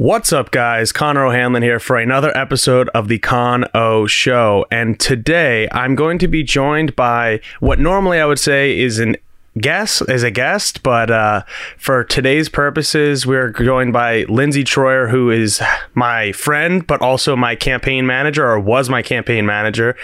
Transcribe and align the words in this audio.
What's 0.00 0.32
up, 0.32 0.50
guys? 0.50 0.92
Connor 0.92 1.26
O'Hanlon 1.26 1.60
here 1.60 1.78
for 1.78 1.98
another 1.98 2.34
episode 2.34 2.88
of 2.94 3.08
the 3.08 3.18
Con 3.18 3.66
O 3.74 4.06
Show. 4.06 4.64
And 4.70 4.98
today 4.98 5.68
I'm 5.72 5.94
going 5.94 6.18
to 6.20 6.26
be 6.26 6.42
joined 6.42 6.96
by 6.96 7.42
what 7.60 7.78
normally 7.78 8.18
I 8.18 8.24
would 8.24 8.38
say 8.38 8.78
is 8.78 8.98
an 8.98 9.18
guest 9.58 10.00
as 10.08 10.22
a 10.22 10.30
guest, 10.30 10.82
but 10.82 11.10
uh, 11.10 11.42
for 11.76 12.02
today's 12.02 12.48
purposes, 12.48 13.26
we're 13.26 13.50
joined 13.50 13.92
by 13.92 14.22
Lindsay 14.24 14.64
Troyer, 14.64 15.10
who 15.10 15.28
is 15.28 15.60
my 15.92 16.32
friend, 16.32 16.86
but 16.86 17.02
also 17.02 17.36
my 17.36 17.54
campaign 17.54 18.06
manager, 18.06 18.48
or 18.48 18.58
was 18.58 18.88
my 18.88 19.02
campaign 19.02 19.44
manager. 19.44 19.96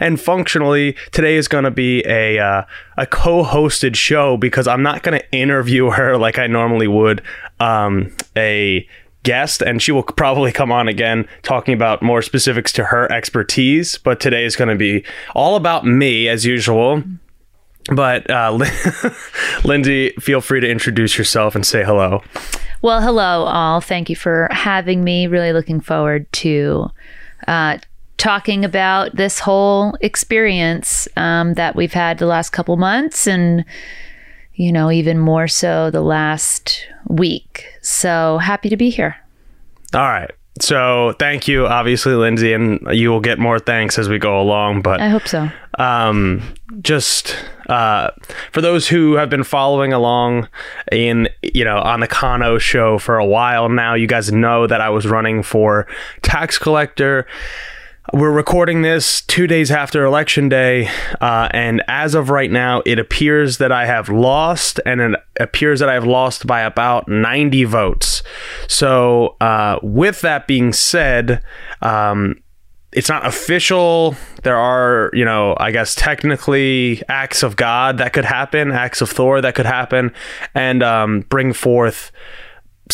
And 0.00 0.20
functionally, 0.20 0.96
today 1.12 1.36
is 1.36 1.46
going 1.46 1.62
to 1.62 1.70
be 1.70 2.04
a 2.06 2.40
uh, 2.40 2.64
a 2.96 3.06
co-hosted 3.06 3.94
show 3.94 4.36
because 4.36 4.66
I'm 4.66 4.82
not 4.82 5.04
going 5.04 5.16
to 5.16 5.32
interview 5.32 5.90
her 5.90 6.16
like 6.16 6.40
I 6.40 6.48
normally 6.48 6.88
would. 6.88 7.22
Um, 7.60 8.10
a 8.36 8.88
guest 9.24 9.60
and 9.60 9.82
she 9.82 9.90
will 9.90 10.02
probably 10.16 10.52
come 10.52 10.70
on 10.70 10.86
again 10.86 11.26
talking 11.42 11.74
about 11.74 12.02
more 12.02 12.22
specifics 12.22 12.72
to 12.72 12.84
her 12.84 13.10
expertise 13.10 13.98
but 13.98 14.20
today 14.20 14.44
is 14.44 14.54
going 14.54 14.68
to 14.68 14.76
be 14.76 15.04
all 15.34 15.56
about 15.56 15.84
me 15.84 16.28
as 16.28 16.46
usual 16.46 17.02
but 17.94 18.30
uh, 18.30 18.50
Lindsay, 19.64 20.10
feel 20.18 20.40
free 20.40 20.60
to 20.60 20.70
introduce 20.70 21.18
yourself 21.18 21.54
and 21.54 21.66
say 21.66 21.84
hello. 21.84 22.22
Well, 22.80 23.02
hello, 23.02 23.44
all. 23.44 23.80
Thank 23.80 24.08
you 24.08 24.16
for 24.16 24.48
having 24.50 25.04
me. 25.04 25.26
Really 25.26 25.52
looking 25.52 25.80
forward 25.80 26.30
to 26.32 26.90
uh, 27.46 27.78
talking 28.16 28.64
about 28.64 29.14
this 29.16 29.38
whole 29.38 29.96
experience 30.00 31.08
um, 31.16 31.54
that 31.54 31.76
we've 31.76 31.92
had 31.92 32.18
the 32.18 32.26
last 32.26 32.50
couple 32.50 32.76
months 32.76 33.26
and, 33.26 33.64
you 34.54 34.72
know, 34.72 34.90
even 34.90 35.18
more 35.18 35.48
so 35.48 35.90
the 35.90 36.00
last 36.00 36.86
week. 37.08 37.66
So 37.82 38.38
happy 38.38 38.68
to 38.68 38.76
be 38.76 38.90
here. 38.90 39.16
All 39.92 40.00
right. 40.00 40.30
So 40.60 41.14
thank 41.18 41.48
you, 41.48 41.66
obviously, 41.66 42.14
Lindsay, 42.14 42.52
and 42.52 42.78
you 42.92 43.10
will 43.10 43.20
get 43.20 43.40
more 43.40 43.58
thanks 43.58 43.98
as 43.98 44.08
we 44.08 44.18
go 44.18 44.40
along. 44.40 44.82
But 44.82 45.00
I 45.00 45.08
hope 45.08 45.26
so. 45.26 45.50
Um, 45.78 46.54
just 46.80 47.36
uh, 47.68 48.10
for 48.52 48.60
those 48.60 48.86
who 48.86 49.14
have 49.14 49.28
been 49.28 49.42
following 49.42 49.92
along 49.92 50.48
in 50.92 51.28
you 51.42 51.64
know 51.64 51.78
on 51.78 51.98
the 51.98 52.06
Con 52.06 52.44
O 52.44 52.58
show 52.58 52.98
for 52.98 53.18
a 53.18 53.26
while 53.26 53.68
now, 53.68 53.94
you 53.94 54.06
guys 54.06 54.30
know 54.30 54.68
that 54.68 54.80
I 54.80 54.90
was 54.90 55.08
running 55.08 55.42
for 55.42 55.88
tax 56.22 56.56
collector 56.56 57.26
we're 58.12 58.30
recording 58.30 58.82
this 58.82 59.22
two 59.22 59.46
days 59.46 59.70
after 59.70 60.04
election 60.04 60.48
day, 60.48 60.88
uh, 61.20 61.48
and 61.52 61.82
as 61.88 62.14
of 62.14 62.28
right 62.28 62.50
now, 62.50 62.82
it 62.84 62.98
appears 62.98 63.58
that 63.58 63.72
I 63.72 63.86
have 63.86 64.08
lost, 64.08 64.78
and 64.84 65.00
it 65.00 65.20
appears 65.40 65.80
that 65.80 65.88
I 65.88 65.94
have 65.94 66.06
lost 66.06 66.46
by 66.46 66.60
about 66.60 67.08
90 67.08 67.64
votes. 67.64 68.22
So, 68.68 69.36
uh, 69.40 69.78
with 69.82 70.20
that 70.20 70.46
being 70.46 70.72
said, 70.72 71.42
um, 71.80 72.42
it's 72.92 73.08
not 73.08 73.26
official. 73.26 74.14
There 74.42 74.56
are, 74.56 75.10
you 75.14 75.24
know, 75.24 75.56
I 75.58 75.70
guess 75.70 75.94
technically 75.94 77.02
acts 77.08 77.42
of 77.42 77.56
God 77.56 77.98
that 77.98 78.12
could 78.12 78.24
happen, 78.24 78.70
acts 78.70 79.00
of 79.00 79.10
Thor 79.10 79.40
that 79.40 79.54
could 79.54 79.66
happen, 79.66 80.12
and 80.54 80.82
um, 80.82 81.20
bring 81.22 81.52
forth 81.52 82.12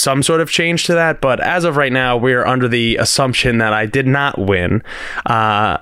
some 0.01 0.23
sort 0.23 0.41
of 0.41 0.51
change 0.51 0.85
to 0.87 0.95
that. 0.95 1.21
But 1.21 1.41
as 1.41 1.65
of 1.65 1.77
right 1.77 1.93
now, 1.93 2.17
we're 2.17 2.47
under 2.47 2.69
the 2.69 2.97
assumption 2.97 3.59
that 3.59 3.73
I 3.73 3.87
did 3.87 4.07
not 4.07 4.39
win. 4.39 4.83
Uh, 5.27 5.79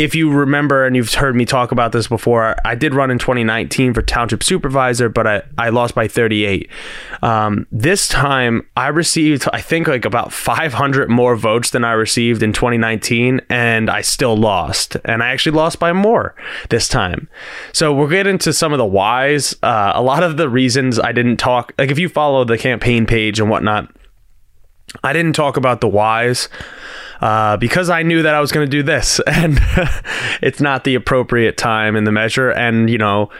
if 0.00 0.14
you 0.14 0.30
remember 0.30 0.86
and 0.86 0.96
you've 0.96 1.12
heard 1.12 1.36
me 1.36 1.44
talk 1.44 1.72
about 1.72 1.92
this 1.92 2.08
before, 2.08 2.56
I 2.64 2.74
did 2.74 2.94
run 2.94 3.10
in 3.10 3.18
2019 3.18 3.92
for 3.92 4.00
township 4.00 4.42
supervisor, 4.42 5.10
but 5.10 5.26
I, 5.26 5.42
I 5.58 5.68
lost 5.68 5.94
by 5.94 6.08
38. 6.08 6.70
Um, 7.22 7.66
this 7.70 8.08
time 8.08 8.66
I 8.78 8.88
received, 8.88 9.46
I 9.52 9.60
think, 9.60 9.88
like 9.88 10.06
about 10.06 10.32
500 10.32 11.10
more 11.10 11.36
votes 11.36 11.68
than 11.68 11.84
I 11.84 11.92
received 11.92 12.42
in 12.42 12.54
2019, 12.54 13.42
and 13.50 13.90
I 13.90 14.00
still 14.00 14.38
lost. 14.38 14.96
And 15.04 15.22
I 15.22 15.28
actually 15.28 15.56
lost 15.56 15.78
by 15.78 15.92
more 15.92 16.34
this 16.70 16.88
time. 16.88 17.28
So 17.74 17.92
we'll 17.92 18.08
get 18.08 18.26
into 18.26 18.54
some 18.54 18.72
of 18.72 18.78
the 18.78 18.86
whys. 18.86 19.54
Uh, 19.62 19.92
a 19.94 20.00
lot 20.00 20.22
of 20.22 20.38
the 20.38 20.48
reasons 20.48 20.98
I 20.98 21.12
didn't 21.12 21.36
talk, 21.36 21.74
like 21.76 21.90
if 21.90 21.98
you 21.98 22.08
follow 22.08 22.44
the 22.44 22.56
campaign 22.56 23.04
page 23.04 23.38
and 23.38 23.50
whatnot, 23.50 23.94
I 25.02 25.12
didn't 25.12 25.34
talk 25.34 25.56
about 25.56 25.80
the 25.80 25.88
whys 25.88 26.48
uh, 27.20 27.56
because 27.56 27.90
I 27.90 28.02
knew 28.02 28.22
that 28.22 28.34
I 28.34 28.40
was 28.40 28.52
going 28.52 28.66
to 28.66 28.70
do 28.70 28.82
this, 28.82 29.20
and 29.26 29.58
it's 30.42 30.60
not 30.60 30.84
the 30.84 30.94
appropriate 30.94 31.56
time 31.56 31.96
in 31.96 32.04
the 32.04 32.12
measure. 32.12 32.50
And 32.50 32.90
you 32.90 32.98
know, 32.98 33.30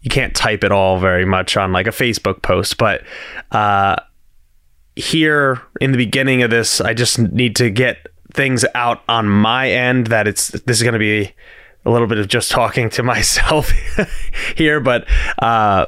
you 0.00 0.10
can't 0.10 0.34
type 0.34 0.64
it 0.64 0.72
all 0.72 0.98
very 0.98 1.24
much 1.24 1.56
on 1.56 1.72
like 1.72 1.86
a 1.86 1.90
Facebook 1.90 2.42
post, 2.42 2.76
but 2.78 3.02
uh, 3.50 3.96
here 4.96 5.60
in 5.80 5.92
the 5.92 5.98
beginning 5.98 6.42
of 6.42 6.50
this, 6.50 6.80
I 6.80 6.94
just 6.94 7.18
need 7.18 7.56
to 7.56 7.70
get 7.70 8.06
things 8.32 8.64
out 8.74 9.02
on 9.08 9.28
my 9.28 9.70
end 9.70 10.06
that 10.08 10.26
it's 10.26 10.48
this 10.48 10.78
is 10.78 10.82
going 10.82 10.94
to 10.94 10.98
be 10.98 11.32
a 11.84 11.90
little 11.90 12.06
bit 12.06 12.18
of 12.18 12.28
just 12.28 12.50
talking 12.50 12.88
to 12.90 13.02
myself 13.02 13.70
here, 14.56 14.80
but 14.80 15.06
uh, 15.38 15.86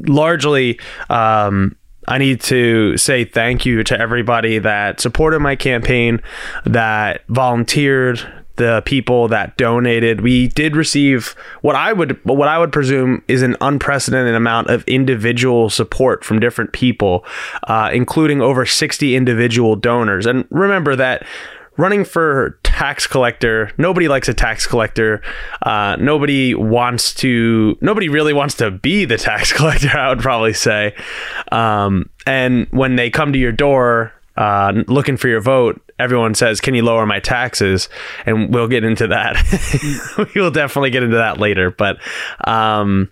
largely. 0.00 0.78
Um, 1.10 1.76
I 2.06 2.18
need 2.18 2.40
to 2.42 2.96
say 2.96 3.24
thank 3.24 3.64
you 3.64 3.82
to 3.84 3.98
everybody 3.98 4.58
that 4.58 5.00
supported 5.00 5.40
my 5.40 5.56
campaign, 5.56 6.20
that 6.64 7.22
volunteered, 7.28 8.20
the 8.56 8.82
people 8.84 9.28
that 9.28 9.56
donated. 9.56 10.20
We 10.20 10.48
did 10.48 10.76
receive 10.76 11.34
what 11.62 11.74
I 11.74 11.92
would 11.92 12.24
what 12.24 12.48
I 12.48 12.58
would 12.58 12.72
presume 12.72 13.22
is 13.26 13.42
an 13.42 13.56
unprecedented 13.60 14.34
amount 14.34 14.70
of 14.70 14.84
individual 14.84 15.70
support 15.70 16.24
from 16.24 16.38
different 16.38 16.72
people, 16.72 17.24
uh, 17.64 17.90
including 17.92 18.40
over 18.40 18.64
60 18.64 19.16
individual 19.16 19.76
donors. 19.76 20.26
And 20.26 20.46
remember 20.50 20.94
that 20.96 21.26
running 21.76 22.04
for 22.04 22.58
tax 22.62 23.06
collector. 23.06 23.70
Nobody 23.78 24.08
likes 24.08 24.28
a 24.28 24.34
tax 24.34 24.66
collector. 24.66 25.22
Uh, 25.62 25.96
nobody 25.98 26.54
wants 26.54 27.14
to 27.14 27.76
nobody 27.80 28.08
really 28.08 28.32
wants 28.32 28.54
to 28.56 28.70
be 28.70 29.04
the 29.04 29.16
tax 29.16 29.52
collector 29.56 29.96
i 29.96 30.08
would 30.08 30.20
probably 30.20 30.52
say. 30.52 30.94
Um, 31.52 32.10
and 32.26 32.66
when 32.70 32.96
they 32.96 33.10
come 33.10 33.32
to 33.32 33.38
your 33.38 33.52
door 33.52 34.12
uh, 34.36 34.72
looking 34.88 35.16
for 35.16 35.28
your 35.28 35.40
vote 35.40 35.80
everyone 35.98 36.34
says 36.34 36.60
can 36.60 36.74
you 36.74 36.82
lower 36.82 37.06
my 37.06 37.20
taxes? 37.20 37.88
And 38.26 38.52
we'll 38.52 38.68
get 38.68 38.84
into 38.84 39.06
that. 39.08 39.36
We'll 40.34 40.50
definitely 40.50 40.90
get 40.90 41.02
into 41.02 41.16
that 41.16 41.38
later 41.38 41.70
but 41.70 41.98
um, 42.46 43.10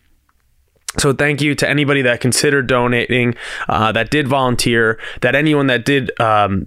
so 0.99 1.13
thank 1.13 1.41
you 1.41 1.55
to 1.55 1.69
anybody 1.69 2.03
that 2.03 2.21
considered 2.21 2.67
donating, 2.67 3.35
uh, 3.69 3.93
that 3.93 4.11
did 4.11 4.29
volunteer, 4.29 5.01
that 5.23 5.35
anyone 5.35 5.69
that 5.69 5.87
did 5.87 6.11
um, 6.21 6.67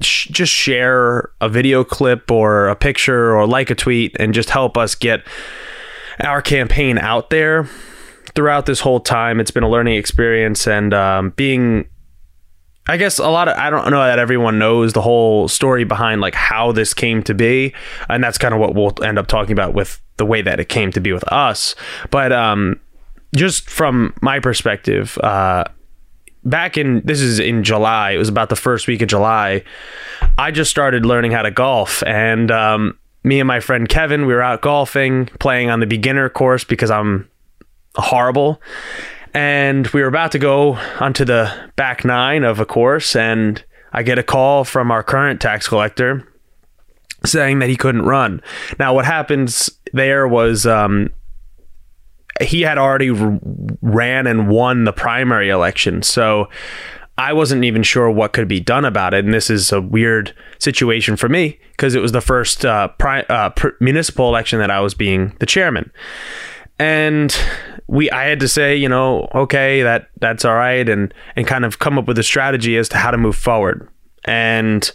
just 0.00 0.52
share 0.52 1.30
a 1.40 1.48
video 1.48 1.84
clip 1.84 2.30
or 2.30 2.68
a 2.68 2.76
picture 2.76 3.36
or 3.36 3.46
like 3.46 3.70
a 3.70 3.74
tweet 3.74 4.16
and 4.20 4.32
just 4.32 4.50
help 4.50 4.76
us 4.76 4.94
get 4.94 5.22
our 6.20 6.42
campaign 6.42 6.98
out 6.98 7.30
there 7.30 7.68
throughout 8.34 8.66
this 8.66 8.80
whole 8.80 9.00
time. 9.00 9.40
It's 9.40 9.50
been 9.50 9.62
a 9.62 9.68
learning 9.68 9.96
experience 9.96 10.66
and 10.66 10.94
um, 10.94 11.30
being. 11.30 11.88
I 12.90 12.96
guess 12.96 13.18
a 13.18 13.28
lot 13.28 13.48
of 13.48 13.58
I 13.58 13.68
don't 13.68 13.90
know 13.90 14.02
that 14.02 14.18
everyone 14.18 14.58
knows 14.58 14.94
the 14.94 15.02
whole 15.02 15.46
story 15.46 15.84
behind 15.84 16.22
like 16.22 16.34
how 16.34 16.72
this 16.72 16.94
came 16.94 17.22
to 17.24 17.34
be, 17.34 17.74
and 18.08 18.24
that's 18.24 18.38
kind 18.38 18.54
of 18.54 18.60
what 18.60 18.74
we'll 18.74 18.94
end 19.04 19.18
up 19.18 19.26
talking 19.26 19.52
about 19.52 19.74
with 19.74 20.00
the 20.16 20.24
way 20.24 20.40
that 20.40 20.58
it 20.58 20.70
came 20.70 20.90
to 20.92 21.00
be 21.00 21.12
with 21.12 21.24
us. 21.30 21.74
But 22.10 22.32
um, 22.32 22.80
just 23.34 23.68
from 23.68 24.14
my 24.22 24.40
perspective, 24.40 25.18
uh, 25.18 25.64
back 26.48 26.76
in 26.76 27.02
this 27.04 27.20
is 27.20 27.38
in 27.38 27.64
July. 27.64 28.12
It 28.12 28.18
was 28.18 28.28
about 28.28 28.48
the 28.48 28.56
first 28.56 28.86
week 28.86 29.02
of 29.02 29.08
July. 29.08 29.62
I 30.36 30.50
just 30.50 30.70
started 30.70 31.04
learning 31.04 31.32
how 31.32 31.42
to 31.42 31.50
golf, 31.50 32.02
and 32.04 32.50
um, 32.50 32.98
me 33.24 33.40
and 33.40 33.46
my 33.46 33.60
friend 33.60 33.88
Kevin, 33.88 34.26
we 34.26 34.34
were 34.34 34.42
out 34.42 34.62
golfing, 34.62 35.26
playing 35.38 35.70
on 35.70 35.80
the 35.80 35.86
beginner 35.86 36.28
course 36.28 36.64
because 36.64 36.90
I'm 36.90 37.28
horrible. 37.94 38.60
And 39.34 39.86
we 39.88 40.00
were 40.00 40.08
about 40.08 40.32
to 40.32 40.38
go 40.38 40.78
onto 41.00 41.24
the 41.24 41.70
back 41.76 42.04
nine 42.04 42.44
of 42.44 42.60
a 42.60 42.64
course, 42.64 43.14
and 43.14 43.62
I 43.92 44.02
get 44.02 44.18
a 44.18 44.22
call 44.22 44.64
from 44.64 44.90
our 44.90 45.02
current 45.02 45.40
tax 45.40 45.68
collector 45.68 46.26
saying 47.24 47.58
that 47.58 47.68
he 47.68 47.76
couldn't 47.76 48.02
run. 48.02 48.40
Now, 48.78 48.94
what 48.94 49.04
happens 49.04 49.70
there 49.92 50.26
was 50.26 50.66
um, 50.66 51.10
he 52.40 52.62
had 52.62 52.78
already 52.78 53.10
r- 53.10 53.38
ran 53.82 54.26
and 54.26 54.48
won 54.48 54.84
the 54.84 54.92
primary 54.92 55.48
election. 55.48 56.02
So 56.02 56.48
I 57.18 57.32
wasn't 57.32 57.64
even 57.64 57.82
sure 57.82 58.08
what 58.10 58.32
could 58.32 58.46
be 58.46 58.60
done 58.60 58.84
about 58.84 59.12
it. 59.12 59.24
And 59.24 59.34
this 59.34 59.50
is 59.50 59.72
a 59.72 59.80
weird 59.80 60.34
situation 60.58 61.16
for 61.16 61.28
me 61.28 61.58
because 61.72 61.94
it 61.94 62.00
was 62.00 62.12
the 62.12 62.20
first 62.20 62.64
uh, 62.64 62.88
pri- 62.98 63.26
uh, 63.28 63.50
pr- 63.50 63.70
municipal 63.80 64.28
election 64.28 64.60
that 64.60 64.70
I 64.70 64.80
was 64.80 64.94
being 64.94 65.36
the 65.40 65.46
chairman. 65.46 65.90
And 66.78 67.36
we, 67.88 68.08
I 68.12 68.26
had 68.26 68.38
to 68.40 68.48
say, 68.48 68.76
you 68.76 68.88
know, 68.88 69.28
okay, 69.34 69.82
that 69.82 70.10
that's 70.20 70.44
all 70.44 70.54
right, 70.54 70.88
and 70.88 71.12
and 71.34 71.44
kind 71.44 71.64
of 71.64 71.80
come 71.80 71.98
up 71.98 72.06
with 72.06 72.18
a 72.18 72.22
strategy 72.22 72.76
as 72.76 72.88
to 72.90 72.98
how 72.98 73.10
to 73.10 73.18
move 73.18 73.34
forward. 73.34 73.88
And 74.24 74.88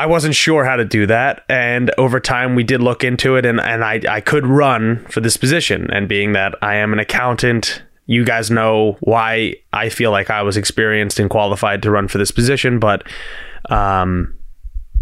I 0.00 0.06
wasn't 0.06 0.34
sure 0.34 0.64
how 0.64 0.76
to 0.76 0.84
do 0.86 1.04
that. 1.08 1.44
And 1.50 1.90
over 1.98 2.20
time, 2.20 2.54
we 2.54 2.64
did 2.64 2.80
look 2.80 3.04
into 3.04 3.36
it, 3.36 3.44
and, 3.44 3.60
and 3.60 3.84
I, 3.84 4.00
I 4.08 4.22
could 4.22 4.46
run 4.46 5.04
for 5.10 5.20
this 5.20 5.36
position. 5.36 5.90
And 5.92 6.08
being 6.08 6.32
that 6.32 6.54
I 6.62 6.76
am 6.76 6.94
an 6.94 6.98
accountant, 6.98 7.82
you 8.06 8.24
guys 8.24 8.50
know 8.50 8.96
why 9.00 9.56
I 9.74 9.90
feel 9.90 10.10
like 10.10 10.30
I 10.30 10.40
was 10.40 10.56
experienced 10.56 11.20
and 11.20 11.28
qualified 11.28 11.82
to 11.82 11.90
run 11.90 12.08
for 12.08 12.16
this 12.16 12.30
position, 12.30 12.78
but 12.78 13.06
um, 13.68 14.34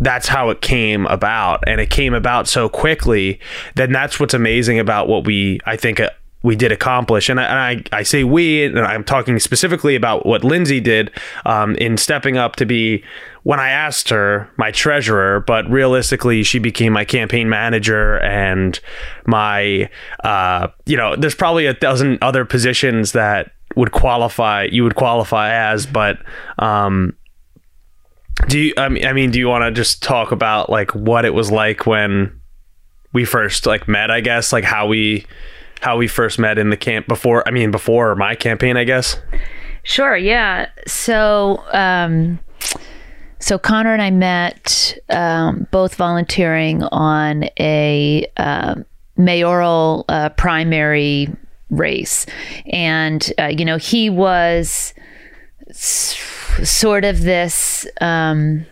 that's 0.00 0.26
how 0.26 0.50
it 0.50 0.62
came 0.62 1.06
about, 1.06 1.62
and 1.68 1.80
it 1.80 1.90
came 1.90 2.12
about 2.12 2.48
so 2.48 2.68
quickly. 2.68 3.38
Then 3.76 3.92
that's 3.92 4.18
what's 4.18 4.34
amazing 4.34 4.80
about 4.80 5.06
what 5.06 5.24
we 5.24 5.60
I 5.64 5.76
think 5.76 6.00
uh, 6.00 6.10
we 6.42 6.56
did 6.56 6.72
accomplish. 6.72 7.28
And 7.28 7.40
I, 7.40 7.44
and 7.44 7.86
I, 7.92 7.98
I 7.98 8.02
say 8.02 8.24
we, 8.24 8.64
and 8.64 8.78
I'm 8.78 9.04
talking 9.04 9.38
specifically 9.38 9.96
about 9.96 10.24
what 10.24 10.44
Lindsay 10.44 10.80
did 10.80 11.10
um, 11.44 11.74
in 11.76 11.96
stepping 11.96 12.36
up 12.36 12.56
to 12.56 12.66
be, 12.66 13.04
when 13.48 13.60
I 13.60 13.70
asked 13.70 14.10
her, 14.10 14.46
my 14.58 14.70
treasurer, 14.72 15.40
but 15.40 15.66
realistically, 15.70 16.42
she 16.42 16.58
became 16.58 16.92
my 16.92 17.06
campaign 17.06 17.48
manager 17.48 18.18
and 18.18 18.78
my, 19.24 19.88
uh, 20.22 20.68
you 20.84 20.98
know, 20.98 21.16
there's 21.16 21.34
probably 21.34 21.64
a 21.64 21.72
dozen 21.72 22.18
other 22.20 22.44
positions 22.44 23.12
that 23.12 23.52
would 23.74 23.90
qualify, 23.90 24.64
you 24.64 24.84
would 24.84 24.96
qualify 24.96 25.50
as, 25.50 25.86
but, 25.86 26.18
um, 26.58 27.16
do 28.48 28.58
you, 28.58 28.74
I 28.76 28.90
mean, 28.90 29.06
I 29.06 29.14
mean, 29.14 29.30
do 29.30 29.38
you 29.38 29.48
want 29.48 29.64
to 29.64 29.70
just 29.70 30.02
talk 30.02 30.30
about 30.30 30.68
like 30.68 30.94
what 30.94 31.24
it 31.24 31.32
was 31.32 31.50
like 31.50 31.86
when 31.86 32.38
we 33.14 33.24
first 33.24 33.64
like 33.64 33.88
met, 33.88 34.10
I 34.10 34.20
guess, 34.20 34.52
like 34.52 34.64
how 34.64 34.86
we, 34.86 35.24
how 35.80 35.96
we 35.96 36.06
first 36.06 36.38
met 36.38 36.58
in 36.58 36.68
the 36.68 36.76
camp 36.76 37.06
before 37.06 37.46
i 37.48 37.52
mean 37.52 37.70
before 37.70 38.16
my 38.16 38.34
campaign 38.34 38.76
i 38.76 38.82
guess 38.82 39.16
Sure, 39.84 40.16
yeah. 40.16 40.68
So, 40.86 41.62
um, 41.72 42.40
so 43.40 43.58
Connor 43.58 43.92
and 43.92 44.02
I 44.02 44.10
met 44.10 44.98
um, 45.10 45.66
both 45.70 45.94
volunteering 45.94 46.82
on 46.84 47.44
a 47.58 48.26
um 48.36 48.84
mayoral 49.16 50.04
uh, 50.08 50.28
primary 50.30 51.28
race, 51.70 52.24
and 52.66 53.32
uh, 53.38 53.46
you 53.46 53.64
know 53.64 53.76
he 53.76 54.08
was 54.10 54.94
s- 55.68 56.16
sort 56.62 57.04
of 57.04 57.22
this. 57.22 57.86
Um, 58.00 58.64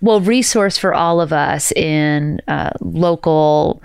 well, 0.00 0.20
resource 0.20 0.78
for 0.78 0.94
all 0.94 1.20
of 1.20 1.32
us 1.32 1.72
in 1.72 2.40
uh, 2.46 2.70
local 2.80 3.82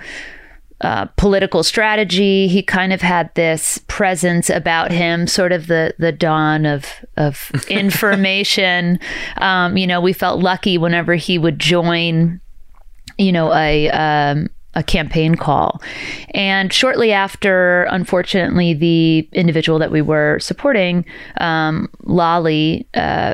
uh, 0.83 1.05
political 1.15 1.63
strategy. 1.63 2.47
He 2.47 2.61
kind 2.61 2.91
of 2.91 3.01
had 3.01 3.33
this 3.35 3.79
presence 3.87 4.49
about 4.49 4.91
him, 4.91 5.27
sort 5.27 5.53
of 5.53 5.67
the 5.67 5.95
the 5.97 6.11
dawn 6.11 6.65
of 6.65 6.85
of 7.15 7.49
information. 7.69 8.99
um, 9.37 9.77
you 9.77 9.87
know, 9.87 10.01
we 10.01 10.13
felt 10.13 10.41
lucky 10.41 10.77
whenever 10.77 11.15
he 11.15 11.37
would 11.37 11.57
join. 11.57 12.41
You 13.17 13.31
know, 13.31 13.53
a 13.53 13.89
um, 13.91 14.49
a 14.73 14.83
campaign 14.83 15.35
call, 15.35 15.81
and 16.33 16.73
shortly 16.73 17.13
after, 17.13 17.83
unfortunately, 17.83 18.73
the 18.73 19.29
individual 19.31 19.79
that 19.79 19.91
we 19.91 20.01
were 20.01 20.39
supporting, 20.39 21.05
um, 21.39 21.89
Lolly. 22.03 22.87
Uh, 22.93 23.33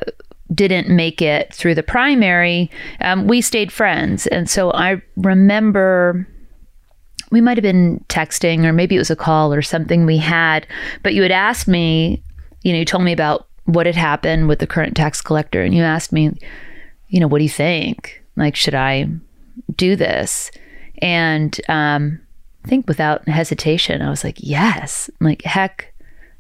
didn't 0.52 0.90
make 0.90 1.22
it 1.22 1.54
through 1.54 1.76
the 1.76 1.84
primary, 1.84 2.72
um, 3.02 3.28
we 3.28 3.40
stayed 3.40 3.72
friends. 3.72 4.26
And 4.26 4.50
so 4.50 4.72
I 4.72 5.00
remember 5.16 6.28
we 7.32 7.42
might 7.42 7.58
have 7.58 7.64
been 7.64 8.04
texting 8.10 8.66
or 8.66 8.74
maybe 8.74 8.96
it 8.96 9.00
was 9.00 9.12
a 9.12 9.16
call 9.16 9.54
or 9.54 9.62
something 9.62 10.06
we 10.06 10.18
had, 10.18 10.66
but 11.04 11.14
you 11.14 11.22
had 11.22 11.32
asked 11.32 11.68
me, 11.68 12.24
you 12.64 12.74
know, 12.74 12.80
you 12.80 12.86
told 12.86 13.04
me 13.04 13.14
about 13.14 13.48
what 13.66 13.86
had 13.86 13.96
happened 13.96 14.48
with 14.48 14.60
the 14.60 14.68
current 14.68 14.96
tax 14.96 15.22
collector 15.22 15.62
and 15.62 15.76
you 15.76 15.84
asked 15.84 16.12
me, 16.12 16.32
you 17.10 17.20
know, 17.20 17.28
what 17.28 17.38
do 17.38 17.44
you 17.44 17.50
think? 17.50 18.24
Like, 18.36 18.56
should 18.56 18.76
I 18.76 19.08
do 19.76 19.96
this? 19.96 20.52
And 21.02 21.60
um, 21.70 22.20
I 22.66 22.68
think 22.68 22.88
without 22.88 23.28
hesitation, 23.28 24.02
I 24.02 24.10
was 24.10 24.24
like, 24.24 24.38
yes. 24.40 25.10
I'm 25.20 25.28
like, 25.28 25.44
heck, 25.44 25.94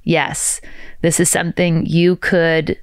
yes. 0.03 0.61
This 1.01 1.19
is 1.19 1.29
something 1.29 1.85
you 1.85 2.15
could 2.17 2.79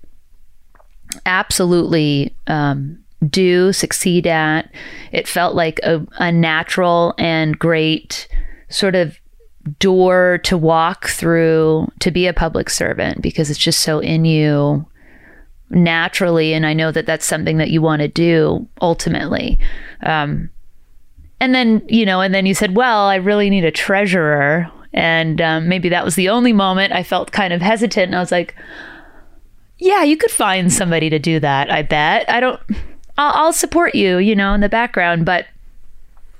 absolutely 1.24 2.34
um, 2.46 3.04
do, 3.28 3.72
succeed 3.72 4.26
at. 4.26 4.70
It 5.12 5.28
felt 5.28 5.54
like 5.54 5.80
a, 5.82 6.06
a 6.18 6.30
natural 6.32 7.14
and 7.18 7.58
great 7.58 8.28
sort 8.68 8.94
of 8.94 9.18
door 9.78 10.38
to 10.44 10.56
walk 10.56 11.08
through 11.08 11.90
to 12.00 12.10
be 12.10 12.26
a 12.26 12.32
public 12.32 12.70
servant 12.70 13.20
because 13.20 13.50
it's 13.50 13.58
just 13.58 13.80
so 13.80 13.98
in 13.98 14.24
you 14.24 14.86
naturally. 15.70 16.54
And 16.54 16.64
I 16.64 16.72
know 16.72 16.92
that 16.92 17.06
that's 17.06 17.26
something 17.26 17.56
that 17.56 17.70
you 17.70 17.82
want 17.82 18.02
to 18.02 18.08
do 18.08 18.68
ultimately. 18.80 19.58
Um, 20.02 20.50
and 21.40 21.54
then, 21.54 21.82
you 21.88 22.06
know, 22.06 22.20
and 22.20 22.34
then 22.34 22.46
you 22.46 22.54
said, 22.54 22.76
well, 22.76 23.06
I 23.06 23.16
really 23.16 23.50
need 23.50 23.64
a 23.64 23.70
treasurer. 23.70 24.70
And 24.92 25.40
um, 25.40 25.68
maybe 25.68 25.88
that 25.90 26.04
was 26.04 26.14
the 26.14 26.28
only 26.28 26.52
moment 26.52 26.92
I 26.92 27.02
felt 27.02 27.32
kind 27.32 27.52
of 27.52 27.60
hesitant. 27.60 28.06
And 28.06 28.16
I 28.16 28.20
was 28.20 28.32
like, 28.32 28.54
yeah, 29.78 30.02
you 30.02 30.16
could 30.16 30.30
find 30.30 30.72
somebody 30.72 31.10
to 31.10 31.18
do 31.18 31.38
that. 31.40 31.70
I 31.70 31.82
bet. 31.82 32.30
I 32.30 32.40
don't. 32.40 32.60
I'll, 33.18 33.46
I'll 33.46 33.52
support 33.52 33.94
you, 33.94 34.18
you 34.18 34.34
know, 34.34 34.54
in 34.54 34.60
the 34.60 34.68
background, 34.68 35.24
but 35.24 35.46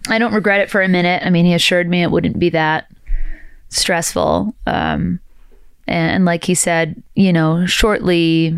I 0.09 0.19
don't 0.19 0.35
regret 0.35 0.61
it 0.61 0.71
for 0.71 0.83
a 0.83 0.89
minute. 0.89 1.23
I 1.25 1.31
mean, 1.31 1.45
he 1.45 1.55
assured 1.55 1.89
me 1.89 2.03
it 2.03 2.11
wouldn't 2.11 2.39
be 2.39 2.51
that 2.51 2.91
stressful. 3.69 4.55
Um, 4.67 5.21
and, 5.89 6.25
like 6.25 6.45
he 6.45 6.55
said, 6.55 7.01
you 7.15 7.33
know, 7.33 7.65
shortly, 7.67 8.57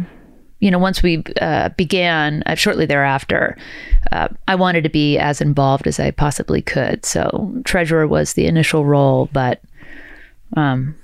you 0.60 0.70
know, 0.70 0.78
once 0.78 1.02
we 1.02 1.22
uh, 1.40 1.68
began, 1.70 2.42
uh, 2.46 2.54
shortly 2.54 2.86
thereafter, 2.86 3.56
uh, 4.12 4.28
I 4.46 4.54
wanted 4.54 4.84
to 4.84 4.90
be 4.90 5.18
as 5.18 5.40
involved 5.40 5.86
as 5.86 6.00
I 6.00 6.10
possibly 6.10 6.62
could. 6.62 7.04
So 7.04 7.52
treasurer 7.64 8.06
was 8.06 8.32
the 8.32 8.46
initial 8.46 8.84
role, 8.84 9.28
but 9.32 9.60
um, 10.56 10.96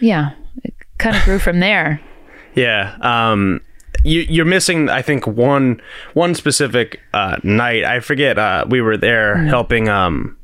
yeah, 0.00 0.30
it 0.62 0.74
kind 0.98 1.16
of 1.16 1.22
grew 1.22 1.38
from 1.38 1.60
there. 1.60 2.00
Yeah. 2.54 2.96
Um, 3.02 3.60
you, 4.04 4.20
you're 4.28 4.44
missing, 4.44 4.88
I 4.88 5.02
think, 5.02 5.26
one 5.26 5.80
one 6.14 6.34
specific 6.34 7.00
uh, 7.12 7.36
night. 7.42 7.84
I 7.84 8.00
forget. 8.00 8.38
Uh, 8.38 8.64
we 8.68 8.80
were 8.80 8.96
there 8.96 9.36
helping 9.36 9.88
um, 9.88 10.36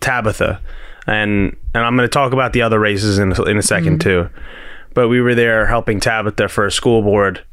Tabitha, 0.00 0.60
and 1.06 1.56
and 1.74 1.84
I'm 1.84 1.96
going 1.96 2.08
to 2.08 2.12
talk 2.12 2.32
about 2.32 2.52
the 2.52 2.62
other 2.62 2.78
races 2.78 3.18
in 3.18 3.32
in 3.32 3.56
a 3.56 3.62
2nd 3.62 4.00
too. 4.00 4.28
But 4.94 5.08
we 5.08 5.20
were 5.20 5.34
there 5.34 5.66
helping 5.66 5.98
Tabitha 6.00 6.48
for 6.48 6.66
a 6.66 6.70
school 6.70 7.02
board 7.02 7.44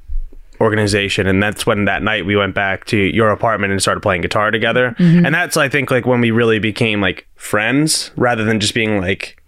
organization, 0.60 1.26
and 1.26 1.42
that's 1.42 1.66
when 1.66 1.86
that 1.86 2.04
night 2.04 2.26
we 2.26 2.36
went 2.36 2.54
back 2.54 2.86
to 2.86 2.98
your 2.98 3.30
apartment 3.30 3.72
and 3.72 3.82
started 3.82 4.02
playing 4.02 4.22
guitar 4.22 4.52
together. 4.52 4.96
And 5.26 5.34
that's 5.34 5.58
I 5.58 5.70
think 5.70 5.90
like 5.90 6.06
when 6.06 6.22
we 6.22 6.30
really 6.32 6.60
became 6.60 7.02
like 7.02 7.28
friends, 7.36 8.12
rather 8.16 8.44
than 8.44 8.60
just 8.60 8.74
being 8.74 9.00
like, 9.02 9.42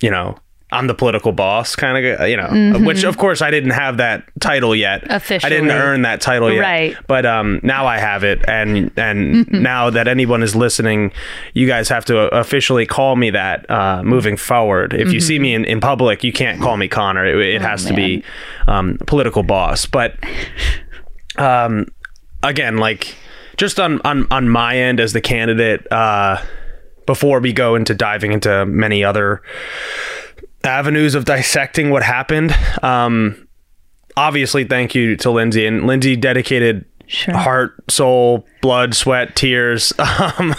you 0.00 0.10
know. 0.10 0.36
I'm 0.72 0.88
the 0.88 0.94
political 0.94 1.30
boss, 1.30 1.76
kind 1.76 2.04
of, 2.04 2.28
you 2.28 2.36
know. 2.36 2.80
Which, 2.80 3.04
of 3.04 3.16
course, 3.18 3.40
I 3.40 3.52
didn't 3.52 3.70
have 3.70 3.98
that 3.98 4.24
title 4.40 4.74
yet. 4.74 5.08
I 5.08 5.18
didn't 5.48 5.70
earn 5.70 6.02
that 6.02 6.20
title 6.20 6.52
yet. 6.52 6.60
Right. 6.60 6.96
But 7.06 7.24
um, 7.24 7.60
now 7.62 7.86
I 7.86 7.98
have 7.98 8.24
it, 8.24 8.44
and 8.48 8.90
and 8.96 9.50
now 9.52 9.90
that 9.90 10.08
anyone 10.08 10.42
is 10.42 10.56
listening, 10.56 11.12
you 11.54 11.68
guys 11.68 11.88
have 11.88 12.04
to 12.06 12.18
officially 12.34 12.84
call 12.84 13.14
me 13.14 13.30
that 13.30 13.70
uh, 13.70 14.02
moving 14.02 14.36
forward. 14.36 14.92
If 14.92 15.12
you 15.12 15.20
see 15.20 15.38
me 15.38 15.54
in, 15.54 15.64
in 15.64 15.80
public, 15.80 16.24
you 16.24 16.32
can't 16.32 16.60
call 16.60 16.76
me 16.76 16.88
Connor. 16.88 17.24
It, 17.26 17.54
it 17.54 17.62
has 17.62 17.84
to 17.84 17.94
be 17.94 18.24
um, 18.66 18.98
political 19.06 19.44
boss. 19.44 19.86
But 19.86 20.16
um, 21.36 21.86
again, 22.42 22.78
like 22.78 23.14
just 23.56 23.78
on 23.78 24.00
on 24.00 24.26
on 24.32 24.48
my 24.48 24.76
end 24.76 24.98
as 24.98 25.12
the 25.12 25.20
candidate, 25.20 25.86
uh, 25.92 26.42
before 27.06 27.38
we 27.38 27.52
go 27.52 27.76
into 27.76 27.94
diving 27.94 28.32
into 28.32 28.66
many 28.66 29.04
other 29.04 29.42
avenues 30.66 31.14
of 31.14 31.24
dissecting 31.24 31.90
what 31.90 32.02
happened. 32.02 32.54
Um, 32.82 33.46
obviously, 34.16 34.64
thank 34.64 34.94
you 34.94 35.16
to 35.18 35.30
Lindsay 35.30 35.66
and 35.66 35.86
Lindsay 35.86 36.16
dedicated 36.16 36.84
Sure. 37.08 37.36
heart, 37.36 37.88
soul, 37.88 38.44
blood, 38.62 38.94
sweat, 38.94 39.36
tears. 39.36 39.92
Um, 40.38 40.54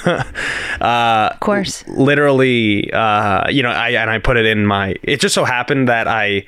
uh, 0.79 1.29
Of 1.33 1.39
course. 1.41 1.85
literally, 1.87 2.89
uh, 2.93 3.49
you 3.49 3.63
know, 3.63 3.69
I 3.69 3.89
and 3.89 4.09
I 4.09 4.19
put 4.19 4.37
it 4.37 4.45
in 4.45 4.65
my. 4.65 4.95
It 5.03 5.19
just 5.19 5.35
so 5.35 5.43
happened 5.43 5.89
that 5.89 6.07
I, 6.07 6.45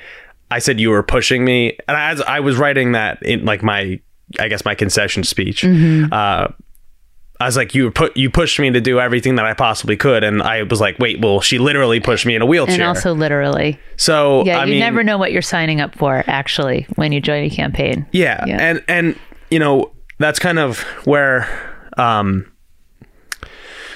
I 0.52 0.60
said 0.60 0.80
you 0.80 0.90
were 0.92 1.04
pushing 1.04 1.44
me, 1.44 1.78
and 1.88 1.98
as 1.98 2.22
I 2.22 2.40
was 2.40 2.56
writing 2.56 2.94
that 2.94 3.22
in 3.24 3.44
like 3.46 3.62
my, 3.62 4.00
I 4.40 4.48
guess 4.48 4.64
my 4.64 4.74
concession 4.76 5.24
speech. 5.24 5.64
Mm-hmm. 5.64 6.14
Uh, 6.14 6.48
I 7.42 7.46
was 7.46 7.56
like, 7.56 7.74
you 7.74 7.90
put 7.90 8.18
you 8.18 8.30
pushed 8.30 8.60
me 8.60 8.70
to 8.72 8.82
do 8.82 9.00
everything 9.00 9.36
that 9.36 9.46
I 9.46 9.54
possibly 9.54 9.96
could, 9.96 10.24
and 10.26 10.42
I 10.42 10.64
was 10.64 10.82
like, 10.82 11.00
wait, 11.00 11.22
well, 11.22 11.40
she 11.40 11.58
literally 11.58 12.00
pushed 12.02 12.26
me 12.26 12.36
in 12.36 12.42
a 12.42 12.46
wheelchair. 12.46 12.74
And 12.76 12.84
also 12.84 13.14
literally. 13.14 13.80
so 13.96 14.44
Yeah, 14.46 14.60
I 14.60 14.66
you 14.66 14.72
mean, 14.72 14.80
never 14.80 15.04
know 15.04 15.18
what 15.18 15.32
you're 15.32 15.42
signing 15.42 15.80
up 15.80 15.96
for 15.96 16.24
actually 16.28 16.86
when 16.96 17.12
you 17.14 17.22
join 17.22 17.44
a 17.46 17.50
campaign. 17.50 18.06
Yeah, 18.12 18.44
Yeah. 18.46 18.58
and 18.60 18.84
and 18.90 19.20
you 19.50 19.60
know 19.60 19.92
that's 20.18 20.38
kind 20.40 20.60
of 20.60 20.80
where 21.06 21.48
um 21.98 22.52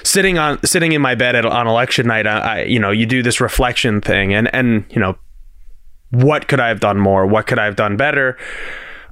sitting 0.02 0.38
on 0.38 0.62
sitting 0.64 0.92
in 0.92 1.00
my 1.02 1.14
bed 1.14 1.34
at, 1.36 1.44
on 1.46 1.66
election 1.66 2.06
night 2.06 2.26
I, 2.26 2.38
I 2.38 2.62
you 2.64 2.78
know 2.78 2.90
you 2.90 3.06
do 3.06 3.22
this 3.22 3.40
reflection 3.40 4.00
thing 4.00 4.34
and 4.34 4.52
and 4.54 4.84
you 4.90 5.00
know 5.00 5.16
what 6.10 6.46
could 6.48 6.60
I 6.60 6.68
have 6.68 6.80
done 6.80 6.98
more 6.98 7.26
what 7.26 7.46
could 7.46 7.58
I 7.58 7.64
have 7.64 7.76
done 7.76 7.96
better 7.96 8.36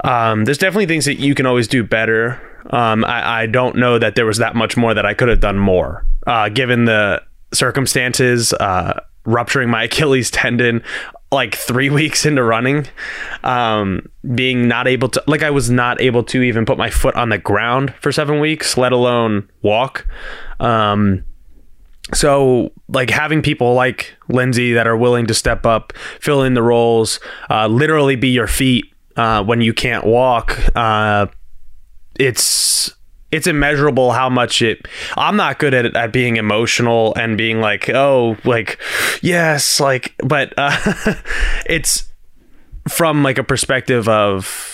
um 0.05 0.45
there's 0.45 0.59
definitely 0.59 0.87
things 0.87 1.05
that 1.07 1.15
you 1.15 1.35
can 1.35 1.47
always 1.47 1.67
do 1.69 1.83
better 1.83 2.41
um 2.71 3.05
I, 3.05 3.43
I 3.43 3.47
don't 3.47 3.77
know 3.77 3.99
that 3.99 4.15
there 4.15 4.27
was 4.27 4.39
that 4.39 4.55
much 4.55 4.77
more 4.77 4.95
that 4.95 5.07
I 5.07 5.15
could 5.15 5.29
have 5.29 5.41
done 5.41 5.59
more 5.59 6.05
uh 6.27 6.49
given 6.49 6.85
the 6.85 7.23
circumstances 7.53 8.53
uh 8.55 9.01
rupturing 9.25 9.71
my 9.71 9.85
Achilles 9.85 10.31
tendon 10.31 10.83
like 11.33 11.55
three 11.57 11.91
weeks 12.01 12.25
into 12.27 12.43
running, 12.43 12.87
um, 13.43 14.07
being 14.35 14.69
not 14.69 14.87
able 14.87 15.09
to, 15.09 15.25
like, 15.27 15.43
I 15.43 15.51
was 15.51 15.71
not 15.71 16.01
able 16.01 16.23
to 16.25 16.43
even 16.43 16.65
put 16.65 16.79
my 16.79 16.91
foot 16.91 17.17
on 17.17 17.31
the 17.31 17.39
ground 17.39 17.95
for 18.01 18.13
seven 18.13 18.39
weeks, 18.39 18.77
let 18.77 18.93
alone 18.93 19.49
walk. 19.63 20.07
Um, 20.61 21.25
so 22.13 22.73
like 22.89 23.11
having 23.11 23.43
people 23.43 23.75
like 23.75 24.15
Lindsay 24.29 24.73
that 24.75 24.87
are 24.87 24.97
willing 24.97 25.27
to 25.27 25.35
step 25.35 25.65
up, 25.65 25.93
fill 26.21 26.43
in 26.43 26.55
the 26.55 26.63
roles, 26.63 27.21
uh, 27.49 27.69
literally 27.69 28.17
be 28.17 28.29
your 28.29 28.47
feet 28.47 28.93
uh, 29.17 29.43
when 29.43 29.61
you 29.61 29.73
can't 29.73 30.05
walk. 30.05 30.59
Uh, 30.77 31.27
it's 32.23 32.95
it's 33.31 33.47
immeasurable 33.47 34.13
how 34.13 34.29
much 34.29 34.63
it 34.63 34.87
i'm 35.17 35.37
not 35.37 35.59
good 35.59 35.75
at 35.75 35.97
at 35.97 36.13
being 36.13 36.37
emotional 36.37 37.15
and 37.17 37.37
being 37.37 37.61
like 37.61 37.89
oh 37.91 38.37
like 38.45 38.79
yes 39.23 39.81
like 39.81 40.15
but 40.19 40.53
uh 40.57 40.77
it's 41.67 42.13
from 42.89 43.23
like 43.23 43.39
a 43.39 43.45
perspective 43.45 44.09
of 44.09 44.73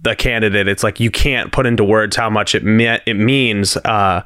the 0.00 0.14
candidate. 0.14 0.68
It's 0.68 0.82
like 0.82 1.00
you 1.00 1.10
can't 1.10 1.52
put 1.52 1.66
into 1.66 1.84
words 1.84 2.16
how 2.16 2.30
much 2.30 2.54
it 2.54 2.64
me- 2.64 2.98
it 3.06 3.14
means 3.14 3.76
uh 3.78 4.22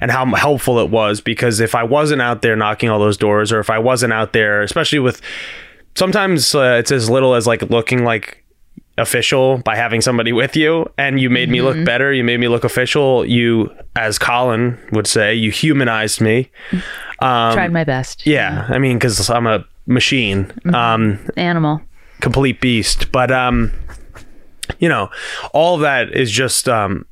and 0.00 0.10
how 0.10 0.26
helpful 0.34 0.78
it 0.78 0.90
was 0.90 1.20
because 1.20 1.60
if 1.60 1.74
i 1.74 1.82
wasn't 1.82 2.22
out 2.22 2.42
there 2.42 2.56
knocking 2.56 2.88
all 2.88 2.98
those 2.98 3.16
doors 3.16 3.52
or 3.52 3.60
if 3.60 3.70
i 3.70 3.78
wasn't 3.78 4.12
out 4.12 4.32
there 4.32 4.62
especially 4.62 4.98
with 4.98 5.20
sometimes 5.96 6.54
uh, 6.54 6.76
it's 6.78 6.92
as 6.92 7.10
little 7.10 7.34
as 7.34 7.46
like 7.46 7.62
looking 7.62 8.04
like 8.04 8.43
official 8.98 9.58
by 9.58 9.76
having 9.76 10.00
somebody 10.00 10.32
with 10.32 10.54
you 10.56 10.88
and 10.96 11.18
you 11.20 11.28
made 11.28 11.48
me 11.48 11.60
look 11.60 11.84
better 11.84 12.12
you 12.12 12.22
made 12.22 12.38
me 12.38 12.48
look 12.48 12.64
official. 12.64 13.24
You 13.24 13.74
as 13.96 14.18
colin 14.18 14.78
would 14.92 15.06
say 15.06 15.34
you 15.34 15.50
humanized 15.50 16.20
me. 16.20 16.50
Tried 17.20 17.72
my 17.72 17.84
best. 17.84 18.26
yeah 18.26 18.66
i 18.70 18.78
mean 18.78 18.98
because 18.98 19.30
i'm 19.30 19.46
a 19.46 19.64
machine 19.86 20.52
um 20.72 21.18
Animal. 21.36 21.80
complete 22.20 22.60
beast. 22.60 23.10
But 23.12 23.30
um 23.30 23.72
you 24.78 24.88
know 24.88 25.10
all 25.52 25.78
that 25.78 26.12
is 26.12 26.30
just 26.30 26.68
um 26.68 27.04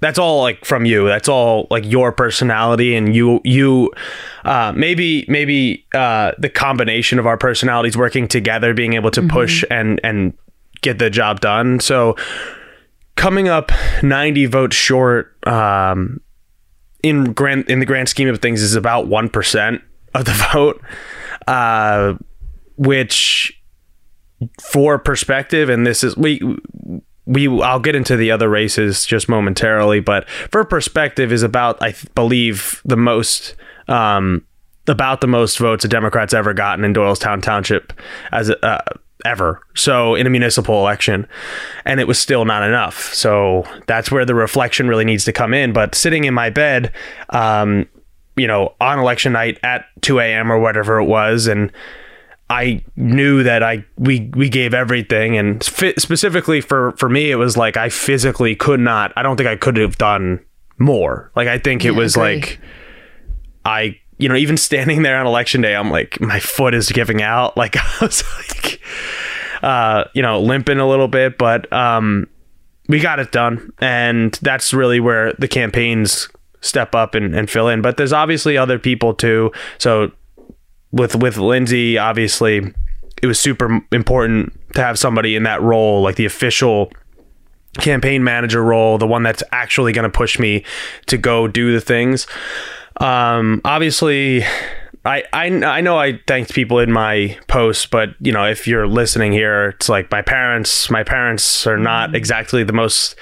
that's 0.00 0.18
all 0.18 0.40
like 0.40 0.64
from 0.64 0.86
you. 0.86 1.06
That's 1.06 1.28
all 1.28 1.66
like 1.70 1.84
your 1.84 2.10
personality 2.12 2.94
and 2.94 3.14
you 3.14 3.40
you 3.44 3.92
uh 4.44 4.72
maybe 4.74 5.24
maybe 5.28 5.86
uh 5.94 6.32
the 6.38 6.48
combination 6.48 7.18
of 7.18 7.26
our 7.26 7.36
personalities 7.36 7.96
working 7.96 8.26
together 8.28 8.72
being 8.74 8.94
able 8.94 9.10
to 9.10 9.22
push 9.22 9.62
and 9.70 10.00
and 10.02 10.32
get 10.82 10.98
the 10.98 11.10
job 11.10 11.40
done. 11.40 11.80
So 11.80 12.16
coming 13.20 13.48
up 13.48 13.70
90 14.02 14.46
votes 14.46 14.74
short 14.74 15.36
um 15.46 16.20
in 17.02 17.32
grand 17.34 17.68
in 17.68 17.78
the 17.78 17.86
grand 17.86 18.08
scheme 18.08 18.28
of 18.28 18.38
things 18.38 18.62
is 18.62 18.74
about 18.74 19.06
1% 19.08 19.82
of 20.14 20.24
the 20.24 20.32
vote 20.52 20.80
uh 21.46 22.14
which 22.76 23.62
for 24.62 24.98
perspective 24.98 25.68
and 25.68 25.86
this 25.86 26.02
is 26.02 26.16
we 26.16 26.40
we 27.26 27.46
I'll 27.62 27.78
get 27.78 27.94
into 27.94 28.16
the 28.16 28.30
other 28.30 28.48
races 28.48 29.04
just 29.04 29.28
momentarily 29.28 30.00
but 30.00 30.28
for 30.50 30.64
perspective 30.64 31.30
is 31.30 31.42
about 31.42 31.82
I 31.82 31.92
th- 31.92 32.14
believe 32.14 32.80
the 32.86 32.96
most 32.96 33.54
um 33.86 34.46
about 34.88 35.20
the 35.20 35.26
most 35.26 35.58
votes 35.58 35.84
a 35.84 35.88
Democrat's 35.88 36.32
ever 36.32 36.54
gotten 36.54 36.84
in 36.84 36.94
Doylestown 36.94 37.42
Township 37.42 37.92
as 38.32 38.48
a, 38.48 38.64
uh, 38.64 38.80
ever 39.24 39.60
so 39.74 40.14
in 40.14 40.26
a 40.26 40.30
municipal 40.30 40.80
election 40.80 41.26
and 41.84 42.00
it 42.00 42.06
was 42.08 42.18
still 42.18 42.44
not 42.44 42.62
enough 42.62 43.12
so 43.14 43.64
that's 43.86 44.10
where 44.10 44.24
the 44.24 44.34
reflection 44.34 44.88
really 44.88 45.04
needs 45.04 45.24
to 45.24 45.32
come 45.32 45.52
in 45.54 45.72
but 45.72 45.94
sitting 45.94 46.24
in 46.24 46.34
my 46.34 46.50
bed 46.50 46.92
um 47.30 47.86
you 48.36 48.46
know 48.46 48.74
on 48.80 48.98
election 48.98 49.32
night 49.32 49.58
at 49.62 49.84
2 50.02 50.18
a.m 50.20 50.50
or 50.50 50.58
whatever 50.58 50.98
it 50.98 51.04
was 51.06 51.46
and 51.46 51.72
I 52.52 52.82
knew 52.96 53.44
that 53.44 53.62
I 53.62 53.84
we 53.96 54.28
we 54.34 54.48
gave 54.48 54.74
everything, 54.74 55.38
and 55.38 55.62
fi- 55.62 55.94
specifically 55.98 56.60
for 56.60 56.90
for 56.96 57.08
me, 57.08 57.30
it 57.30 57.36
was 57.36 57.56
like 57.56 57.76
I 57.76 57.90
physically 57.90 58.56
could 58.56 58.80
not. 58.80 59.12
I 59.14 59.22
don't 59.22 59.36
think 59.36 59.48
I 59.48 59.54
could 59.54 59.76
have 59.76 59.96
done 59.98 60.44
more. 60.76 61.30
Like 61.36 61.46
I 61.46 61.58
think 61.58 61.84
it 61.84 61.92
Yeah, 61.92 61.98
was 61.98 62.16
like 62.16 62.58
I 63.64 63.99
you 64.20 64.28
know 64.28 64.36
even 64.36 64.56
standing 64.56 65.02
there 65.02 65.18
on 65.18 65.26
election 65.26 65.60
day, 65.60 65.74
I'm 65.74 65.90
like 65.90 66.20
my 66.20 66.40
foot 66.40 66.74
is 66.74 66.90
giving 66.90 67.22
out. 67.22 67.56
Like 67.60 67.76
I 67.76 67.98
was 68.00 68.24
like 68.38 68.80
uh 69.62 70.04
you 70.14 70.22
know 70.22 70.40
limping 70.40 70.78
a 70.78 70.88
little 70.88 71.08
bit, 71.08 71.36
but 71.36 71.70
um 71.72 72.26
we 72.88 73.00
got 73.00 73.20
it 73.20 73.32
done, 73.32 73.72
and 73.80 74.32
that's 74.42 74.72
really 74.72 74.98
where 74.98 75.32
the 75.34 75.46
campaigns 75.46 76.28
step 76.60 76.94
up 76.94 77.14
and, 77.14 77.34
and 77.34 77.48
fill 77.48 77.68
in. 77.68 77.82
But 77.82 77.96
there's 77.96 78.12
obviously 78.12 78.56
other 78.56 78.78
people 78.78 79.14
too. 79.14 79.52
So 79.78 80.10
with 80.90 81.14
with 81.16 81.36
Lindsay, 81.36 81.98
obviously, 81.98 82.74
it 83.22 83.26
was 83.26 83.38
super 83.38 83.80
important 83.92 84.58
to 84.74 84.82
have 84.82 84.98
somebody 84.98 85.36
in 85.36 85.44
that 85.44 85.62
role, 85.62 86.02
like 86.02 86.16
the 86.16 86.24
official 86.24 86.90
campaign 87.74 88.24
manager 88.24 88.62
role, 88.62 88.98
the 88.98 89.06
one 89.06 89.22
that's 89.22 89.42
actually 89.52 89.92
going 89.92 90.10
to 90.10 90.16
push 90.16 90.38
me 90.38 90.64
to 91.06 91.16
go 91.16 91.46
do 91.46 91.72
the 91.72 91.80
things. 91.80 92.26
Um, 93.00 93.62
obviously, 93.64 94.44
I, 95.04 95.24
I 95.32 95.46
I 95.46 95.80
know 95.80 95.98
I 95.98 96.20
thanked 96.26 96.52
people 96.52 96.78
in 96.78 96.92
my 96.92 97.38
post, 97.48 97.90
but 97.90 98.10
you 98.20 98.32
know, 98.32 98.44
if 98.44 98.66
you're 98.66 98.86
listening 98.86 99.32
here, 99.32 99.70
it's 99.70 99.88
like 99.88 100.10
my 100.10 100.20
parents. 100.20 100.90
My 100.90 101.02
parents 101.02 101.66
are 101.66 101.78
not 101.78 102.14
exactly 102.14 102.62
the 102.62 102.74
most, 102.74 103.16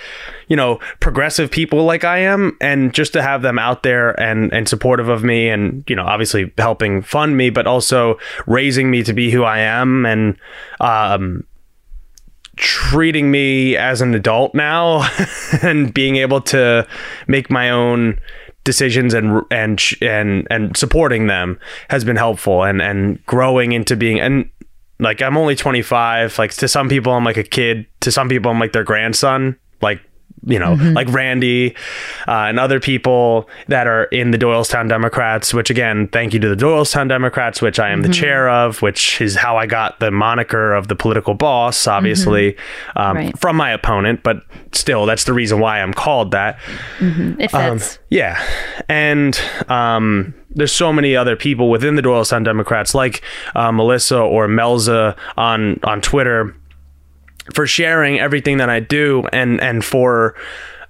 you 0.48 0.56
know, 0.56 0.80
progressive 0.98 1.52
people 1.52 1.84
like 1.84 2.02
I 2.02 2.18
am, 2.18 2.56
and 2.60 2.92
just 2.92 3.12
to 3.12 3.22
have 3.22 3.42
them 3.42 3.60
out 3.60 3.84
there 3.84 4.20
and 4.20 4.52
and 4.52 4.68
supportive 4.68 5.08
of 5.08 5.22
me, 5.22 5.48
and 5.48 5.84
you 5.88 5.94
know, 5.94 6.04
obviously 6.04 6.52
helping 6.58 7.00
fund 7.00 7.36
me, 7.36 7.48
but 7.48 7.68
also 7.68 8.18
raising 8.48 8.90
me 8.90 9.04
to 9.04 9.12
be 9.12 9.30
who 9.30 9.44
I 9.44 9.60
am, 9.60 10.04
and 10.04 10.36
um, 10.80 11.44
treating 12.56 13.30
me 13.30 13.76
as 13.76 14.00
an 14.00 14.16
adult 14.16 14.52
now 14.52 15.08
and 15.62 15.94
being 15.94 16.16
able 16.16 16.40
to 16.40 16.84
make 17.28 17.50
my 17.50 17.70
own 17.70 18.18
decisions 18.68 19.14
and 19.14 19.42
and 19.50 19.82
and 20.02 20.46
and 20.50 20.76
supporting 20.76 21.26
them 21.26 21.58
has 21.88 22.04
been 22.04 22.16
helpful 22.16 22.64
and 22.64 22.82
and 22.82 23.24
growing 23.24 23.72
into 23.72 23.96
being 23.96 24.20
and 24.20 24.50
like 25.00 25.22
I'm 25.22 25.38
only 25.38 25.56
25 25.56 26.38
like 26.38 26.52
to 26.56 26.68
some 26.68 26.90
people 26.90 27.14
I'm 27.14 27.24
like 27.24 27.38
a 27.38 27.42
kid 27.42 27.86
to 28.00 28.12
some 28.12 28.28
people 28.28 28.50
I'm 28.50 28.60
like 28.60 28.74
their 28.74 28.84
grandson 28.84 29.56
like 29.80 30.02
you 30.46 30.58
know 30.58 30.74
like 30.74 31.08
Randy 31.08 31.74
uh, 32.26 32.32
and 32.48 32.58
other 32.60 32.80
people 32.80 33.48
that 33.68 33.86
are 33.86 34.04
in 34.04 34.30
the 34.30 34.38
Doylestown 34.38 34.88
Democrats 34.88 35.52
which 35.52 35.70
again 35.70 36.08
thank 36.08 36.32
you 36.34 36.40
to 36.40 36.48
the 36.48 36.54
Doylestown 36.56 37.08
Democrats 37.08 37.60
which 37.62 37.78
I 37.78 37.90
am 37.90 38.02
the 38.02 38.08
chair 38.08 38.48
of 38.48 38.80
which 38.82 39.20
is 39.20 39.36
how 39.36 39.56
I 39.56 39.66
got 39.66 40.00
the 40.00 40.10
moniker 40.10 40.72
of 40.74 40.88
the 40.88 40.96
political 40.96 41.34
boss 41.34 41.86
obviously 41.86 42.56
um, 42.96 43.16
Right. 43.16 43.38
from 43.38 43.56
my 43.56 43.70
opponent 43.72 44.22
but 44.22 44.42
still 44.72 45.06
that's 45.06 45.24
the 45.24 45.32
reason 45.32 45.60
why 45.60 45.80
I'm 45.80 45.92
called 45.94 46.30
that 46.32 46.58
It 47.00 47.50
fits. 47.50 47.98
yeah. 48.10 48.40
And 48.88 49.38
um, 49.68 50.34
there's 50.50 50.72
so 50.72 50.92
many 50.92 51.14
other 51.16 51.36
people 51.36 51.70
within 51.70 51.94
the 51.96 52.02
Doylestown 52.02 52.44
Democrats, 52.44 52.94
like 52.94 53.22
uh, 53.54 53.70
Melissa 53.72 54.18
or 54.18 54.48
Melza 54.48 55.16
on 55.36 55.78
on 55.84 56.00
Twitter, 56.00 56.54
for 57.54 57.66
sharing 57.66 58.18
everything 58.18 58.58
that 58.58 58.70
I 58.70 58.80
do 58.80 59.24
and 59.32 59.60
and 59.60 59.84
for 59.84 60.34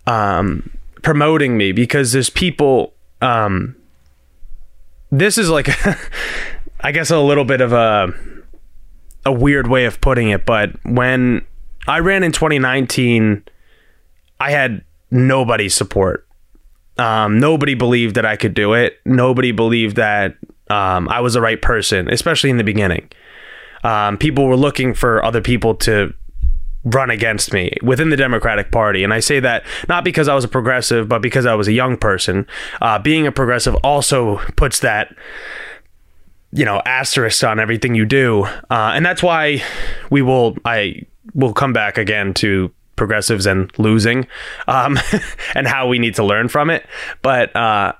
um, 0.07 0.71
promoting 1.03 1.57
me 1.57 1.73
because 1.73 2.12
there's 2.12 2.31
people. 2.31 2.95
Um, 3.21 3.75
this 5.11 5.38
is 5.38 5.49
like, 5.49 5.69
I 6.81 6.93
guess, 6.93 7.11
a 7.11 7.19
little 7.19 7.45
bit 7.45 7.61
of 7.61 7.73
a 7.73 8.12
a 9.25 9.33
weird 9.33 9.67
way 9.67 9.85
of 9.85 10.00
putting 10.00 10.31
it, 10.31 10.47
but 10.47 10.71
when 10.85 11.45
I 11.87 11.99
ran 12.00 12.23
in 12.23 12.33
2019, 12.33 13.43
I 14.41 14.50
had 14.50 14.85
nobody's 15.11 15.75
support. 15.75 16.27
Um, 16.99 17.38
nobody 17.38 17.75
believed 17.75 18.17
that 18.17 18.27
I 18.27 18.37
could 18.37 18.55
do 18.55 18.75
it. 18.75 18.99
Nobody 19.05 19.53
believed 19.53 19.97
that 19.97 20.37
um, 20.71 21.09
I 21.09 21.21
was 21.21 21.35
the 21.35 21.41
right 21.41 21.61
person, 21.61 22.09
especially 22.11 22.50
in 22.50 22.57
the 22.57 22.65
beginning. 22.65 23.09
Um, 23.85 24.19
people 24.19 24.47
were 24.47 24.57
looking 24.57 24.95
for 24.95 25.25
other 25.25 25.41
people 25.41 25.75
to 25.77 26.12
run 26.95 27.11
against 27.11 27.52
me 27.52 27.73
within 27.83 28.11
the 28.11 28.16
Democratic 28.16 28.71
Party. 28.71 29.04
And 29.04 29.12
I 29.12 29.21
say 29.21 29.40
that 29.40 29.64
not 29.88 30.04
because 30.04 30.28
I 30.28 30.35
was 30.35 30.45
a 30.45 30.49
progressive, 30.49 31.09
but 31.09 31.23
because 31.23 31.47
I 31.47 31.54
was 31.54 31.68
a 31.68 31.73
young 31.73 31.97
person. 31.97 32.47
Uh, 32.80 32.99
being 32.99 33.26
a 33.26 33.33
progressive 33.33 33.75
also 33.76 34.38
puts 34.57 34.80
that 34.80 35.14
you 36.50 36.64
know 36.64 36.80
asterisk 36.87 37.45
on 37.45 37.61
everything 37.61 37.95
you 37.95 38.07
do 38.07 38.45
uh, 38.71 38.92
and 38.95 39.04
that's 39.04 39.23
why 39.23 39.62
we 40.09 40.23
will 40.23 40.57
i 40.64 41.02
will 41.35 41.52
come 41.52 41.75
back 41.75 41.99
again 41.99 42.33
to 42.33 42.73
progressives 42.97 43.45
and 43.45 43.71
losing 43.78 44.26
um, 44.66 44.99
and 45.54 45.66
how 45.66 45.87
we 45.87 45.99
need 45.99 46.14
to 46.14 46.25
learn 46.25 46.49
from 46.49 46.71
it 46.71 46.87
but 47.21 47.54
uh, 47.54 47.92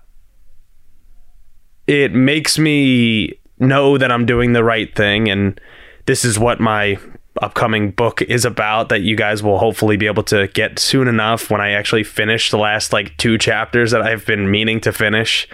it 1.87 2.15
makes 2.15 2.59
me 2.59 3.39
know 3.59 3.99
that 3.99 4.11
i'm 4.11 4.25
doing 4.25 4.55
the 4.55 4.65
right 4.65 4.97
thing 4.97 5.29
and 5.29 5.61
this 6.07 6.25
is 6.25 6.39
what 6.39 6.59
my 6.59 6.99
upcoming 7.43 7.91
book 7.91 8.23
is 8.23 8.45
about 8.45 8.89
that 8.89 9.01
you 9.01 9.17
guys 9.17 9.43
will 9.43 9.59
hopefully 9.59 9.97
be 9.97 10.07
able 10.07 10.23
to 10.23 10.49
get 10.49 10.79
soon 10.79 11.09
enough 11.09 11.51
when 11.51 11.61
i 11.61 11.71
actually 11.71 12.05
finish 12.05 12.51
the 12.51 12.59
last 12.59 12.93
like 12.93 13.17
two 13.17 13.39
chapters 13.39 13.91
that 13.91 14.03
i've 14.03 14.25
been 14.27 14.51
meaning 14.51 14.81
to 14.81 14.93
finish 14.93 15.49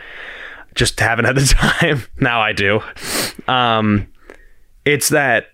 just 0.75 0.99
haven't 1.01 1.25
had 1.25 1.37
the 1.37 1.47
time. 1.81 2.05
now 2.21 2.41
I 2.41 2.53
do. 2.53 2.81
Um, 3.49 4.09
it's 4.85 5.09
that 5.11 5.47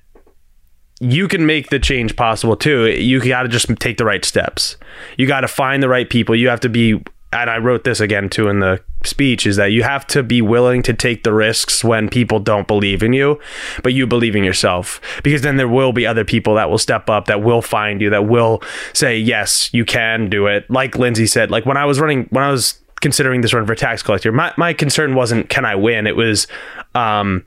you 1.00 1.28
can 1.28 1.46
make 1.46 1.70
the 1.70 1.78
change 1.78 2.16
possible 2.16 2.56
too. 2.56 2.87
You 2.88 3.20
got 3.26 3.42
to 3.42 3.49
just 3.49 3.68
take 3.78 3.96
the 3.96 4.04
right 4.04 4.25
steps. 4.25 4.76
You 5.16 5.26
got 5.26 5.40
to 5.40 5.49
find 5.49 5.82
the 5.82 5.88
right 5.88 6.08
people. 6.08 6.34
You 6.34 6.49
have 6.49 6.60
to 6.60 6.68
be, 6.68 7.02
and 7.32 7.50
I 7.50 7.58
wrote 7.58 7.84
this 7.84 8.00
again 8.00 8.28
too 8.28 8.49
in 8.49 8.60
the 8.60 8.82
speech, 9.04 9.47
is 9.47 9.57
that 9.57 9.73
you 9.73 9.83
have 9.83 10.07
to 10.09 10.23
be 10.23 10.42
willing 10.42 10.83
to 10.83 10.92
take 10.92 11.23
the 11.23 11.33
risks 11.33 11.83
when 11.83 12.09
people 12.09 12.38
don't 12.38 12.66
believe 12.66 13.02
in 13.02 13.12
you, 13.12 13.38
but 13.83 13.92
you 13.92 14.07
believe 14.07 14.37
in 14.37 14.45
yourself. 14.45 15.00
Because 15.23 15.42
then 15.42 15.57
there 15.57 15.69
will 15.69 15.92
be 15.92 16.07
other 16.07 16.25
people 16.25 16.54
that 16.54 16.71
will 16.71 16.78
step 16.78 17.09
up, 17.09 17.26
that 17.26 17.42
will 17.42 17.62
find 17.62 18.00
you, 18.00 18.11
that 18.11 18.26
will 18.26 18.62
say, 18.92 19.16
yes, 19.16 19.73
you 19.73 19.85
can 19.85 20.28
do 20.28 20.47
it. 20.47 20.71
Like 20.71 20.97
Lindsay 20.97 21.26
said, 21.26 21.50
like 21.50 21.64
when 21.66 21.76
I 21.76 21.85
was 21.85 22.00
running, 22.00 22.26
when 22.30 22.45
I 22.45 22.50
was 22.50 22.80
considering 23.00 23.40
this 23.40 23.54
run 23.54 23.66
for 23.66 23.75
tax 23.75 24.02
collector, 24.02 24.33
my, 24.33 24.52
my 24.57 24.73
concern 24.73 25.14
wasn't, 25.14 25.49
can 25.49 25.64
I 25.64 25.75
win? 25.75 26.07
It 26.07 26.16
was, 26.16 26.47
um, 26.95 27.47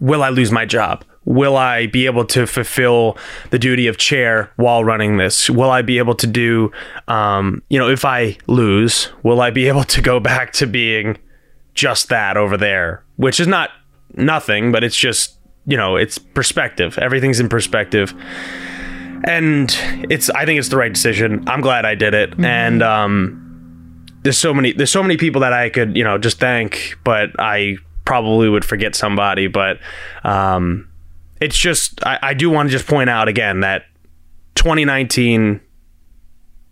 will 0.00 0.22
I 0.22 0.30
lose 0.30 0.50
my 0.50 0.64
job? 0.64 1.04
Will 1.30 1.56
I 1.56 1.86
be 1.86 2.06
able 2.06 2.24
to 2.24 2.44
fulfill 2.44 3.16
the 3.50 3.58
duty 3.58 3.86
of 3.86 3.98
chair 3.98 4.50
while 4.56 4.82
running 4.82 5.16
this? 5.16 5.48
Will 5.48 5.70
I 5.70 5.80
be 5.80 5.98
able 5.98 6.16
to 6.16 6.26
do, 6.26 6.72
um, 7.06 7.62
you 7.70 7.78
know, 7.78 7.88
if 7.88 8.04
I 8.04 8.36
lose, 8.48 9.10
will 9.22 9.40
I 9.40 9.50
be 9.50 9.68
able 9.68 9.84
to 9.84 10.02
go 10.02 10.18
back 10.18 10.52
to 10.54 10.66
being 10.66 11.18
just 11.72 12.08
that 12.08 12.36
over 12.36 12.56
there? 12.56 13.04
Which 13.14 13.38
is 13.38 13.46
not 13.46 13.70
nothing, 14.14 14.72
but 14.72 14.82
it's 14.82 14.96
just, 14.96 15.38
you 15.66 15.76
know, 15.76 15.94
it's 15.94 16.18
perspective. 16.18 16.98
Everything's 16.98 17.38
in 17.38 17.48
perspective. 17.48 18.12
And 19.22 19.72
it's, 20.10 20.30
I 20.30 20.44
think 20.46 20.58
it's 20.58 20.70
the 20.70 20.78
right 20.78 20.92
decision. 20.92 21.48
I'm 21.48 21.60
glad 21.60 21.84
I 21.84 21.94
did 21.94 22.12
it. 22.12 22.32
Mm-hmm. 22.32 22.44
And, 22.44 22.82
um, 22.82 24.06
there's 24.24 24.36
so 24.36 24.52
many, 24.52 24.72
there's 24.72 24.90
so 24.90 25.02
many 25.02 25.16
people 25.16 25.42
that 25.42 25.52
I 25.52 25.70
could, 25.70 25.96
you 25.96 26.02
know, 26.02 26.18
just 26.18 26.40
thank, 26.40 26.98
but 27.04 27.30
I 27.38 27.76
probably 28.04 28.48
would 28.48 28.64
forget 28.64 28.96
somebody. 28.96 29.46
But, 29.46 29.78
um, 30.24 30.89
it's 31.40 31.56
just 31.56 32.04
I, 32.06 32.18
I 32.22 32.34
do 32.34 32.50
want 32.50 32.68
to 32.68 32.72
just 32.72 32.86
point 32.86 33.10
out 33.10 33.28
again 33.28 33.60
that 33.60 33.84
2019 34.56 35.60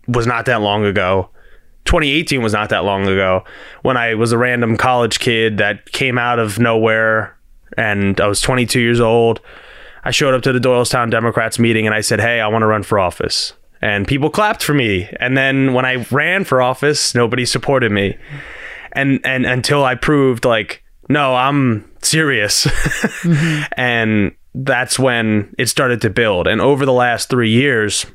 was 0.07 0.27
not 0.27 0.45
that 0.45 0.61
long 0.61 0.85
ago. 0.85 1.29
2018 1.85 2.41
was 2.43 2.53
not 2.53 2.69
that 2.69 2.83
long 2.83 3.07
ago 3.07 3.43
when 3.81 3.97
I 3.97 4.13
was 4.13 4.31
a 4.31 4.37
random 4.37 4.77
college 4.77 5.19
kid 5.19 5.57
that 5.57 5.91
came 5.91 6.17
out 6.17 6.37
of 6.37 6.59
nowhere 6.59 7.37
and 7.77 8.19
I 8.21 8.27
was 8.27 8.41
22 8.41 8.79
years 8.79 8.99
old. 8.99 9.41
I 10.03 10.11
showed 10.11 10.33
up 10.33 10.41
to 10.43 10.53
the 10.53 10.59
Doylestown 10.59 11.09
Democrats 11.09 11.57
meeting 11.57 11.85
and 11.85 11.95
I 11.95 12.01
said, 12.01 12.19
Hey, 12.19 12.41
I 12.41 12.47
want 12.47 12.61
to 12.61 12.67
run 12.67 12.83
for 12.83 12.99
office. 12.99 13.53
And 13.81 14.07
people 14.07 14.29
clapped 14.29 14.61
for 14.61 14.73
me. 14.73 15.09
And 15.19 15.37
then 15.37 15.73
when 15.73 15.85
I 15.85 16.05
ran 16.11 16.43
for 16.43 16.61
office, 16.61 17.15
nobody 17.15 17.45
supported 17.45 17.91
me. 17.91 18.17
And 18.91 19.19
and 19.23 19.45
until 19.45 19.83
I 19.83 19.95
proved 19.95 20.45
like, 20.45 20.83
no, 21.09 21.35
I'm 21.35 21.89
serious. 22.01 22.65
mm-hmm. 22.65 23.63
And 23.77 24.31
that's 24.63 24.99
when 24.99 25.53
it 25.57 25.67
started 25.67 26.01
to 26.01 26.09
build. 26.09 26.47
And 26.47 26.61
over 26.61 26.85
the 26.85 26.93
last 26.93 27.29
three 27.29 27.49
years, 27.49 28.05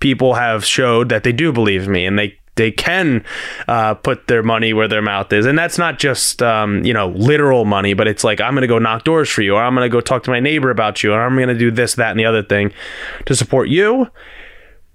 people 0.00 0.34
have 0.34 0.64
showed 0.64 1.08
that 1.08 1.22
they 1.22 1.32
do 1.32 1.52
believe 1.52 1.88
me 1.88 2.06
and 2.06 2.18
they 2.18 2.38
they 2.56 2.70
can 2.70 3.22
uh, 3.68 3.92
put 3.92 4.28
their 4.28 4.42
money 4.42 4.72
where 4.72 4.88
their 4.88 5.02
mouth 5.02 5.30
is, 5.30 5.44
and 5.44 5.58
that's 5.58 5.76
not 5.76 5.98
just 5.98 6.42
um, 6.42 6.82
you 6.86 6.92
know 6.94 7.08
literal 7.08 7.66
money, 7.66 7.92
but 7.92 8.08
it's 8.08 8.24
like 8.24 8.40
I'm 8.40 8.54
going 8.54 8.62
to 8.62 8.66
go 8.66 8.78
knock 8.78 9.04
doors 9.04 9.28
for 9.28 9.42
you, 9.42 9.54
or 9.54 9.62
I'm 9.62 9.74
going 9.74 9.84
to 9.84 9.92
go 9.92 10.00
talk 10.00 10.22
to 10.22 10.30
my 10.30 10.40
neighbor 10.40 10.70
about 10.70 11.02
you, 11.02 11.12
or 11.12 11.20
I'm 11.20 11.36
going 11.36 11.48
to 11.48 11.58
do 11.58 11.70
this, 11.70 11.96
that, 11.96 12.12
and 12.12 12.18
the 12.18 12.24
other 12.24 12.42
thing 12.42 12.72
to 13.26 13.36
support 13.36 13.68
you, 13.68 14.08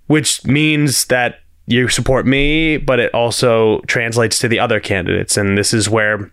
which 0.08 0.44
means 0.44 1.06
that 1.06 1.42
you 1.68 1.88
support 1.88 2.26
me, 2.26 2.78
but 2.78 3.00
it 3.00 3.14
also 3.14 3.82
translates 3.82 4.40
to 4.40 4.48
the 4.48 4.58
other 4.58 4.80
candidates, 4.80 5.38
and 5.38 5.56
this 5.56 5.72
is 5.72 5.88
where 5.88 6.32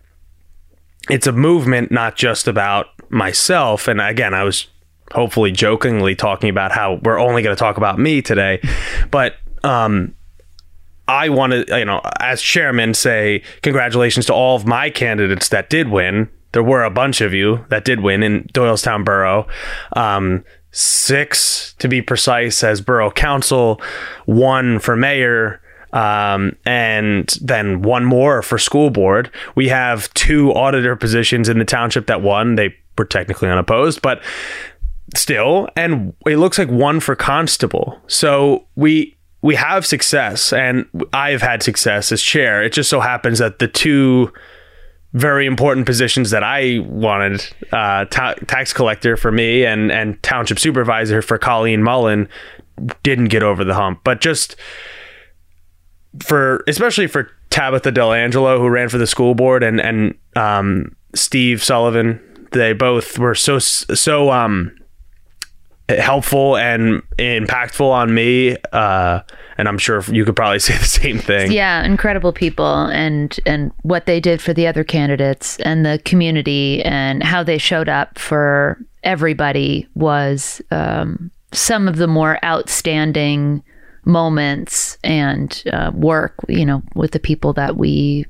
it's 1.10 1.26
a 1.26 1.32
movement 1.32 1.90
not 1.90 2.16
just 2.16 2.48
about 2.48 2.86
myself. 3.10 3.88
And 3.88 4.00
again, 4.00 4.34
I 4.34 4.44
was 4.44 4.68
hopefully 5.12 5.50
jokingly 5.50 6.14
talking 6.14 6.50
about 6.50 6.72
how 6.72 7.00
we're 7.02 7.18
only 7.18 7.42
going 7.42 7.54
to 7.54 7.58
talk 7.58 7.76
about 7.76 7.98
me 7.98 8.20
today, 8.20 8.61
but 9.11 9.37
um, 9.64 10.14
I 11.06 11.30
want 11.30 11.52
to, 11.52 11.78
you 11.78 11.85
know, 11.85 12.00
as 12.20 12.42
chairman, 12.42 12.94
say 12.94 13.42
congratulations 13.62 14.26
to 14.26 14.35
all 14.35 14.56
of 14.56 14.66
my 14.66 14.90
candidates 14.90 15.48
that 15.48 15.70
did 15.70 15.88
win. 15.88 16.28
There 16.52 16.62
were 16.62 16.85
a 16.85 16.90
bunch 16.90 17.20
of 17.20 17.33
you 17.33 17.64
that 17.68 17.85
did 17.85 18.00
win 18.00 18.22
in 18.22 18.44
Doylestown 18.52 19.04
Borough. 19.04 19.46
Um, 19.94 20.44
six, 20.70 21.74
to 21.78 21.88
be 21.88 22.02
precise, 22.02 22.62
as 22.62 22.80
borough 22.80 23.11
council, 23.11 23.80
one 24.26 24.78
for 24.78 24.96
mayor, 24.96 25.61
um, 25.92 26.57
and 26.64 27.29
then 27.40 27.83
one 27.83 28.05
more 28.05 28.42
for 28.42 28.59
school 28.59 28.90
board. 28.90 29.31
We 29.55 29.68
have 29.68 30.12
two 30.14 30.53
auditor 30.53 30.96
positions 30.96 31.48
in 31.48 31.59
the 31.59 31.64
township 31.64 32.07
that 32.07 32.22
won. 32.22 32.57
They 32.57 32.74
were 32.96 33.05
technically 33.05 33.48
unopposed, 33.48 34.03
but 34.03 34.22
still, 35.14 35.68
and 35.77 36.14
it 36.27 36.37
looks 36.37 36.59
like 36.59 36.68
one 36.68 37.01
for 37.01 37.16
constable. 37.16 38.01
So 38.07 38.66
we 38.77 39.16
we 39.40 39.55
have 39.55 39.87
success, 39.87 40.53
and 40.53 40.87
I've 41.12 41.42
had 41.42 41.62
success 41.62 42.11
as 42.12 42.22
chair. 42.22 42.62
It 42.62 42.72
just 42.72 42.90
so 42.90 43.01
happens 43.01 43.38
that 43.38 43.61
the 43.61 43.68
two 43.68 44.33
very 45.14 45.46
important 45.46 45.87
positions 45.87 46.31
that 46.31 46.42
I 46.44 46.81
wanted 46.81 47.42
uh, 47.72 48.05
ta- 48.07 48.35
tax 48.46 48.72
collector 48.72 49.16
for 49.16 49.33
me 49.33 49.64
and 49.64 49.90
and 49.90 50.22
township 50.22 50.59
supervisor 50.59 51.22
for 51.22 51.38
Colleen 51.38 51.83
Mullen 51.83 52.29
didn't 53.03 53.29
get 53.29 53.42
over 53.42 53.64
the 53.64 53.74
hump. 53.74 54.01
But 54.05 54.20
just 54.20 54.57
for 56.21 56.64
especially 56.66 57.07
for 57.07 57.31
Tabitha 57.51 57.92
Delangelo, 57.92 58.59
who 58.59 58.68
ran 58.68 58.88
for 58.88 58.99
the 58.99 59.07
school 59.07 59.35
board, 59.35 59.62
and 59.62 59.81
and 59.81 60.14
um, 60.37 60.94
Steve 61.14 61.62
Sullivan, 61.62 62.21
they 62.53 62.73
both 62.73 63.18
were 63.18 63.35
so 63.35 63.59
so 63.59 64.31
um, 64.31 64.75
helpful 65.88 66.57
and 66.57 67.03
impactful 67.18 67.88
on 67.88 68.14
me. 68.14 68.57
Uh, 68.73 69.21
and 69.57 69.66
I'm 69.66 69.79
sure 69.79 70.03
you 70.12 70.25
could 70.25 70.37
probably 70.37 70.59
say 70.59 70.77
the 70.77 70.85
same 70.85 71.18
thing. 71.18 71.53
Yeah, 71.53 71.85
incredible 71.85 72.33
people, 72.33 72.87
and 72.87 73.38
and 73.47 73.73
what 73.83 74.07
they 74.07 74.21
did 74.21 74.40
for 74.40 74.53
the 74.53 74.66
other 74.66 74.85
candidates 74.85 75.59
and 75.61 75.85
the 75.85 76.01
community, 76.05 76.83
and 76.85 77.23
how 77.23 77.42
they 77.42 77.59
showed 77.59 77.88
up 77.88 78.18
for 78.18 78.79
everybody 79.05 79.87
was 79.94 80.61
um, 80.71 81.31
some 81.53 81.88
of 81.88 81.97
the 81.97 82.09
more 82.09 82.42
outstanding 82.44 83.62
moments 84.05 84.88
and 85.04 85.62
uh, 85.72 85.90
work, 85.94 86.34
you 86.48 86.66
know, 86.66 86.82
with 86.94 87.12
the 87.12 87.20
people 87.20 87.52
that 87.54 87.76
we 87.76 88.26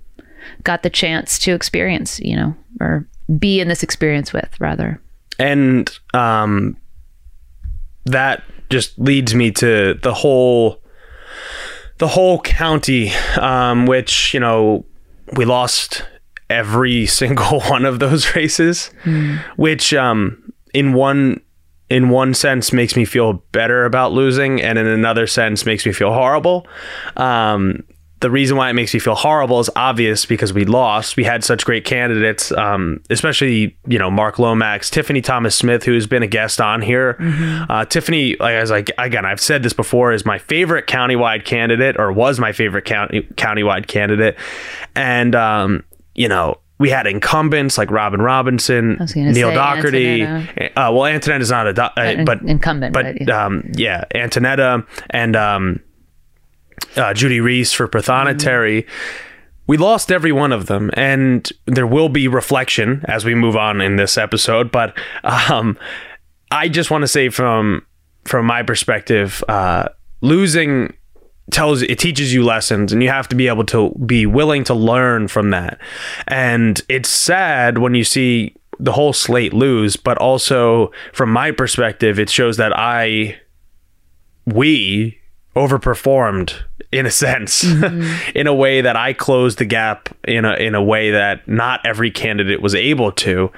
got 0.65 0.83
the 0.83 0.91
chance 0.91 1.39
to 1.41 1.53
experience, 1.53 2.21
you 2.21 2.37
know, 2.37 2.55
or 2.81 3.07
be 3.39 3.61
in 3.61 3.69
this 3.69 3.83
experience 3.83 4.33
with, 4.33 4.61
rather. 4.61 5.01
And 5.39 5.91
um, 6.15 6.77
that 8.07 8.43
just 8.71 8.99
leads 8.99 9.35
me 9.35 9.51
to 9.53 9.95
the 10.03 10.15
whole 10.15 10.83
the 11.99 12.09
whole 12.09 12.41
county, 12.41 13.13
um, 13.41 13.87
which 13.87 14.33
you 14.35 14.41
know 14.41 14.85
we 15.37 15.45
lost 15.45 16.05
every 16.51 17.07
single 17.21 17.61
one 17.63 17.85
of 17.85 17.99
those 17.99 18.35
races, 18.35 18.91
mm. 19.05 19.39
which 19.57 19.95
um, 19.95 20.53
in 20.75 20.93
one 20.93 21.41
in 21.91 22.11
one 22.11 22.35
sense 22.35 22.73
makes 22.73 22.97
me 22.97 23.05
feel 23.05 23.35
better 23.53 23.85
about 23.85 24.13
losing, 24.13 24.61
and 24.61 24.79
in 24.79 24.87
another 24.87 25.27
sense 25.27 25.65
makes 25.65 25.87
me 25.87 25.93
feel 25.93 26.13
horrible. 26.13 26.67
Um, 27.17 27.85
the 28.21 28.31
reason 28.31 28.57
why 28.57 28.69
it 28.69 28.73
makes 28.73 28.93
me 28.93 28.99
feel 28.99 29.15
horrible 29.15 29.61
is 29.61 29.71
obvious 29.77 30.27
because 30.27 30.53
we 30.53 30.65
lost. 30.65 31.17
We 31.17 31.23
had 31.23 31.45
such 31.45 31.65
great 31.65 31.85
candidates, 31.85 32.51
um, 32.53 33.01
especially 33.11 33.79
you 33.87 33.99
know 33.99 34.11
Mark 34.11 34.39
Lomax, 34.39 34.91
Tiffany 34.91 35.21
Thomas 35.21 35.55
Smith, 35.55 35.85
who's 35.85 36.07
been 36.07 36.23
a 36.23 36.27
guest 36.27 36.61
on 36.61 36.83
here. 36.83 37.15
Mm-hmm. 37.15 37.71
Uh, 37.71 37.85
Tiffany, 37.85 38.37
like 38.37 38.55
as 38.55 38.73
I 38.73 38.85
again, 38.99 39.25
I've 39.25 39.41
said 39.41 39.63
this 39.63 39.73
before, 39.73 40.13
is 40.13 40.27
my 40.27 40.39
favorite 40.39 40.87
countywide 40.87 41.45
candidate, 41.45 41.97
or 41.99 42.13
was 42.13 42.41
my 42.41 42.53
favorite 42.53 42.85
county 42.85 43.23
countywide 43.35 43.87
candidate, 43.87 44.37
and 44.97 45.35
um, 45.35 45.85
you 46.15 46.29
know 46.29 46.59
we 46.79 46.91
had 46.91 47.07
incumbents 47.07 47.77
like 47.77 47.91
Robin 47.91 48.23
Robinson, 48.23 48.99
Neil 49.15 49.53
Doherty. 49.53 50.23
Uh, 50.23 50.47
well, 50.77 51.03
Antonetta 51.03 51.41
is 51.41 51.51
not 51.51 51.67
a 51.67 51.73
do- 51.73 51.83
uh, 51.83 52.25
but 52.25 52.43
incumbent, 52.43 52.95
but 52.95 53.05
right. 53.05 53.31
Um, 53.31 53.71
yeah, 53.75 54.05
Antonetta 54.15 54.87
and 55.11 55.35
um, 55.37 55.81
uh, 56.97 57.15
Judy 57.15 57.41
Reese 57.41 57.73
for 57.73 57.89
Prothonotary. 57.89 58.85
Mm-hmm. 58.85 59.25
We 59.67 59.77
lost 59.77 60.11
every 60.11 60.33
one 60.33 60.53
of 60.53 60.67
them, 60.67 60.91
and 60.95 61.47
there 61.67 61.87
will 61.87 62.09
be 62.09 62.27
reflection 62.27 63.05
as 63.07 63.25
we 63.25 63.35
move 63.35 63.55
on 63.55 63.81
in 63.83 63.97
this 63.97 64.17
episode. 64.17 64.73
But 64.73 64.97
um, 65.25 65.79
I 66.51 66.69
just 66.69 66.91
want 66.91 67.03
to 67.03 67.09
say 67.09 67.29
from 67.29 67.85
from 68.25 68.47
my 68.47 68.63
perspective, 68.63 69.43
uh, 69.49 69.89
losing 70.21 70.95
tells 71.51 71.83
it 71.83 71.99
teaches 71.99 72.33
you 72.33 72.45
lessons 72.45 72.93
and 72.93 73.03
you 73.03 73.09
have 73.09 73.29
to 73.29 73.37
be 73.37 73.49
able 73.49 73.65
to 73.65 73.91
be 74.07 74.27
willing 74.27 74.65
to 74.65 74.75
learn 74.75 75.29
from 75.29 75.51
that 75.51 75.79
and 76.27 76.83
it's 76.89 77.09
sad 77.09 77.79
when 77.79 77.95
you 77.95 78.05
see 78.05 78.55
the 78.79 78.93
whole 78.93 79.13
slate 79.13 79.53
lose 79.53 79.97
but 79.97 80.19
also 80.19 80.91
from 81.13 81.31
my 81.31 81.51
perspective 81.51 82.19
it 82.19 82.29
shows 82.29 82.57
that 82.57 82.77
i 82.77 83.39
we 84.47 85.19
overperformed 85.57 86.55
in 86.93 87.07
a 87.07 87.11
sense, 87.27 87.65
mm-hmm. 87.65 88.31
in 88.35 88.47
a 88.47 88.55
way 88.55 88.81
that 88.81 88.97
I 88.97 89.13
closed 89.13 89.59
the 89.59 89.65
gap 89.65 90.09
in 90.27 90.45
a 90.45 90.55
in 90.55 90.75
a 90.75 90.83
way 90.83 91.11
that 91.11 91.47
not 91.49 91.85
every 91.85 92.11
candidate 92.11 92.63
was 92.63 92.75
able 92.75 93.13
to. 93.13 93.51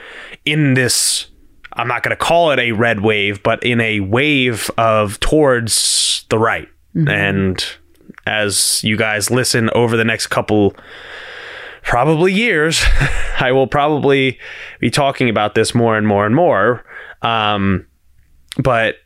In 0.44 0.74
this, 0.74 1.26
I'm 1.74 1.88
not 1.88 2.03
going 2.03 2.16
to 2.16 2.22
call 2.22 2.50
it 2.50 2.59
a 2.59 2.72
red 2.72 3.00
wave, 3.00 3.42
but 3.42 3.62
in 3.62 3.81
a 3.81 4.00
wave 4.00 4.70
of 4.76 5.20
towards 5.20 6.24
the 6.29 6.38
right. 6.38 6.68
Mm-hmm. 6.94 7.09
And 7.09 7.64
as 8.31 8.83
you 8.85 8.97
guys 8.97 9.31
listen 9.31 9.69
over 9.75 9.97
the 9.97 10.05
next 10.05 10.29
couple 10.29 10.75
probably 11.83 12.33
years, 12.33 12.81
I 13.40 13.51
will 13.53 13.66
probably 13.66 14.38
be 14.79 14.88
talking 14.88 15.29
about 15.29 15.57
this 15.57 15.75
more 15.75 15.97
and 15.97 16.07
more 16.07 16.25
and 16.25 16.35
more. 16.35 16.85
Um, 17.23 17.87
but 18.57 18.97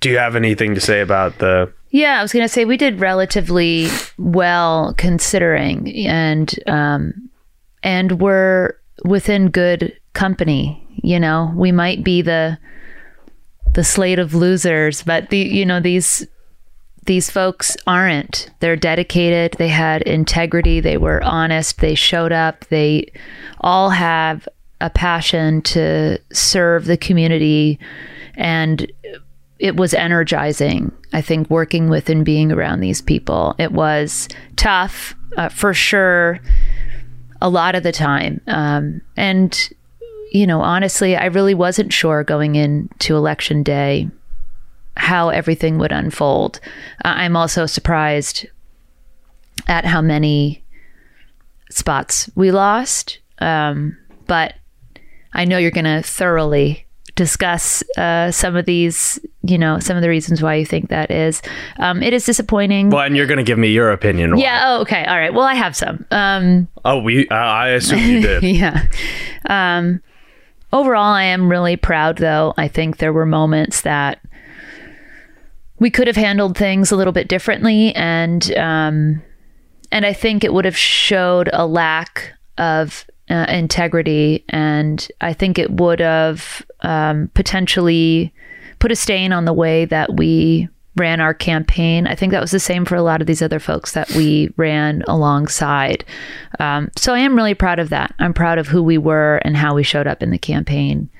do 0.00 0.08
you 0.08 0.16
have 0.18 0.36
anything 0.36 0.74
to 0.74 0.80
say 0.80 1.00
about 1.00 1.38
the? 1.38 1.70
Yeah, 1.90 2.18
I 2.18 2.22
was 2.22 2.32
going 2.32 2.44
to 2.44 2.48
say 2.48 2.64
we 2.64 2.78
did 2.78 2.98
relatively 2.98 3.88
well 4.16 4.94
considering, 4.96 5.94
and 6.06 6.54
um, 6.66 7.30
and 7.82 8.20
we're 8.20 8.78
within 9.04 9.50
good 9.50 9.92
company. 10.14 10.82
You 11.02 11.20
know, 11.20 11.52
we 11.54 11.72
might 11.72 12.02
be 12.02 12.22
the 12.22 12.58
the 13.74 13.84
slate 13.84 14.18
of 14.18 14.34
losers, 14.34 15.02
but 15.02 15.28
the 15.28 15.38
you 15.38 15.66
know 15.66 15.80
these 15.80 16.26
these 17.04 17.30
folks 17.30 17.76
aren't. 17.86 18.50
They're 18.60 18.76
dedicated. 18.76 19.54
They 19.58 19.68
had 19.68 20.02
integrity. 20.02 20.80
They 20.80 20.96
were 20.96 21.22
honest. 21.24 21.78
They 21.78 21.94
showed 21.94 22.32
up. 22.32 22.64
They 22.66 23.12
all 23.60 23.90
have 23.90 24.48
a 24.80 24.90
passion 24.90 25.62
to 25.62 26.18
serve 26.32 26.84
the 26.84 26.96
community. 26.96 27.78
And 28.36 28.90
it 29.58 29.76
was 29.76 29.94
energizing, 29.94 30.92
I 31.12 31.20
think, 31.20 31.50
working 31.50 31.88
with 31.88 32.08
and 32.08 32.24
being 32.24 32.52
around 32.52 32.80
these 32.80 33.00
people. 33.00 33.54
It 33.58 33.72
was 33.72 34.28
tough 34.56 35.14
uh, 35.36 35.48
for 35.48 35.74
sure, 35.74 36.40
a 37.40 37.48
lot 37.48 37.74
of 37.74 37.82
the 37.82 37.92
time. 37.92 38.40
Um, 38.46 39.00
and, 39.16 39.70
you 40.32 40.46
know, 40.46 40.60
honestly, 40.60 41.16
I 41.16 41.26
really 41.26 41.54
wasn't 41.54 41.92
sure 41.92 42.22
going 42.22 42.54
into 42.54 43.16
election 43.16 43.62
day 43.62 44.08
how 44.96 45.28
everything 45.30 45.78
would 45.78 45.92
unfold. 45.92 46.60
Uh, 47.04 47.08
I'm 47.16 47.36
also 47.36 47.66
surprised 47.66 48.46
at 49.68 49.84
how 49.84 50.00
many 50.00 50.62
spots 51.70 52.30
we 52.34 52.50
lost. 52.50 53.18
Um, 53.38 53.96
but 54.26 54.54
I 55.32 55.44
know 55.44 55.58
you're 55.58 55.70
going 55.70 55.84
to 55.84 56.02
thoroughly 56.02 56.86
discuss 57.14 57.82
uh, 57.98 58.30
some 58.30 58.56
of 58.56 58.64
these, 58.64 59.18
you 59.42 59.58
know, 59.58 59.78
some 59.78 59.96
of 59.96 60.02
the 60.02 60.08
reasons 60.08 60.42
why 60.42 60.54
you 60.54 60.64
think 60.64 60.88
that 60.88 61.10
is. 61.10 61.42
Um, 61.78 62.02
it 62.02 62.12
is 62.14 62.24
disappointing. 62.24 62.88
Well, 62.90 63.02
and 63.02 63.16
you're 63.16 63.26
going 63.26 63.38
to 63.38 63.44
give 63.44 63.58
me 63.58 63.68
your 63.68 63.90
opinion. 63.92 64.32
why. 64.36 64.42
yeah. 64.42 64.62
Oh, 64.66 64.80
okay. 64.82 65.04
All 65.04 65.18
right. 65.18 65.32
Well, 65.34 65.44
I 65.44 65.54
have 65.54 65.76
some. 65.76 66.06
Um, 66.10 66.68
Oh, 66.84 66.98
we. 67.00 67.28
Uh, 67.28 67.34
I 67.34 67.68
assume 67.68 67.98
you 68.00 68.20
did. 68.20 68.42
yeah. 68.42 68.86
Um, 69.46 70.00
overall, 70.72 71.12
I 71.12 71.24
am 71.24 71.50
really 71.50 71.76
proud, 71.76 72.16
though. 72.18 72.54
I 72.56 72.66
think 72.68 72.96
there 72.96 73.12
were 73.12 73.26
moments 73.26 73.82
that 73.82 74.20
we 75.82 75.90
could 75.90 76.06
have 76.06 76.16
handled 76.16 76.56
things 76.56 76.92
a 76.92 76.96
little 76.96 77.12
bit 77.12 77.26
differently, 77.26 77.92
and 77.96 78.56
um, 78.56 79.20
and 79.90 80.06
I 80.06 80.12
think 80.12 80.44
it 80.44 80.54
would 80.54 80.64
have 80.64 80.76
showed 80.76 81.50
a 81.52 81.66
lack 81.66 82.32
of 82.56 83.04
uh, 83.28 83.46
integrity, 83.48 84.44
and 84.48 85.06
I 85.20 85.32
think 85.32 85.58
it 85.58 85.72
would 85.72 85.98
have 85.98 86.64
um, 86.82 87.32
potentially 87.34 88.32
put 88.78 88.92
a 88.92 88.96
stain 88.96 89.32
on 89.32 89.44
the 89.44 89.52
way 89.52 89.84
that 89.86 90.16
we 90.16 90.68
ran 90.94 91.20
our 91.20 91.34
campaign. 91.34 92.06
I 92.06 92.14
think 92.14 92.30
that 92.30 92.40
was 92.40 92.52
the 92.52 92.60
same 92.60 92.84
for 92.84 92.94
a 92.94 93.02
lot 93.02 93.20
of 93.20 93.26
these 93.26 93.42
other 93.42 93.58
folks 93.58 93.90
that 93.92 94.08
we 94.12 94.54
ran 94.56 95.02
alongside. 95.08 96.04
Um, 96.60 96.92
so 96.96 97.12
I 97.12 97.18
am 97.18 97.34
really 97.34 97.54
proud 97.54 97.80
of 97.80 97.88
that. 97.88 98.14
I'm 98.20 98.34
proud 98.34 98.58
of 98.58 98.68
who 98.68 98.84
we 98.84 98.98
were 98.98 99.38
and 99.38 99.56
how 99.56 99.74
we 99.74 99.82
showed 99.82 100.06
up 100.06 100.22
in 100.22 100.30
the 100.30 100.38
campaign. 100.38 101.10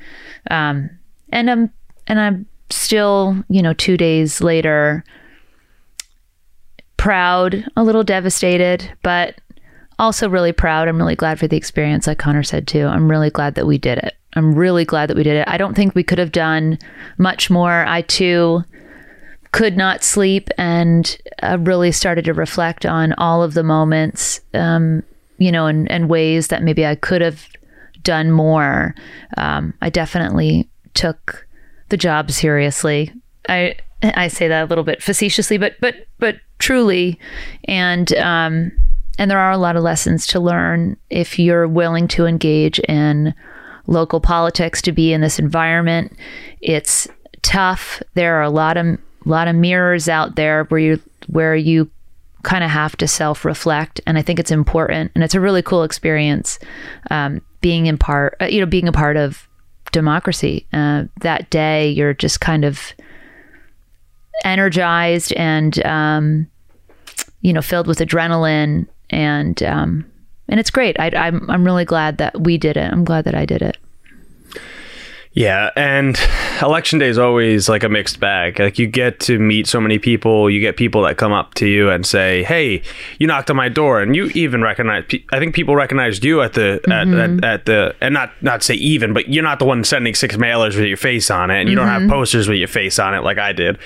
Um, 0.52 0.88
and 1.30 1.50
I'm 1.50 1.72
and 2.06 2.20
I'm 2.20 2.46
still, 2.72 3.36
you 3.48 3.62
know, 3.62 3.72
two 3.72 3.96
days 3.96 4.40
later, 4.40 5.04
proud, 6.96 7.64
a 7.76 7.82
little 7.82 8.04
devastated, 8.04 8.90
but 9.02 9.34
also 9.98 10.28
really 10.28 10.52
proud. 10.52 10.88
I'm 10.88 10.98
really 10.98 11.16
glad 11.16 11.38
for 11.38 11.46
the 11.46 11.56
experience, 11.56 12.06
like 12.06 12.18
Connor 12.18 12.42
said 12.42 12.66
too. 12.66 12.86
I'm 12.86 13.10
really 13.10 13.30
glad 13.30 13.54
that 13.54 13.66
we 13.66 13.78
did 13.78 13.98
it. 13.98 14.14
I'm 14.34 14.54
really 14.54 14.84
glad 14.84 15.08
that 15.08 15.16
we 15.16 15.22
did 15.22 15.36
it. 15.36 15.48
I 15.48 15.58
don't 15.58 15.74
think 15.74 15.94
we 15.94 16.02
could 16.02 16.18
have 16.18 16.32
done 16.32 16.78
much 17.18 17.50
more. 17.50 17.84
I 17.86 18.02
too 18.02 18.64
could 19.52 19.76
not 19.76 20.02
sleep 20.02 20.48
and 20.56 21.18
uh, 21.42 21.58
really 21.60 21.92
started 21.92 22.24
to 22.24 22.32
reflect 22.32 22.86
on 22.86 23.12
all 23.14 23.42
of 23.42 23.54
the 23.54 23.62
moments, 23.62 24.40
um, 24.54 25.02
you 25.38 25.52
know, 25.52 25.66
and, 25.66 25.90
and 25.90 26.08
ways 26.08 26.48
that 26.48 26.62
maybe 26.62 26.86
I 26.86 26.94
could 26.94 27.20
have 27.20 27.46
done 28.02 28.30
more. 28.30 28.94
Um, 29.36 29.74
I 29.82 29.90
definitely 29.90 30.70
took 30.94 31.46
the 31.92 31.96
job 31.98 32.32
seriously. 32.32 33.12
I 33.48 33.76
I 34.02 34.26
say 34.26 34.48
that 34.48 34.64
a 34.64 34.66
little 34.66 34.82
bit 34.82 35.02
facetiously, 35.02 35.58
but 35.58 35.74
but 35.80 35.94
but 36.18 36.36
truly, 36.58 37.20
and 37.66 38.12
um, 38.14 38.72
and 39.18 39.30
there 39.30 39.38
are 39.38 39.52
a 39.52 39.58
lot 39.58 39.76
of 39.76 39.84
lessons 39.84 40.26
to 40.28 40.40
learn 40.40 40.96
if 41.10 41.38
you're 41.38 41.68
willing 41.68 42.08
to 42.08 42.26
engage 42.26 42.80
in 42.80 43.34
local 43.86 44.20
politics 44.20 44.80
to 44.82 44.92
be 44.92 45.12
in 45.12 45.20
this 45.20 45.38
environment. 45.38 46.16
It's 46.62 47.06
tough. 47.42 48.02
There 48.14 48.36
are 48.36 48.42
a 48.42 48.50
lot 48.50 48.76
of 48.76 48.98
lot 49.26 49.46
of 49.46 49.54
mirrors 49.54 50.08
out 50.08 50.34
there 50.34 50.64
where 50.64 50.80
you 50.80 51.00
where 51.26 51.54
you 51.54 51.90
kind 52.42 52.64
of 52.64 52.70
have 52.70 52.96
to 52.96 53.06
self 53.06 53.44
reflect, 53.44 54.00
and 54.06 54.16
I 54.16 54.22
think 54.22 54.40
it's 54.40 54.50
important, 54.50 55.12
and 55.14 55.22
it's 55.22 55.34
a 55.34 55.40
really 55.40 55.62
cool 55.62 55.84
experience 55.84 56.58
um, 57.10 57.42
being 57.60 57.84
in 57.84 57.98
part, 57.98 58.36
uh, 58.40 58.46
you 58.46 58.60
know, 58.60 58.66
being 58.66 58.88
a 58.88 58.92
part 58.92 59.18
of 59.18 59.46
democracy. 59.92 60.66
Uh, 60.72 61.04
that 61.20 61.50
day, 61.50 61.90
you're 61.90 62.14
just 62.14 62.40
kind 62.40 62.64
of 62.64 62.92
energized 64.44 65.32
and 65.34 65.84
um, 65.86 66.46
you 67.42 67.52
know 67.52 67.62
filled 67.62 67.86
with 67.86 67.98
adrenaline, 67.98 68.86
and 69.10 69.62
um, 69.62 70.04
and 70.48 70.58
it's 70.58 70.70
great. 70.70 70.98
I, 70.98 71.10
I'm 71.14 71.48
I'm 71.50 71.64
really 71.64 71.84
glad 71.84 72.18
that 72.18 72.42
we 72.42 72.58
did 72.58 72.76
it. 72.76 72.92
I'm 72.92 73.04
glad 73.04 73.24
that 73.24 73.34
I 73.34 73.44
did 73.46 73.62
it. 73.62 73.76
Yeah, 75.34 75.70
and 75.76 76.18
election 76.60 76.98
day 76.98 77.08
is 77.08 77.16
always 77.16 77.66
like 77.66 77.82
a 77.82 77.88
mixed 77.88 78.20
bag. 78.20 78.60
Like 78.60 78.78
you 78.78 78.86
get 78.86 79.18
to 79.20 79.38
meet 79.38 79.66
so 79.66 79.80
many 79.80 79.98
people, 79.98 80.50
you 80.50 80.60
get 80.60 80.76
people 80.76 81.02
that 81.04 81.16
come 81.16 81.32
up 81.32 81.54
to 81.54 81.66
you 81.66 81.88
and 81.88 82.04
say, 82.04 82.42
"Hey, 82.44 82.82
you 83.18 83.26
knocked 83.26 83.48
on 83.50 83.56
my 83.56 83.70
door," 83.70 84.02
and 84.02 84.14
you 84.14 84.26
even 84.34 84.60
recognize. 84.60 85.04
I 85.32 85.38
think 85.38 85.54
people 85.54 85.74
recognized 85.74 86.22
you 86.22 86.42
at 86.42 86.52
the 86.52 86.80
at, 86.84 86.90
at, 86.90 87.06
mm-hmm. 87.06 87.44
at 87.44 87.64
the 87.64 87.94
and 88.02 88.12
not 88.12 88.30
not 88.42 88.62
say 88.62 88.74
even, 88.74 89.14
but 89.14 89.28
you're 89.28 89.42
not 89.42 89.58
the 89.58 89.64
one 89.64 89.84
sending 89.84 90.14
six 90.14 90.36
mailers 90.36 90.76
with 90.76 90.84
your 90.84 90.98
face 90.98 91.30
on 91.30 91.50
it, 91.50 91.60
and 91.60 91.70
you 91.70 91.76
don't 91.76 91.88
have 91.88 92.02
mm-hmm. 92.02 92.10
posters 92.10 92.46
with 92.46 92.58
your 92.58 92.68
face 92.68 92.98
on 92.98 93.14
it 93.14 93.20
like 93.20 93.38
I 93.38 93.52
did. 93.52 93.78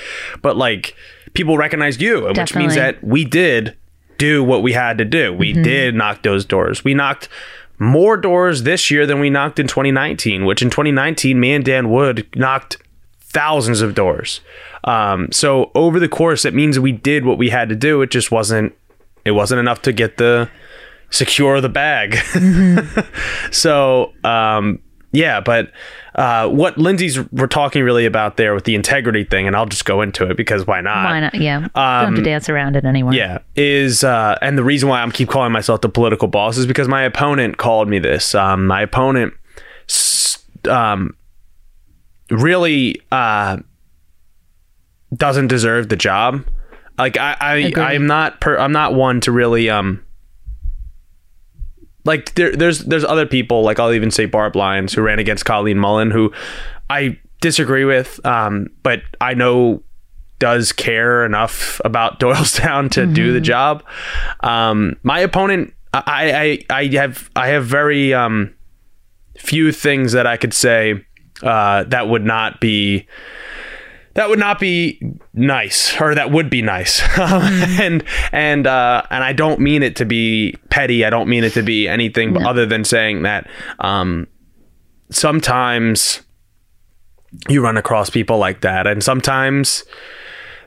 But 0.42 0.56
like 0.56 0.96
people 1.34 1.56
recognized 1.56 2.02
you, 2.02 2.26
which 2.36 2.56
means 2.56 2.74
that 2.74 3.02
we 3.04 3.24
did 3.24 3.76
do 4.18 4.42
what 4.42 4.62
we 4.62 4.72
had 4.72 4.98
to 4.98 5.04
do. 5.04 5.32
We 5.32 5.52
mm-hmm. 5.52 5.62
did 5.62 5.94
knock 5.94 6.22
those 6.22 6.44
doors. 6.44 6.82
We 6.82 6.94
knocked 6.94 7.28
more 7.78 8.16
doors 8.16 8.62
this 8.62 8.90
year 8.90 9.06
than 9.06 9.20
we 9.20 9.30
knocked 9.30 9.58
in 9.58 9.66
2019, 9.66 10.44
which 10.44 10.62
in 10.62 10.70
2019, 10.70 11.38
me 11.38 11.52
and 11.54 11.64
Dan 11.64 11.90
Wood 11.90 12.26
knocked 12.34 12.78
thousands 13.20 13.82
of 13.82 13.94
doors. 13.94 14.40
Um, 14.84 15.30
so 15.32 15.70
over 15.74 16.00
the 16.00 16.08
course, 16.08 16.44
it 16.44 16.54
means 16.54 16.78
we 16.78 16.92
did 16.92 17.24
what 17.24 17.38
we 17.38 17.50
had 17.50 17.68
to 17.68 17.76
do. 17.76 18.02
It 18.02 18.10
just 18.10 18.30
wasn't, 18.30 18.74
it 19.24 19.32
wasn't 19.32 19.60
enough 19.60 19.82
to 19.82 19.92
get 19.92 20.16
the 20.16 20.48
secure 21.10 21.60
the 21.60 21.68
bag. 21.68 22.16
so, 23.50 24.12
um, 24.24 24.80
yeah, 25.12 25.40
but 25.40 25.70
uh, 26.14 26.48
what 26.48 26.76
Lindsay's 26.78 27.18
we're 27.32 27.46
talking 27.46 27.82
really 27.82 28.06
about 28.06 28.36
there 28.36 28.54
with 28.54 28.64
the 28.64 28.74
integrity 28.74 29.24
thing, 29.24 29.46
and 29.46 29.56
I'll 29.56 29.66
just 29.66 29.84
go 29.84 30.02
into 30.02 30.28
it 30.28 30.36
because 30.36 30.66
why 30.66 30.80
not? 30.80 31.04
Why 31.04 31.20
not? 31.20 31.34
Yeah, 31.34 31.60
don't 31.60 31.70
have 31.74 32.14
to 32.16 32.22
dance 32.22 32.48
around 32.48 32.76
it 32.76 32.84
anyway. 32.84 33.16
Yeah, 33.16 33.38
is 33.54 34.04
uh, 34.04 34.36
and 34.42 34.58
the 34.58 34.64
reason 34.64 34.88
why 34.88 35.00
I'm 35.00 35.12
keep 35.12 35.28
calling 35.28 35.52
myself 35.52 35.80
the 35.80 35.88
political 35.88 36.28
boss 36.28 36.58
is 36.58 36.66
because 36.66 36.88
my 36.88 37.02
opponent 37.02 37.56
called 37.58 37.88
me 37.88 37.98
this. 37.98 38.34
Um, 38.34 38.66
my 38.66 38.82
opponent 38.82 39.34
um, 40.68 41.16
really 42.30 43.00
uh, 43.12 43.58
doesn't 45.14 45.48
deserve 45.48 45.88
the 45.88 45.96
job. 45.96 46.44
Like 46.98 47.16
I, 47.18 47.36
I 47.40 47.54
Agreed. 47.56 47.78
I'm 47.78 48.06
not 48.06 48.40
per, 48.40 48.58
I'm 48.58 48.72
not 48.72 48.94
one 48.94 49.20
to 49.22 49.32
really 49.32 49.68
um 49.68 50.02
like 52.06 52.34
there, 52.34 52.54
there's 52.56 52.80
there's 52.80 53.04
other 53.04 53.26
people 53.26 53.62
like 53.62 53.78
I'll 53.78 53.92
even 53.92 54.10
say 54.10 54.24
Barb 54.24 54.56
Lyons 54.56 54.94
who 54.94 55.02
ran 55.02 55.18
against 55.18 55.44
Colleen 55.44 55.78
Mullen 55.78 56.10
who 56.10 56.32
I 56.88 57.18
disagree 57.40 57.84
with 57.84 58.24
um 58.24 58.68
but 58.82 59.02
I 59.20 59.34
know 59.34 59.82
does 60.38 60.72
care 60.72 61.24
enough 61.24 61.80
about 61.84 62.20
Doylestown 62.20 62.90
to 62.92 63.06
do 63.06 63.32
the 63.32 63.40
job. 63.40 63.82
Um 64.40 64.96
my 65.02 65.18
opponent 65.20 65.74
I 65.92 66.60
I 66.70 66.82
I 66.82 66.86
have 66.96 67.30
I 67.36 67.48
have 67.48 67.66
very 67.66 68.14
um 68.14 68.54
few 69.38 69.72
things 69.72 70.12
that 70.12 70.26
I 70.26 70.36
could 70.36 70.54
say 70.54 71.04
uh 71.42 71.84
that 71.84 72.08
would 72.08 72.24
not 72.24 72.60
be 72.60 73.06
that 74.16 74.28
would 74.28 74.38
not 74.38 74.58
be 74.58 75.00
nice 75.32 75.98
or 76.00 76.14
that 76.14 76.30
would 76.30 76.50
be 76.50 76.62
nice. 76.62 77.02
And 77.18 78.02
and 78.32 78.66
uh 78.66 79.02
and 79.10 79.22
i 79.22 79.32
don't 79.32 79.60
mean 79.60 79.82
it 79.82 79.96
to 79.96 80.04
be 80.04 80.56
petty. 80.70 81.04
I 81.04 81.10
don't 81.10 81.28
mean 81.28 81.44
it 81.44 81.52
to 81.54 81.62
be 81.62 81.86
anything 81.88 82.32
but 82.32 82.44
other 82.44 82.66
than 82.66 82.84
saying 82.84 83.22
that 83.22 83.48
um 83.78 84.26
sometimes 85.10 86.22
you 87.48 87.62
run 87.62 87.76
across 87.76 88.10
people 88.10 88.38
like 88.38 88.62
that 88.62 88.86
and 88.86 89.02
sometimes 89.02 89.84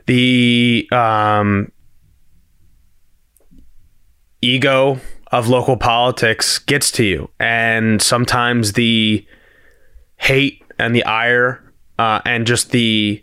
the 0.06 0.88
um 0.92 1.70
ego 4.40 4.98
of 5.32 5.48
local 5.48 5.76
politics 5.76 6.58
gets 6.58 6.90
to 6.92 7.04
you 7.04 7.30
and 7.38 8.00
sometimes 8.00 8.72
the 8.72 9.26
hate 10.16 10.62
and 10.78 10.94
the 10.94 11.04
ire 11.04 11.72
uh, 11.98 12.20
and 12.24 12.46
just 12.46 12.70
the 12.70 13.22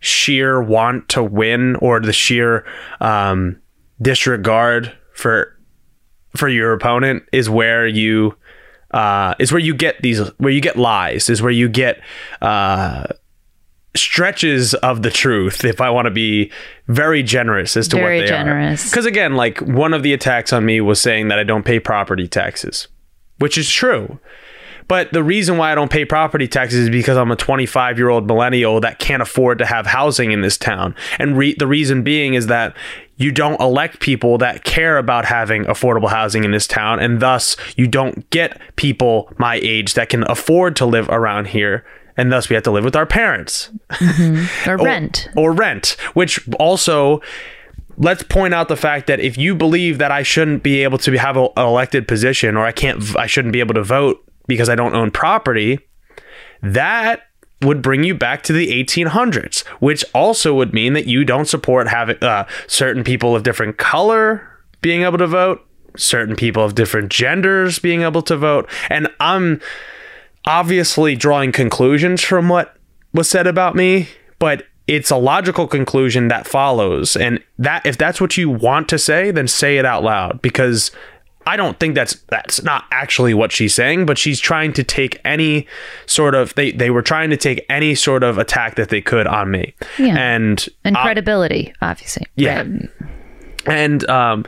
sheer 0.00 0.62
want 0.62 1.08
to 1.08 1.22
win 1.22 1.76
or 1.76 2.00
the 2.00 2.12
sheer 2.12 2.64
um, 3.00 3.60
disregard 4.00 4.96
for 5.14 5.56
for 6.36 6.48
your 6.48 6.72
opponent 6.72 7.24
is 7.32 7.50
where 7.50 7.86
you 7.86 8.34
uh, 8.92 9.34
is 9.38 9.52
where 9.52 9.60
you 9.60 9.74
get 9.74 10.00
these 10.02 10.20
where 10.38 10.52
you 10.52 10.60
get 10.60 10.76
lies 10.76 11.28
is 11.28 11.42
where 11.42 11.50
you 11.50 11.68
get 11.68 12.00
uh, 12.40 13.06
stretches 13.96 14.74
of 14.74 15.02
the 15.02 15.10
truth 15.10 15.64
if 15.64 15.80
i 15.80 15.90
want 15.90 16.06
to 16.06 16.10
be 16.10 16.52
very 16.86 17.22
generous 17.22 17.76
as 17.76 17.88
to 17.88 17.96
Very 17.96 18.18
what 18.18 18.22
they 18.22 18.28
generous. 18.28 18.88
because 18.88 19.06
again 19.06 19.34
like 19.34 19.58
one 19.60 19.92
of 19.92 20.02
the 20.02 20.12
attacks 20.12 20.52
on 20.52 20.64
me 20.64 20.80
was 20.80 21.00
saying 21.00 21.28
that 21.28 21.38
i 21.38 21.42
don't 21.42 21.64
pay 21.64 21.80
property 21.80 22.28
taxes 22.28 22.86
which 23.38 23.58
is 23.58 23.68
true 23.68 24.20
but 24.88 25.12
the 25.12 25.22
reason 25.22 25.58
why 25.58 25.70
I 25.70 25.74
don't 25.74 25.90
pay 25.90 26.04
property 26.04 26.48
taxes 26.48 26.80
is 26.80 26.90
because 26.90 27.16
I'm 27.16 27.30
a 27.30 27.36
25 27.36 27.98
year 27.98 28.08
old 28.08 28.26
millennial 28.26 28.80
that 28.80 28.98
can't 28.98 29.22
afford 29.22 29.58
to 29.58 29.66
have 29.66 29.86
housing 29.86 30.32
in 30.32 30.40
this 30.40 30.56
town. 30.56 30.94
And 31.18 31.36
re- 31.36 31.54
the 31.58 31.66
reason 31.66 32.02
being 32.02 32.34
is 32.34 32.46
that 32.46 32.74
you 33.16 33.30
don't 33.30 33.60
elect 33.60 34.00
people 34.00 34.38
that 34.38 34.64
care 34.64 34.96
about 34.96 35.26
having 35.26 35.64
affordable 35.64 36.08
housing 36.08 36.44
in 36.44 36.52
this 36.52 36.66
town. 36.66 37.00
And 37.00 37.20
thus, 37.20 37.56
you 37.76 37.86
don't 37.86 38.28
get 38.30 38.60
people 38.76 39.30
my 39.38 39.56
age 39.62 39.94
that 39.94 40.08
can 40.08 40.24
afford 40.30 40.74
to 40.76 40.86
live 40.86 41.08
around 41.10 41.48
here. 41.48 41.84
And 42.16 42.32
thus, 42.32 42.48
we 42.48 42.54
have 42.54 42.64
to 42.64 42.70
live 42.70 42.84
with 42.84 42.96
our 42.96 43.06
parents 43.06 43.70
mm-hmm. 43.90 44.70
Or 44.70 44.76
rent. 44.76 45.28
or 45.36 45.52
rent, 45.52 45.96
which 46.14 46.40
also 46.58 47.20
let's 47.98 48.22
point 48.22 48.54
out 48.54 48.68
the 48.68 48.76
fact 48.76 49.06
that 49.08 49.20
if 49.20 49.36
you 49.36 49.54
believe 49.54 49.98
that 49.98 50.10
I 50.10 50.22
shouldn't 50.22 50.62
be 50.62 50.82
able 50.82 50.98
to 50.98 51.18
have 51.18 51.36
a, 51.36 51.44
an 51.56 51.66
elected 51.66 52.08
position 52.08 52.56
or 52.56 52.64
I 52.64 52.72
can't 52.72 53.16
I 53.16 53.26
shouldn't 53.26 53.52
be 53.52 53.60
able 53.60 53.74
to 53.74 53.82
vote 53.82 54.24
because 54.48 54.68
I 54.68 54.74
don't 54.74 54.96
own 54.96 55.12
property, 55.12 55.78
that 56.62 57.22
would 57.62 57.82
bring 57.82 58.04
you 58.04 58.14
back 58.14 58.42
to 58.44 58.52
the 58.52 58.68
1800s, 58.84 59.64
which 59.80 60.04
also 60.14 60.54
would 60.54 60.72
mean 60.72 60.92
that 60.94 61.06
you 61.06 61.24
don't 61.24 61.46
support 61.46 61.88
having 61.88 62.22
uh, 62.22 62.46
certain 62.66 63.04
people 63.04 63.36
of 63.36 63.42
different 63.42 63.78
color 63.78 64.48
being 64.80 65.02
able 65.02 65.18
to 65.18 65.26
vote, 65.26 65.64
certain 65.96 66.36
people 66.36 66.64
of 66.64 66.74
different 66.74 67.10
genders 67.10 67.78
being 67.78 68.02
able 68.02 68.22
to 68.22 68.36
vote, 68.36 68.68
and 68.88 69.08
I'm 69.20 69.60
obviously 70.46 71.16
drawing 71.16 71.52
conclusions 71.52 72.22
from 72.22 72.48
what 72.48 72.76
was 73.12 73.28
said 73.28 73.46
about 73.46 73.74
me, 73.74 74.08
but 74.38 74.64
it's 74.86 75.10
a 75.10 75.16
logical 75.16 75.66
conclusion 75.66 76.28
that 76.28 76.46
follows. 76.46 77.16
And 77.16 77.42
that 77.58 77.84
if 77.84 77.98
that's 77.98 78.20
what 78.20 78.36
you 78.36 78.48
want 78.48 78.88
to 78.88 78.98
say, 78.98 79.30
then 79.30 79.46
say 79.46 79.76
it 79.76 79.84
out 79.84 80.02
loud 80.02 80.40
because 80.40 80.90
I 81.48 81.56
don't 81.56 81.80
think 81.80 81.94
that's 81.94 82.14
that's 82.28 82.62
not 82.62 82.84
actually 82.90 83.32
what 83.32 83.52
she's 83.52 83.74
saying, 83.74 84.04
but 84.06 84.18
she's 84.18 84.38
trying 84.38 84.74
to 84.74 84.84
take 84.84 85.18
any 85.24 85.66
sort 86.06 86.34
of 86.34 86.54
they 86.56 86.72
they 86.72 86.90
were 86.90 87.00
trying 87.02 87.30
to 87.30 87.36
take 87.38 87.64
any 87.70 87.94
sort 87.94 88.22
of 88.22 88.36
attack 88.36 88.74
that 88.76 88.90
they 88.90 89.00
could 89.00 89.26
on 89.26 89.50
me. 89.50 89.74
Yeah. 89.98 90.16
And 90.18 90.68
And 90.84 90.94
credibility, 90.96 91.72
obviously. 91.80 92.26
yeah. 92.36 92.64
And 93.66 94.08
um, 94.10 94.44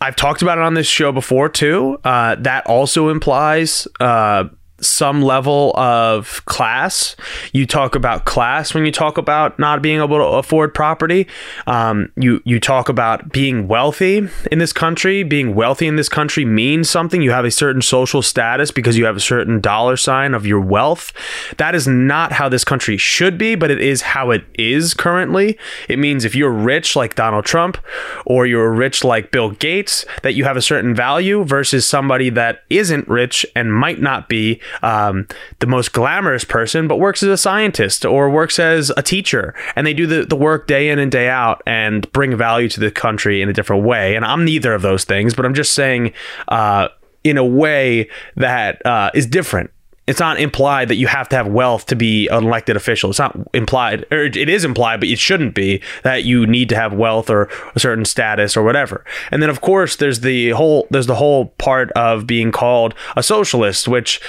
I've 0.00 0.16
talked 0.16 0.42
about 0.42 0.58
it 0.58 0.64
on 0.64 0.74
this 0.74 0.86
show 0.86 1.12
before 1.12 1.48
too. 1.48 1.98
Uh, 2.04 2.34
that 2.40 2.66
also 2.66 3.08
implies 3.08 3.86
uh, 4.00 4.44
some 4.84 5.22
level 5.22 5.72
of 5.76 6.44
class. 6.46 7.16
You 7.52 7.66
talk 7.66 7.94
about 7.94 8.24
class 8.24 8.74
when 8.74 8.84
you 8.84 8.92
talk 8.92 9.18
about 9.18 9.58
not 9.58 9.82
being 9.82 10.00
able 10.00 10.18
to 10.18 10.24
afford 10.24 10.74
property. 10.74 11.26
Um, 11.66 12.12
you 12.16 12.42
you 12.44 12.60
talk 12.60 12.88
about 12.88 13.32
being 13.32 13.68
wealthy 13.68 14.28
in 14.50 14.58
this 14.58 14.72
country. 14.72 15.22
Being 15.22 15.54
wealthy 15.54 15.86
in 15.86 15.96
this 15.96 16.08
country 16.08 16.44
means 16.44 16.90
something. 16.90 17.22
You 17.22 17.30
have 17.30 17.44
a 17.44 17.50
certain 17.50 17.82
social 17.82 18.22
status 18.22 18.70
because 18.70 18.96
you 18.98 19.04
have 19.04 19.16
a 19.16 19.20
certain 19.20 19.60
dollar 19.60 19.96
sign 19.96 20.34
of 20.34 20.46
your 20.46 20.60
wealth. 20.60 21.12
That 21.58 21.74
is 21.74 21.86
not 21.86 22.32
how 22.32 22.48
this 22.48 22.64
country 22.64 22.96
should 22.96 23.38
be, 23.38 23.54
but 23.54 23.70
it 23.70 23.80
is 23.80 24.02
how 24.02 24.30
it 24.30 24.44
is 24.54 24.94
currently. 24.94 25.58
It 25.88 25.98
means 25.98 26.24
if 26.24 26.34
you're 26.34 26.50
rich 26.50 26.96
like 26.96 27.14
Donald 27.14 27.44
Trump 27.44 27.78
or 28.26 28.46
you're 28.46 28.72
rich 28.72 29.04
like 29.04 29.30
Bill 29.30 29.50
Gates, 29.50 30.04
that 30.22 30.34
you 30.34 30.44
have 30.44 30.56
a 30.56 30.62
certain 30.62 30.94
value 30.94 31.44
versus 31.44 31.86
somebody 31.86 32.30
that 32.30 32.62
isn't 32.70 33.08
rich 33.08 33.46
and 33.54 33.74
might 33.74 34.00
not 34.00 34.28
be 34.28 34.60
um, 34.82 35.26
the 35.60 35.66
most 35.66 35.92
glamorous 35.92 36.44
person, 36.44 36.88
but 36.88 36.98
works 36.98 37.22
as 37.22 37.28
a 37.28 37.36
scientist 37.36 38.04
or 38.04 38.30
works 38.30 38.58
as 38.58 38.90
a 38.96 39.02
teacher. 39.02 39.54
And 39.76 39.86
they 39.86 39.94
do 39.94 40.06
the, 40.06 40.24
the 40.24 40.36
work 40.36 40.66
day 40.66 40.88
in 40.88 40.98
and 40.98 41.10
day 41.10 41.28
out 41.28 41.62
and 41.66 42.10
bring 42.12 42.36
value 42.36 42.68
to 42.70 42.80
the 42.80 42.90
country 42.90 43.42
in 43.42 43.48
a 43.48 43.52
different 43.52 43.84
way. 43.84 44.16
And 44.16 44.24
I'm 44.24 44.44
neither 44.44 44.74
of 44.74 44.82
those 44.82 45.04
things, 45.04 45.34
but 45.34 45.44
I'm 45.44 45.54
just 45.54 45.72
saying 45.72 46.12
uh, 46.48 46.88
in 47.22 47.38
a 47.38 47.44
way 47.44 48.08
that 48.36 48.84
uh, 48.84 49.10
is 49.14 49.26
different 49.26 49.70
it's 50.06 50.20
not 50.20 50.38
implied 50.38 50.88
that 50.88 50.96
you 50.96 51.06
have 51.06 51.28
to 51.30 51.36
have 51.36 51.46
wealth 51.46 51.86
to 51.86 51.96
be 51.96 52.28
an 52.28 52.44
elected 52.44 52.76
official. 52.76 53.10
It's 53.10 53.18
not 53.18 53.36
implied, 53.54 54.04
or 54.10 54.24
it 54.24 54.48
is 54.48 54.64
implied, 54.64 55.00
but 55.00 55.08
it 55.08 55.18
shouldn't 55.18 55.54
be 55.54 55.82
that 56.02 56.24
you 56.24 56.46
need 56.46 56.68
to 56.70 56.76
have 56.76 56.92
wealth 56.92 57.30
or 57.30 57.48
a 57.74 57.80
certain 57.80 58.04
status 58.04 58.56
or 58.56 58.62
whatever. 58.62 59.04
And 59.30 59.42
then, 59.42 59.48
of 59.48 59.62
course, 59.62 59.96
there's 59.96 60.20
the 60.20 60.50
whole 60.50 60.86
there's 60.90 61.06
the 61.06 61.14
whole 61.14 61.46
part 61.58 61.90
of 61.92 62.26
being 62.26 62.52
called 62.52 62.94
a 63.16 63.22
socialist, 63.22 63.88
which 63.88 64.20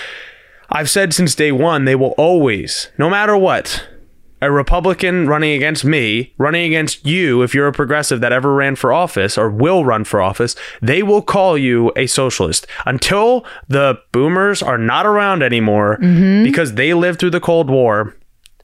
I've 0.70 0.90
said 0.90 1.14
since 1.14 1.36
day 1.36 1.52
one. 1.52 1.86
They 1.86 1.96
will 1.96 2.14
always, 2.18 2.90
no 2.98 3.10
matter 3.10 3.38
what, 3.38 3.88
a 4.42 4.52
Republican 4.52 5.28
running 5.28 5.54
against 5.54 5.86
me, 5.86 6.34
running 6.38 6.66
against 6.66 7.06
you, 7.06 7.42
if 7.42 7.56
you're 7.56 7.68
a 7.68 7.74
progressive 7.74 8.22
that 8.22 8.34
ever 8.34 8.54
ran 8.54 8.76
for 8.76 8.92
office 8.92 9.38
or 9.38 9.50
will 9.50 9.86
run 9.86 10.04
for 10.04 10.22
office, 10.22 10.56
they 10.82 11.02
will 11.02 11.22
call 11.22 11.58
you 11.58 11.92
a 11.96 12.06
socialist 12.06 12.68
until 12.86 13.46
the 13.68 13.98
boomers 14.12 14.62
are 14.62 14.78
not 14.78 15.06
around 15.06 15.42
anymore 15.42 15.98
mm-hmm. 16.02 16.44
because 16.44 16.74
they 16.74 16.94
lived 16.94 17.20
through 17.20 17.32
the 17.32 17.40
Cold 17.40 17.70
War. 17.70 18.16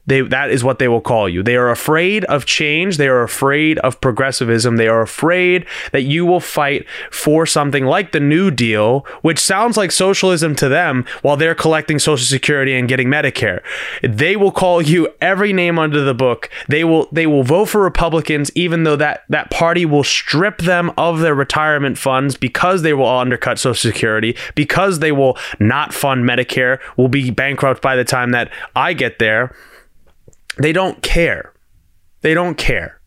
They 0.06 0.20
that 0.20 0.50
is 0.50 0.64
what 0.64 0.78
they 0.78 0.88
will 0.88 1.00
call 1.00 1.28
you. 1.28 1.42
They 1.42 1.54
are 1.56 1.70
afraid 1.70 2.24
of 2.24 2.44
change. 2.44 2.96
They 2.96 3.08
are 3.08 3.22
afraid 3.22 3.78
of 3.78 4.00
progressivism. 4.00 4.76
They 4.76 4.88
are 4.88 5.00
afraid 5.00 5.64
that 5.92 6.02
you 6.02 6.26
will 6.26 6.40
fight 6.40 6.86
for 7.10 7.46
something 7.46 7.84
like 7.84 8.10
the 8.10 8.18
New 8.18 8.50
Deal, 8.50 9.06
which 9.22 9.38
sounds 9.38 9.76
like 9.76 9.92
socialism 9.92 10.56
to 10.56 10.68
them 10.68 11.04
while 11.22 11.36
they're 11.36 11.54
collecting 11.54 12.00
social 12.00 12.26
security 12.26 12.74
and 12.74 12.88
getting 12.88 13.08
Medicare. 13.08 13.62
They 14.02 14.34
will 14.34 14.50
call 14.50 14.82
you 14.82 15.08
every 15.20 15.52
name 15.52 15.78
under 15.78 16.02
the 16.02 16.14
book. 16.14 16.50
They 16.68 16.82
will 16.82 17.08
they 17.12 17.28
will 17.28 17.44
vote 17.44 17.66
for 17.66 17.80
Republicans 17.80 18.50
even 18.56 18.82
though 18.82 18.96
that 18.96 19.22
that 19.28 19.50
party 19.50 19.86
will 19.86 20.04
strip 20.04 20.58
them 20.58 20.92
of 20.98 21.20
their 21.20 21.34
retirement 21.34 21.96
funds 21.96 22.36
because 22.36 22.82
they 22.82 22.92
will 22.92 23.06
undercut 23.06 23.58
social 23.58 23.92
security, 23.92 24.36
because 24.56 24.98
they 24.98 25.12
will 25.12 25.38
not 25.60 25.94
fund 25.94 26.24
Medicare, 26.24 26.80
will 26.96 27.08
be 27.08 27.30
bankrupt 27.30 27.80
by 27.80 27.94
the 27.94 28.04
time 28.04 28.32
that 28.32 28.50
I 28.74 28.94
get 28.94 29.20
there 29.20 29.54
they 30.58 30.72
don't 30.72 31.02
care. 31.02 31.52
They 32.20 32.34
don't 32.34 32.56
care. 32.56 33.00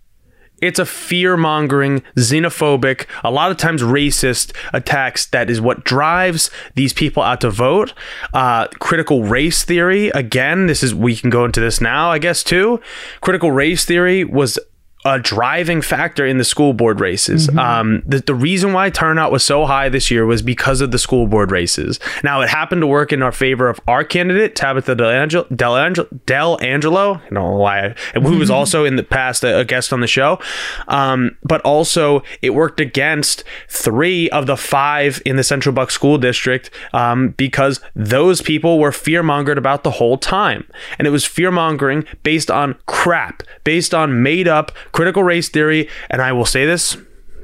It's 0.62 0.80
a 0.80 0.86
fear 0.86 1.36
mongering, 1.36 2.02
xenophobic, 2.16 3.08
a 3.24 3.32
lot 3.32 3.52
of 3.52 3.58
times 3.58 3.82
racist 3.82 4.56
attacks 4.74 5.26
that 5.28 5.50
is 5.50 5.60
what 5.60 5.84
drives 5.84 6.50
these 6.76 6.94
people 6.94 7.22
out 7.22 7.42
to 7.42 7.50
vote. 7.50 7.94
Uh, 8.34 8.68
critical 8.80 9.24
race 9.24 9.64
theory, 9.64 10.08
again, 10.10 10.68
this 10.68 10.82
is, 10.82 10.96
we 10.96 11.16
can 11.16 11.30
go 11.30 11.44
into 11.44 11.60
this 11.60 11.82
now, 11.82 12.10
I 12.10 12.20
guess, 12.20 12.44
too. 12.44 12.80
Critical 13.20 13.52
race 13.52 13.84
theory 13.84 14.24
was 14.24 14.58
a 15.06 15.20
driving 15.20 15.82
factor 15.82 16.26
in 16.26 16.40
the 16.40 16.44
school 16.44 16.74
board 16.74 17.00
races. 17.00 17.48
Um, 17.56 18.02
the, 18.08 18.20
the 18.20 18.34
reason 18.34 18.74
why 18.74 18.90
turnout 18.90 19.32
was 19.32 19.44
so 19.44 19.66
high 19.66 19.88
this 19.88 20.10
year 20.10 20.26
was 20.26 20.42
because 20.42 20.82
of 20.82 20.90
the 20.92 20.98
school 20.98 21.28
board 21.28 21.52
races. 21.52 22.00
Now, 22.24 22.42
it 22.42 22.50
happened 22.50 22.82
to 22.82 22.88
work 22.88 23.14
in 23.14 23.22
our 23.22 23.32
favor 23.32 23.70
of 23.70 23.80
our 23.88 24.04
candidate, 24.04 24.56
Tabitha 24.56 24.96
Del, 24.96 25.46
Del, 25.56 25.76
Angelo, 25.78 26.08
Del 26.26 26.58
Angelo. 26.62 27.14
I 27.14 27.20
don't 27.20 27.34
know 27.34 27.56
why, 27.56 27.96
who 28.16 28.40
was 28.40 28.50
also 28.50 28.84
in 28.84 28.96
the 28.96 29.04
past 29.04 29.44
a, 29.44 29.60
a 29.60 29.64
guest 29.66 29.94
on 29.94 30.00
the 30.00 30.08
show. 30.08 30.40
Um, 30.88 31.38
but 31.44 31.62
also, 31.62 32.24
it 32.42 32.56
worked 32.56 32.80
against 32.80 33.44
three 33.70 34.28
of 34.32 34.48
the 34.48 34.58
five 34.58 35.22
in 35.24 35.36
the 35.36 35.44
Central 35.44 35.74
Bucks 35.74 35.94
School 35.94 36.18
District 36.18 36.72
um, 36.94 37.30
because 37.38 37.80
those 37.96 38.42
people 38.42 38.80
were 38.80 38.92
fear 38.92 39.22
mongered 39.22 39.58
about 39.58 39.84
the 39.84 39.92
whole 39.92 40.18
time. 40.18 40.66
And 40.98 41.08
it 41.08 41.12
was 41.12 41.26
fear 41.26 41.52
mongering 41.52 42.06
based 42.24 42.50
on 42.50 42.76
crap, 42.88 43.44
based 43.64 43.94
on 43.94 44.24
made 44.24 44.48
up 44.48 44.72
critical 44.96 45.24
race 45.24 45.50
theory. 45.50 45.90
And 46.10 46.22
I 46.22 46.32
will 46.32 46.46
say 46.46 46.66
this 46.66 46.98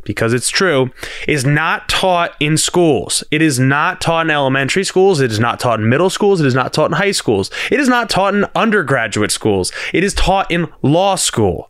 because 0.03 0.33
it's 0.33 0.49
true, 0.49 0.89
is 1.27 1.45
not 1.45 1.87
taught 1.87 2.35
in 2.39 2.57
schools. 2.57 3.23
It 3.29 3.41
is 3.41 3.59
not 3.59 4.01
taught 4.01 4.25
in 4.25 4.31
elementary 4.31 4.83
schools. 4.83 5.21
It 5.21 5.31
is 5.31 5.39
not 5.39 5.59
taught 5.59 5.79
in 5.79 5.87
middle 5.87 6.09
schools. 6.09 6.41
It 6.41 6.47
is 6.47 6.55
not 6.55 6.73
taught 6.73 6.89
in 6.89 6.97
high 6.97 7.11
schools. 7.11 7.51
It 7.69 7.79
is 7.79 7.87
not 7.87 8.09
taught 8.09 8.33
in 8.33 8.45
undergraduate 8.55 9.31
schools. 9.31 9.71
It 9.93 10.03
is 10.03 10.15
taught 10.15 10.49
in 10.49 10.69
law 10.81 11.15
school. 11.15 11.69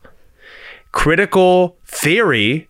Critical 0.94 1.78
theory 1.86 2.70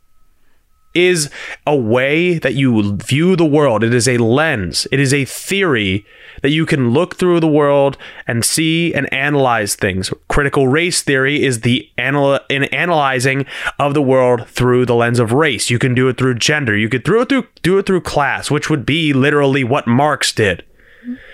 is 0.94 1.30
a 1.66 1.76
way 1.76 2.38
that 2.40 2.54
you 2.54 2.98
view 2.98 3.36
the 3.36 3.46
world. 3.46 3.84
It 3.84 3.94
is 3.94 4.08
a 4.08 4.18
lens. 4.18 4.88
It 4.92 5.00
is 5.00 5.14
a 5.14 5.26
theory 5.26 6.06
that 6.42 6.50
you 6.50 6.66
can 6.66 6.92
look 6.92 7.16
through 7.16 7.40
the 7.40 7.48
world 7.48 7.98
and 8.28 8.44
see 8.44 8.94
and 8.94 9.12
analyze 9.14 9.76
things. 9.76 10.12
Critical 10.28 10.68
race 10.68 11.02
theory 11.02 11.44
is 11.44 11.62
the 11.62 11.90
anal- 11.98 12.40
in 12.50 12.66
analyzing 12.66 13.46
of 13.80 13.94
the 13.94 14.02
world 14.02 14.48
through 14.48 14.86
the 14.86 14.96
lens 14.96 15.20
of 15.20 15.32
race. 15.34 15.70
You 15.70 15.80
can 15.80 15.94
do 15.94 16.08
it 16.08 16.18
through 16.18 16.36
gender. 16.36 16.76
You 16.76 16.90
could 16.90 17.04
do 17.04 17.22
it 17.22 17.30
through 17.30 17.48
do 17.62 17.78
it 17.78 17.86
through 17.86 18.02
class, 18.02 18.50
which 18.50 18.70
would 18.70 18.86
be 18.86 19.14
literally 19.14 19.64
what 19.64 19.88
Marx 19.88 20.32
did. 20.32 20.64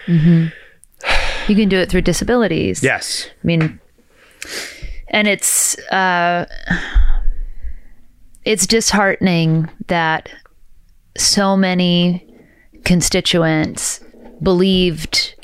You 0.08 1.56
can 1.56 1.70
do 1.70 1.78
it 1.78 1.89
through 1.89 2.02
disabilities. 2.02 2.84
Yes. 2.84 3.30
I 3.43 3.48
mean, 3.48 3.80
and 5.10 5.28
it's 5.28 5.78
uh, 5.89 6.46
it's 8.48 8.66
disheartening 8.66 9.70
that 9.88 10.30
so 11.18 11.58
many 11.58 12.26
constituents 12.86 14.00
believed 14.42 15.36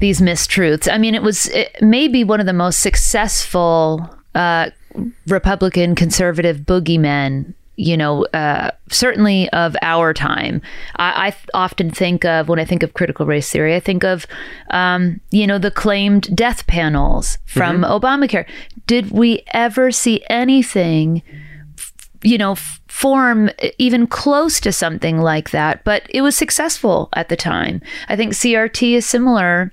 these 0.00 0.20
mistruths. 0.20 0.86
I 0.92 0.98
mean, 0.98 1.14
it 1.14 1.22
was 1.22 1.46
it 1.46 1.74
may 1.80 2.22
one 2.22 2.40
of 2.40 2.46
the 2.46 2.52
most 2.52 2.80
successful 2.80 4.14
uh, 4.34 4.68
Republican 5.26 5.94
conservative 5.94 6.58
boogeymen. 6.58 7.54
You 7.76 7.96
know, 7.96 8.24
uh, 8.26 8.70
certainly 8.88 9.48
of 9.50 9.74
our 9.82 10.12
time. 10.14 10.62
I, 10.94 11.28
I 11.28 11.36
often 11.54 11.90
think 11.90 12.24
of 12.24 12.48
when 12.48 12.60
I 12.60 12.64
think 12.64 12.84
of 12.84 12.94
critical 12.94 13.26
race 13.26 13.50
theory, 13.50 13.74
I 13.74 13.80
think 13.80 14.04
of, 14.04 14.26
um, 14.70 15.20
you 15.30 15.44
know, 15.44 15.58
the 15.58 15.72
claimed 15.72 16.36
death 16.36 16.68
panels 16.68 17.38
from 17.46 17.82
Obamacare. 17.82 18.46
Did 18.86 19.10
we 19.10 19.42
ever 19.52 19.90
see 19.90 20.22
anything? 20.30 21.22
You 22.24 22.38
know, 22.38 22.54
form 22.88 23.50
even 23.78 24.06
close 24.06 24.58
to 24.60 24.72
something 24.72 25.18
like 25.18 25.50
that, 25.50 25.84
but 25.84 26.02
it 26.08 26.22
was 26.22 26.36
successful 26.36 27.10
at 27.12 27.28
the 27.28 27.36
time. 27.36 27.82
I 28.08 28.16
think 28.16 28.32
CRT 28.32 28.94
is 28.94 29.06
similar. 29.06 29.72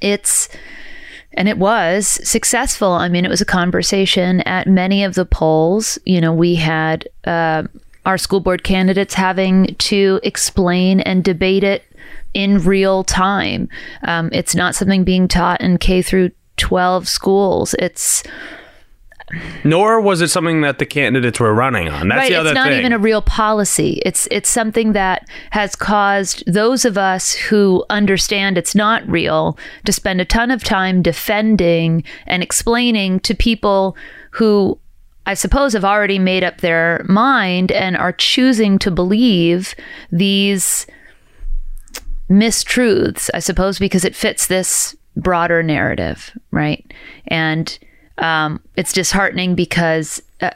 It's 0.00 0.48
and 1.34 1.48
it 1.48 1.58
was 1.58 2.06
successful. 2.26 2.92
I 2.92 3.08
mean, 3.08 3.24
it 3.24 3.28
was 3.28 3.42
a 3.42 3.46
conversation 3.46 4.40
at 4.42 4.66
many 4.66 5.04
of 5.04 5.14
the 5.14 5.26
polls. 5.26 5.98
You 6.06 6.20
know, 6.20 6.32
we 6.32 6.54
had 6.54 7.06
uh, 7.24 7.64
our 8.06 8.16
school 8.16 8.40
board 8.40 8.64
candidates 8.64 9.12
having 9.12 9.74
to 9.74 10.20
explain 10.22 11.00
and 11.00 11.22
debate 11.22 11.64
it 11.64 11.82
in 12.32 12.62
real 12.62 13.04
time. 13.04 13.68
Um, 14.04 14.30
it's 14.32 14.54
not 14.54 14.74
something 14.74 15.04
being 15.04 15.28
taught 15.28 15.60
in 15.60 15.78
K 15.78 16.00
through 16.00 16.30
12 16.56 17.08
schools. 17.08 17.74
It's 17.78 18.22
Nor 19.64 20.00
was 20.00 20.20
it 20.20 20.28
something 20.28 20.60
that 20.60 20.78
the 20.78 20.86
candidates 20.86 21.40
were 21.40 21.52
running 21.52 21.88
on. 21.88 22.08
That's 22.08 22.18
right. 22.18 22.28
the 22.30 22.36
other 22.36 22.50
thing. 22.50 22.56
It's 22.56 22.64
not 22.64 22.68
thing. 22.68 22.78
even 22.78 22.92
a 22.92 22.98
real 22.98 23.22
policy. 23.22 24.00
It's 24.06 24.28
it's 24.30 24.48
something 24.48 24.92
that 24.92 25.28
has 25.50 25.74
caused 25.74 26.44
those 26.46 26.84
of 26.84 26.96
us 26.96 27.32
who 27.32 27.84
understand 27.90 28.56
it's 28.56 28.74
not 28.74 29.06
real 29.08 29.58
to 29.84 29.92
spend 29.92 30.20
a 30.20 30.24
ton 30.24 30.50
of 30.50 30.62
time 30.62 31.02
defending 31.02 32.04
and 32.26 32.42
explaining 32.42 33.18
to 33.20 33.34
people 33.34 33.96
who 34.30 34.78
I 35.26 35.34
suppose 35.34 35.72
have 35.72 35.84
already 35.84 36.20
made 36.20 36.44
up 36.44 36.60
their 36.60 37.04
mind 37.08 37.72
and 37.72 37.96
are 37.96 38.12
choosing 38.12 38.78
to 38.78 38.92
believe 38.92 39.74
these 40.12 40.86
mistruths, 42.30 43.28
I 43.34 43.40
suppose, 43.40 43.80
because 43.80 44.04
it 44.04 44.14
fits 44.14 44.46
this 44.46 44.94
broader 45.16 45.64
narrative, 45.64 46.30
right? 46.52 46.92
And 47.26 47.76
um, 48.18 48.60
it's 48.76 48.92
disheartening 48.92 49.54
because 49.54 50.22
uh, 50.40 50.50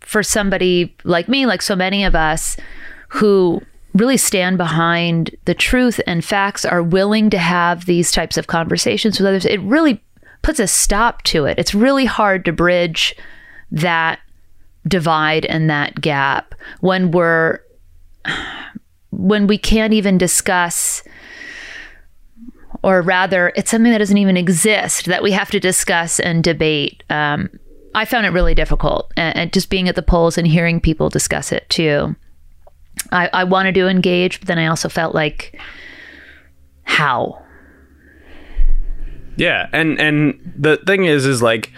for 0.00 0.22
somebody 0.22 0.94
like 1.04 1.28
me, 1.28 1.46
like 1.46 1.62
so 1.62 1.76
many 1.76 2.04
of 2.04 2.14
us 2.14 2.56
who 3.08 3.60
really 3.94 4.16
stand 4.16 4.56
behind 4.56 5.34
the 5.44 5.54
truth 5.54 6.00
and 6.06 6.24
facts, 6.24 6.64
are 6.64 6.82
willing 6.82 7.30
to 7.30 7.38
have 7.38 7.84
these 7.84 8.10
types 8.10 8.36
of 8.36 8.46
conversations 8.46 9.18
with 9.18 9.26
others, 9.26 9.44
it 9.44 9.60
really 9.60 10.02
puts 10.42 10.58
a 10.58 10.66
stop 10.66 11.22
to 11.22 11.44
it. 11.44 11.58
It's 11.58 11.74
really 11.74 12.04
hard 12.04 12.44
to 12.44 12.52
bridge 12.52 13.14
that 13.70 14.18
divide 14.86 15.44
and 15.46 15.70
that 15.70 16.00
gap 16.00 16.54
when 16.80 17.10
we're 17.10 17.60
when 19.10 19.46
we 19.46 19.58
can't 19.58 19.92
even 19.92 20.16
discuss 20.16 21.02
or 22.82 23.02
rather 23.02 23.52
it's 23.56 23.70
something 23.70 23.92
that 23.92 23.98
doesn't 23.98 24.18
even 24.18 24.36
exist 24.36 25.06
that 25.06 25.22
we 25.22 25.32
have 25.32 25.50
to 25.50 25.60
discuss 25.60 26.20
and 26.20 26.44
debate 26.44 27.02
um, 27.10 27.48
i 27.94 28.04
found 28.04 28.26
it 28.26 28.30
really 28.30 28.54
difficult 28.54 29.12
and, 29.16 29.36
and 29.36 29.52
just 29.52 29.70
being 29.70 29.88
at 29.88 29.94
the 29.94 30.02
polls 30.02 30.38
and 30.38 30.46
hearing 30.46 30.80
people 30.80 31.08
discuss 31.08 31.52
it 31.52 31.68
too 31.68 32.14
I, 33.10 33.30
I 33.32 33.44
wanted 33.44 33.74
to 33.76 33.88
engage 33.88 34.40
but 34.40 34.48
then 34.48 34.58
i 34.58 34.66
also 34.66 34.88
felt 34.88 35.14
like 35.14 35.58
how 36.84 37.42
Yeah, 39.36 39.68
and 39.72 39.98
and 39.98 40.52
the 40.56 40.76
thing 40.86 41.04
is, 41.04 41.24
is 41.24 41.42
like 41.42 41.72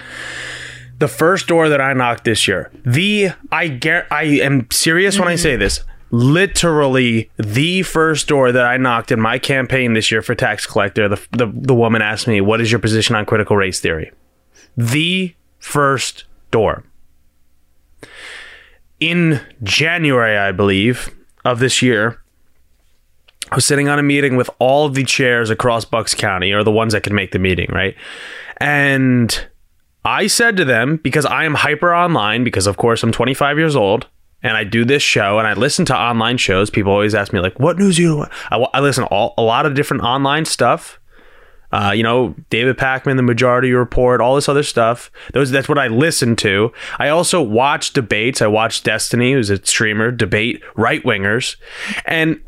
the 0.98 1.08
first 1.08 1.46
door 1.46 1.68
that 1.68 1.80
I 1.80 1.92
knocked 1.92 2.24
this 2.24 2.48
year. 2.48 2.72
The 2.84 3.30
I 3.52 3.68
get 3.68 4.06
I 4.10 4.24
am 4.24 4.66
serious 4.70 5.18
when 5.18 5.28
I 5.28 5.36
say 5.36 5.56
this. 5.56 5.84
Literally, 6.14 7.28
the 7.38 7.82
first 7.82 8.28
door 8.28 8.52
that 8.52 8.64
I 8.64 8.76
knocked 8.76 9.10
in 9.10 9.20
my 9.20 9.36
campaign 9.36 9.94
this 9.94 10.12
year 10.12 10.22
for 10.22 10.36
tax 10.36 10.64
collector, 10.64 11.08
the 11.08 11.20
the, 11.32 11.50
the 11.52 11.74
woman 11.74 12.02
asked 12.02 12.28
me, 12.28 12.40
"What 12.40 12.60
is 12.60 12.70
your 12.70 12.78
position 12.78 13.16
on 13.16 13.26
critical 13.26 13.56
race 13.56 13.80
theory?" 13.80 14.12
The 14.76 15.34
first 15.58 16.22
door. 16.52 16.84
In 19.00 19.40
January, 19.64 20.38
I 20.38 20.52
believe, 20.52 21.12
of 21.44 21.58
this 21.58 21.82
year, 21.82 22.22
I 23.50 23.56
was 23.56 23.64
sitting 23.64 23.88
on 23.88 23.98
a 23.98 24.02
meeting 24.04 24.36
with 24.36 24.48
all 24.60 24.86
of 24.86 24.94
the 24.94 25.02
chairs 25.02 25.50
across 25.50 25.84
Bucks 25.84 26.14
County, 26.14 26.52
or 26.52 26.62
the 26.62 26.70
ones 26.70 26.92
that 26.92 27.02
could 27.02 27.12
make 27.12 27.32
the 27.32 27.40
meeting, 27.40 27.68
right? 27.72 27.96
And 28.58 29.48
I 30.04 30.28
said 30.28 30.56
to 30.58 30.64
them, 30.64 30.98
because 30.98 31.26
I 31.26 31.42
am 31.42 31.54
hyper 31.54 31.92
online, 31.92 32.44
because 32.44 32.68
of 32.68 32.76
course 32.76 33.02
I'm 33.02 33.10
25 33.10 33.58
years 33.58 33.74
old, 33.74 34.06
and 34.44 34.56
I 34.56 34.62
do 34.62 34.84
this 34.84 35.02
show, 35.02 35.38
and 35.38 35.48
I 35.48 35.54
listen 35.54 35.84
to 35.86 35.96
online 35.98 36.36
shows. 36.36 36.70
People 36.70 36.92
always 36.92 37.14
ask 37.14 37.32
me, 37.32 37.40
like, 37.40 37.58
"What 37.58 37.78
news 37.78 37.98
you?" 37.98 38.26
I, 38.52 38.58
I 38.74 38.80
listen 38.80 39.02
to 39.02 39.10
all, 39.10 39.34
a 39.36 39.42
lot 39.42 39.66
of 39.66 39.74
different 39.74 40.04
online 40.04 40.44
stuff. 40.44 41.00
Uh, 41.72 41.90
you 41.90 42.04
know, 42.04 42.36
David 42.50 42.76
Pakman, 42.76 43.16
the 43.16 43.22
Majority 43.22 43.72
Report, 43.72 44.20
all 44.20 44.36
this 44.36 44.48
other 44.48 44.62
stuff. 44.62 45.10
Those 45.32 45.50
that's 45.50 45.68
what 45.68 45.78
I 45.78 45.88
listen 45.88 46.36
to. 46.36 46.72
I 47.00 47.08
also 47.08 47.42
watch 47.42 47.92
debates. 47.92 48.40
I 48.40 48.46
watch 48.46 48.84
Destiny, 48.84 49.32
who's 49.32 49.50
a 49.50 49.64
streamer, 49.64 50.12
debate 50.12 50.62
right 50.76 51.02
wingers, 51.02 51.56
and 52.04 52.40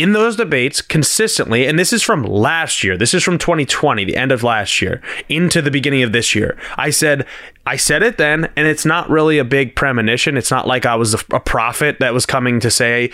in 0.00 0.12
those 0.12 0.36
debates 0.36 0.80
consistently, 0.80 1.66
and 1.66 1.78
this 1.78 1.92
is 1.92 2.02
from 2.02 2.22
last 2.22 2.84
year, 2.84 2.96
this 2.96 3.14
is 3.14 3.22
from 3.22 3.38
2020, 3.38 4.04
the 4.04 4.16
end 4.16 4.32
of 4.32 4.42
last 4.42 4.80
year, 4.80 5.02
into 5.28 5.60
the 5.60 5.70
beginning 5.70 6.02
of 6.02 6.12
this 6.12 6.34
year. 6.34 6.56
I 6.76 6.90
said, 6.90 7.26
I 7.66 7.76
said 7.76 8.02
it 8.02 8.16
then, 8.16 8.50
and 8.56 8.66
it's 8.66 8.84
not 8.84 9.10
really 9.10 9.38
a 9.38 9.44
big 9.44 9.74
premonition. 9.74 10.36
It's 10.36 10.50
not 10.50 10.66
like 10.66 10.86
I 10.86 10.94
was 10.94 11.14
a, 11.14 11.18
a 11.32 11.40
prophet 11.40 11.98
that 12.00 12.14
was 12.14 12.26
coming 12.26 12.60
to 12.60 12.70
say, 12.70 13.10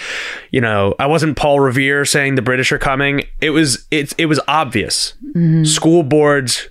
you 0.51 0.61
know, 0.61 0.95
I 0.99 1.07
wasn't 1.07 1.37
Paul 1.37 1.61
Revere 1.61 2.05
saying 2.05 2.35
the 2.35 2.43
British 2.43 2.71
are 2.71 2.79
coming. 2.79 3.23
It 3.41 3.51
was, 3.51 3.87
it's, 3.91 4.15
it 4.19 4.27
was 4.27 4.41
obvious. 4.47 5.15
Mm-hmm. 5.35 5.65
School 5.65 6.03
boards 6.03 6.69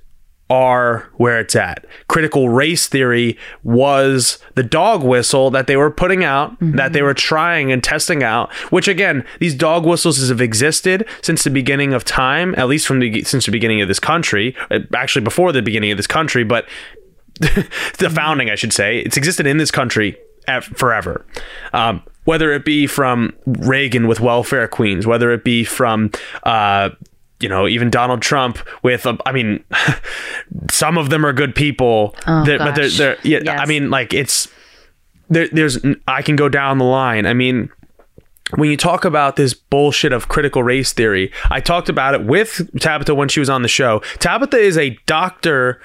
are 0.49 1.09
where 1.17 1.39
it's 1.39 1.55
at. 1.55 1.85
Critical 2.07 2.49
race 2.49 2.87
theory 2.87 3.37
was 3.63 4.39
the 4.55 4.63
dog 4.63 5.03
whistle 5.03 5.49
that 5.51 5.67
they 5.67 5.75
were 5.75 5.89
putting 5.89 6.23
out, 6.23 6.55
that 6.59 6.93
they 6.93 7.01
were 7.01 7.13
trying 7.13 7.71
and 7.71 7.83
testing 7.83 8.23
out. 8.23 8.53
Which 8.71 8.87
again, 8.87 9.25
these 9.39 9.55
dog 9.55 9.85
whistles 9.85 10.27
have 10.27 10.41
existed 10.41 11.07
since 11.21 11.43
the 11.43 11.49
beginning 11.49 11.93
of 11.93 12.03
time, 12.03 12.53
at 12.57 12.67
least 12.67 12.85
from 12.85 12.99
the 12.99 13.23
since 13.23 13.45
the 13.45 13.51
beginning 13.51 13.81
of 13.81 13.87
this 13.87 13.99
country. 13.99 14.55
uh, 14.69 14.79
Actually, 14.95 15.23
before 15.23 15.51
the 15.51 15.61
beginning 15.61 15.91
of 15.91 15.97
this 15.97 16.07
country, 16.07 16.43
but 16.43 16.67
the 17.39 18.11
founding, 18.13 18.49
I 18.49 18.55
should 18.55 18.73
say, 18.73 18.99
it's 18.99 19.17
existed 19.17 19.47
in 19.47 19.57
this 19.57 19.71
country 19.71 20.17
forever. 20.61 21.25
Um, 21.73 22.03
whether 22.25 22.53
it 22.53 22.63
be 22.63 22.87
from 22.87 23.33
Reagan 23.45 24.07
with 24.07 24.19
welfare 24.19 24.67
queens, 24.67 25.05
whether 25.05 25.31
it 25.31 25.43
be 25.43 25.63
from 25.63 26.11
uh, 26.43 26.89
you 27.43 27.49
know, 27.49 27.67
even 27.67 27.89
Donald 27.89 28.21
Trump 28.21 28.57
with, 28.81 29.05
uh, 29.05 29.17
I 29.25 29.31
mean, 29.33 29.63
some 30.71 30.97
of 30.97 31.09
them 31.09 31.25
are 31.25 31.33
good 31.33 31.53
people, 31.55 32.15
Oh, 32.25 32.43
that- 32.45 32.59
but 32.59 32.75
they're, 32.75 32.89
they're, 32.89 33.17
yeah, 33.23 33.39
Yes. 33.43 33.59
I 33.59 33.65
mean, 33.65 33.89
like 33.89 34.13
it's, 34.13 34.47
there, 35.29 35.47
there's, 35.51 35.77
I 36.07 36.21
can 36.21 36.35
go 36.35 36.49
down 36.49 36.77
the 36.77 36.85
line. 36.85 37.25
I 37.25 37.33
mean, 37.33 37.69
when 38.55 38.69
you 38.69 38.77
talk 38.77 39.03
about 39.05 39.35
this 39.35 39.53
bullshit 39.53 40.13
of 40.13 40.27
critical 40.27 40.63
race 40.63 40.93
theory, 40.93 41.31
I 41.49 41.59
talked 41.59 41.89
about 41.89 42.13
it 42.13 42.23
with 42.25 42.69
Tabitha 42.79 43.15
when 43.15 43.29
she 43.29 43.39
was 43.39 43.49
on 43.49 43.61
the 43.63 43.67
show. 43.67 43.99
Tabitha 44.19 44.57
is 44.57 44.77
a 44.77 44.91
doctor 45.07 45.81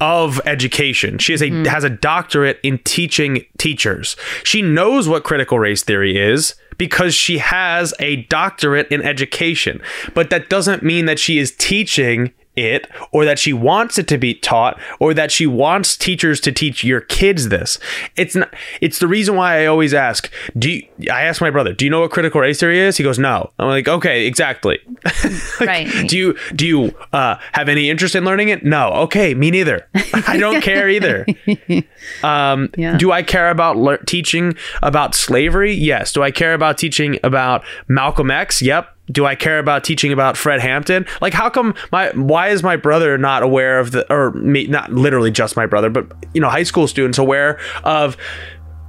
of 0.00 0.40
education. 0.46 1.18
She 1.18 1.32
is 1.34 1.42
a 1.42 1.50
has 1.68 1.82
a 1.84 1.90
doctorate 1.90 2.60
in 2.62 2.78
teaching 2.84 3.44
teachers. 3.58 4.16
She 4.44 4.62
knows 4.62 5.08
what 5.08 5.24
critical 5.24 5.58
race 5.58 5.82
theory 5.82 6.16
is 6.16 6.54
because 6.78 7.14
she 7.14 7.38
has 7.38 7.92
a 7.98 8.16
doctorate 8.24 8.88
in 8.90 9.02
education. 9.02 9.82
But 10.14 10.30
that 10.30 10.48
doesn't 10.48 10.82
mean 10.82 11.04
that 11.06 11.18
she 11.18 11.38
is 11.38 11.52
teaching 11.52 12.32
it 12.66 12.90
or 13.12 13.24
that 13.24 13.38
she 13.38 13.52
wants 13.52 13.98
it 13.98 14.06
to 14.08 14.18
be 14.18 14.34
taught 14.34 14.78
or 15.00 15.14
that 15.14 15.30
she 15.30 15.46
wants 15.46 15.96
teachers 15.96 16.40
to 16.40 16.52
teach 16.52 16.82
your 16.84 17.00
kids 17.00 17.48
this. 17.48 17.78
It's 18.16 18.34
not 18.34 18.52
it's 18.80 18.98
the 18.98 19.06
reason 19.08 19.36
why 19.36 19.62
I 19.62 19.66
always 19.66 19.94
ask, 19.94 20.30
do 20.58 20.70
you, 20.70 20.82
I 21.10 21.22
ask 21.24 21.40
my 21.40 21.50
brother, 21.50 21.72
do 21.72 21.84
you 21.84 21.90
know 21.90 22.00
what 22.00 22.10
critical 22.10 22.40
race 22.40 22.60
theory 22.60 22.78
is? 22.80 22.96
He 22.96 23.04
goes, 23.04 23.18
"No." 23.18 23.50
I'm 23.58 23.68
like, 23.68 23.88
"Okay, 23.88 24.26
exactly." 24.26 24.78
Like, 25.60 25.68
Right. 25.68 26.08
Do 26.08 26.16
you 26.16 26.36
do 26.54 26.66
you 26.66 26.94
uh, 27.12 27.36
have 27.52 27.68
any 27.68 27.90
interest 27.90 28.14
in 28.14 28.24
learning 28.24 28.48
it? 28.48 28.64
No. 28.64 28.92
Okay, 29.04 29.34
me 29.34 29.50
neither. 29.50 29.88
I 30.26 30.36
don't 30.38 30.62
care 30.62 30.88
either. 30.88 31.26
Um, 32.22 32.70
Yeah. 32.76 32.96
Do 32.96 33.12
I 33.12 33.22
care 33.22 33.50
about 33.50 33.76
lear- 33.76 33.98
teaching 33.98 34.54
about 34.82 35.14
slavery? 35.14 35.72
Yes. 35.72 36.12
Do 36.12 36.22
I 36.22 36.30
care 36.30 36.54
about 36.54 36.78
teaching 36.78 37.18
about 37.22 37.64
Malcolm 37.88 38.30
X? 38.30 38.62
Yep. 38.62 38.94
Do 39.10 39.26
I 39.26 39.34
care 39.34 39.58
about 39.58 39.84
teaching 39.84 40.12
about 40.12 40.36
Fred 40.36 40.60
Hampton? 40.60 41.06
Like, 41.20 41.32
how 41.32 41.50
come 41.50 41.74
my 41.92 42.10
why 42.10 42.48
is 42.48 42.62
my 42.62 42.76
brother 42.76 43.16
not 43.18 43.42
aware 43.42 43.78
of 43.78 43.92
the 43.92 44.10
or 44.12 44.32
me 44.32 44.66
not 44.66 44.92
literally 44.92 45.30
just 45.30 45.56
my 45.56 45.66
brother, 45.66 45.90
but 45.90 46.10
you 46.34 46.40
know, 46.40 46.48
high 46.48 46.62
school 46.62 46.86
students 46.86 47.18
aware 47.18 47.58
of 47.84 48.16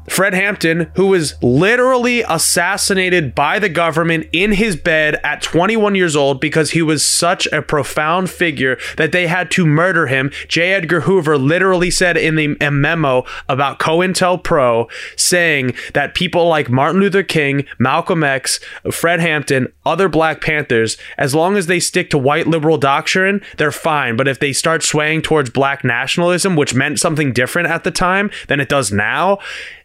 Fred 0.10 0.34
Hampton, 0.34 0.91
who 0.95 1.07
was 1.07 1.41
literally 1.41 2.22
assassinated 2.24 3.36
by 3.36 3.60
the 3.60 3.70
government 3.70 4.28
in 4.32 4.53
his 4.53 4.76
bed 4.76 5.20
at 5.24 5.41
21 5.41 5.95
years 5.95 6.16
old 6.16 6.41
because 6.41 6.72
he 6.72 6.82
was 6.82 7.05
such 7.05 7.47
a 7.47 7.62
profound 7.62 8.30
figure 8.30 8.78
that 8.97 9.12
they 9.12 9.28
had 9.28 9.51
to 9.51 9.66
murder 9.66 10.07
him. 10.07 10.32
J. 10.47 10.74
Edgar 10.74 11.01
Hoover 11.01 11.38
literally 11.38 11.91
said 11.91 12.18
in 12.18 12.36
the, 12.36 12.57
a 12.60 12.72
memo 12.72 13.24
about 13.47 13.80
COINTELPRO 13.80 14.89
saying 15.16 15.74
that 15.93 16.16
people 16.16 16.47
like 16.47 16.70
Martin 16.70 17.01
Luther 17.01 17.24
King, 17.24 17.66
Malcolm 17.78 18.24
X, 18.24 18.60
Fred 18.91 19.20
Hampton, 19.20 19.72
other 19.86 20.10
Black 20.10 20.41
Panthers, 20.41 20.97
as 21.18 21.36
long 21.36 21.57
as 21.57 21.68
they 21.68 21.80
stick 21.80 22.10
to 22.10 22.18
white 22.18 22.47
liberal 22.47 22.78
doctrine, 22.78 23.41
they're 23.57 23.72
fine. 23.72 24.18
But 24.18 24.28
if 24.28 24.39
they 24.39 24.53
start 24.53 24.84
swaying 24.84 25.22
towards 25.22 25.49
black 25.49 25.84
nationalism, 25.84 26.55
which 26.55 26.74
meant 26.74 26.99
something 26.99 27.34
different 27.34 27.70
at 27.70 27.84
the 27.84 27.91
time 27.91 28.30
than 28.47 28.60
it 28.60 28.70
does 28.70 28.91
now, 28.91 29.39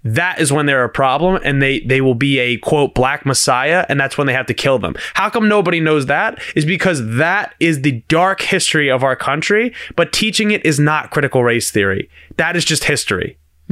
that 0.04 0.38
is 0.38 0.52
when 0.52 0.66
they're 0.66 0.84
a 0.84 0.88
problem 0.88 1.40
and 1.44 1.62
they 1.62 1.80
they 1.80 2.00
will 2.00 2.14
be 2.14 2.38
a 2.38 2.56
quote 2.58 2.94
black 2.94 3.24
messiah 3.24 3.86
and 3.88 3.98
that's 3.98 4.18
when 4.18 4.26
they 4.26 4.32
have 4.34 4.44
to 4.46 4.52
kill 4.54 4.78
them 4.78 4.94
how 5.14 5.30
come 5.30 5.48
nobody 5.48 5.80
knows 5.80 6.06
that 6.06 6.38
is 6.54 6.64
because 6.66 7.16
that 7.16 7.54
is 7.58 7.80
the 7.82 8.02
dark 8.08 8.42
history 8.42 8.90
of 8.90 9.02
our 9.02 9.16
country 9.16 9.72
but 9.96 10.12
teaching 10.12 10.50
it 10.50 10.64
is 10.64 10.78
not 10.78 11.10
critical 11.10 11.42
race 11.42 11.70
theory 11.70 12.08
that 12.36 12.54
is 12.54 12.64
just 12.64 12.84
history 12.84 13.38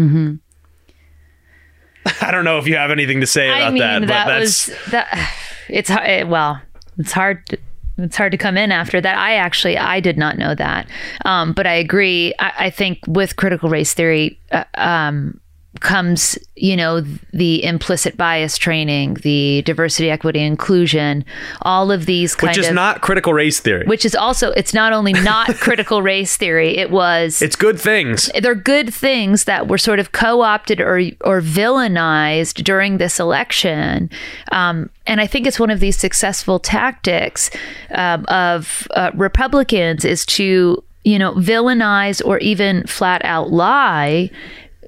i 2.20 2.30
don't 2.30 2.45
know 2.45 2.59
if 2.59 2.66
you 2.66 2.76
have 2.76 2.91
anything 2.91 3.20
to 3.20 3.26
say 3.26 3.49
about 3.49 3.62
I 3.62 3.70
mean, 3.70 3.78
that, 3.80 4.01
that, 4.07 4.26
but 4.26 4.39
that's 4.39 4.68
was 4.68 4.76
that. 4.91 5.35
It's 5.68 5.89
hard. 5.89 6.07
eh, 6.07 6.22
Well, 6.24 6.61
it's 6.99 7.12
hard. 7.12 7.47
To, 7.47 7.59
it's 7.99 8.16
hard 8.16 8.33
to 8.33 8.39
come 8.39 8.57
in 8.59 8.72
after 8.72 9.01
that. 9.01 9.16
I 9.16 9.37
actually 9.37 9.78
I 9.78 10.01
did 10.01 10.18
not 10.18 10.37
know 10.37 10.55
that, 10.55 10.89
um, 11.24 11.53
but 11.53 11.66
I 11.66 11.74
agree. 11.74 12.35
I, 12.39 12.53
I 12.66 12.70
think 12.70 12.99
with 13.07 13.37
critical 13.37 13.70
race 13.70 13.95
theory. 13.95 14.39
Uh, 14.51 14.64
um, 14.74 15.41
comes 15.83 16.39
you 16.57 16.76
know 16.76 17.01
the 17.33 17.62
implicit 17.64 18.16
bias 18.16 18.57
training 18.57 19.14
the 19.22 19.62
diversity 19.62 20.11
equity 20.11 20.41
inclusion 20.41 21.24
all 21.62 21.91
of 21.91 22.07
these 22.07 22.35
kind 22.35 22.51
which 22.51 22.59
is 22.59 22.68
of 22.68 22.74
not 22.74 23.01
critical 23.01 23.33
race 23.33 23.61
theory 23.61 23.85
which 23.87 24.05
is 24.05 24.14
also 24.14 24.51
it's 24.53 24.72
not 24.72 24.93
only 24.93 25.12
not 25.12 25.49
critical 25.61 26.03
race 26.03 26.37
theory 26.37 26.76
it 26.76 26.91
was 26.91 27.43
it's 27.43 27.57
good 27.57 27.80
things 27.80 28.30
they're 28.41 28.55
good 28.55 28.93
things 28.93 29.45
that 29.45 29.68
were 29.68 29.78
sort 29.78 29.99
of 29.99 30.12
co-opted 30.12 30.80
or 30.80 31.01
or 31.22 31.41
villainized 31.41 32.62
during 32.64 32.99
this 32.99 33.18
election, 33.18 34.11
um, 34.51 34.89
and 35.07 35.20
I 35.20 35.26
think 35.26 35.47
it's 35.47 35.61
one 35.61 35.70
of 35.70 35.80
these 35.80 35.97
successful 35.97 36.59
tactics 36.59 37.51
um, 37.91 38.24
of 38.28 38.87
uh, 38.95 39.11
Republicans 39.14 40.05
is 40.05 40.24
to 40.26 40.83
you 41.05 41.18
know 41.18 41.35
villainize 41.35 42.24
or 42.24 42.39
even 42.39 42.87
flat 42.87 43.24
out 43.24 43.51
lie. 43.51 44.30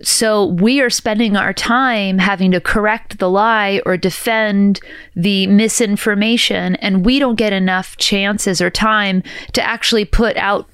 So 0.07 0.47
we 0.47 0.81
are 0.81 0.91
spending 0.91 1.37
our 1.37 1.53
time 1.53 2.19
having 2.19 2.51
to 2.53 2.61
correct 2.61 3.19
the 3.19 3.31
lie 3.31 3.81
or 3.87 3.97
defend 3.97 4.81
the 5.17 5.47
misinformation, 5.47 6.77
and 6.77 7.05
we 7.05 7.19
don't 7.19 7.37
get 7.37 7.53
enough 7.53 7.97
chances 7.97 8.61
or 8.61 8.71
time 8.71 9.23
to 9.53 9.63
actually 9.63 10.05
put 10.05 10.37
out 10.37 10.69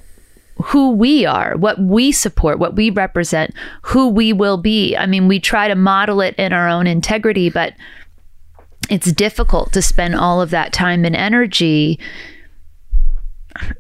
who 0.65 0.91
we 0.91 1.25
are, 1.25 1.57
what 1.57 1.81
we 1.81 2.13
support, 2.13 2.59
what 2.59 2.77
we 2.77 2.91
represent, 2.91 3.55
who 3.83 4.09
we 4.09 4.33
will 4.33 4.59
be. 4.59 4.97
I 4.97 5.07
mean, 5.07 5.27
we 5.27 5.41
try 5.41 5.69
to 5.69 5.75
model 5.75 6.21
it 6.21 6.35
in 6.37 6.53
our 6.53 6.69
own 6.69 6.87
integrity, 6.87 7.49
but 7.49 7.73
it's 8.91 9.13
difficult 9.13 9.73
to 9.73 9.81
spend 9.81 10.17
all 10.17 10.41
of 10.43 10.51
that 10.51 10.73
time 10.73 11.05
and 11.05 11.17
energy 11.17 11.99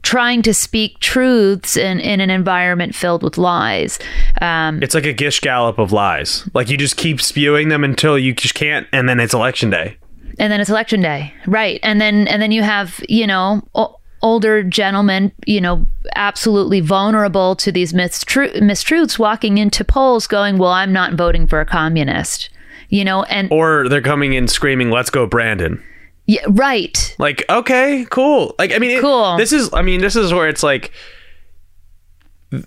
trying 0.02 0.42
to 0.42 0.54
speak 0.54 0.98
truths 1.00 1.76
in, 1.76 2.00
in 2.00 2.20
an 2.20 2.30
environment 2.30 2.94
filled 2.94 3.22
with 3.22 3.38
lies. 3.38 3.98
Um, 4.40 4.82
it's 4.82 4.94
like 4.94 5.06
a 5.06 5.12
gish 5.12 5.40
gallop 5.40 5.78
of 5.78 5.92
lies. 5.92 6.48
Like 6.54 6.68
you 6.70 6.76
just 6.76 6.96
keep 6.96 7.20
spewing 7.20 7.68
them 7.68 7.84
until 7.84 8.18
you 8.18 8.34
just 8.34 8.54
can't 8.54 8.86
and 8.92 9.08
then 9.08 9.20
it's 9.20 9.34
election 9.34 9.70
day. 9.70 9.96
And 10.38 10.52
then 10.52 10.60
it's 10.60 10.70
election 10.70 11.00
day. 11.02 11.34
Right. 11.46 11.80
And 11.82 12.00
then 12.00 12.26
and 12.28 12.40
then 12.40 12.52
you 12.52 12.62
have 12.62 13.00
you 13.08 13.26
know 13.26 13.62
o- 13.74 13.96
older 14.22 14.62
gentlemen 14.62 15.32
you 15.46 15.60
know 15.60 15.86
absolutely 16.14 16.80
vulnerable 16.80 17.56
to 17.56 17.72
these 17.72 17.92
mistru- 17.92 18.54
mistruths 18.56 19.18
walking 19.18 19.58
into 19.58 19.82
polls 19.82 20.26
going 20.26 20.58
well 20.58 20.70
i'm 20.70 20.92
not 20.92 21.14
voting 21.14 21.46
for 21.46 21.60
a 21.60 21.66
communist. 21.66 22.50
You 22.90 23.04
know 23.04 23.22
and 23.24 23.50
or 23.52 23.88
they're 23.88 24.02
coming 24.02 24.32
in 24.34 24.48
screaming 24.48 24.90
let's 24.90 25.10
go 25.10 25.26
brandon 25.26 25.82
yeah, 26.32 26.44
right 26.48 26.96
Like, 27.18 27.38
okay, 27.48 28.06
cool. 28.10 28.54
Like, 28.58 28.72
I 28.72 28.78
mean, 28.78 28.92
it- 28.96 29.00
Cool. 29.00 29.36
this 29.36 29.52
is, 29.52 29.70
I 29.72 29.82
mean, 29.82 30.00
this 30.00 30.16
is 30.16 30.32
where 30.32 30.48
it's 30.48 30.62
like 30.62 30.92
th- 32.50 32.64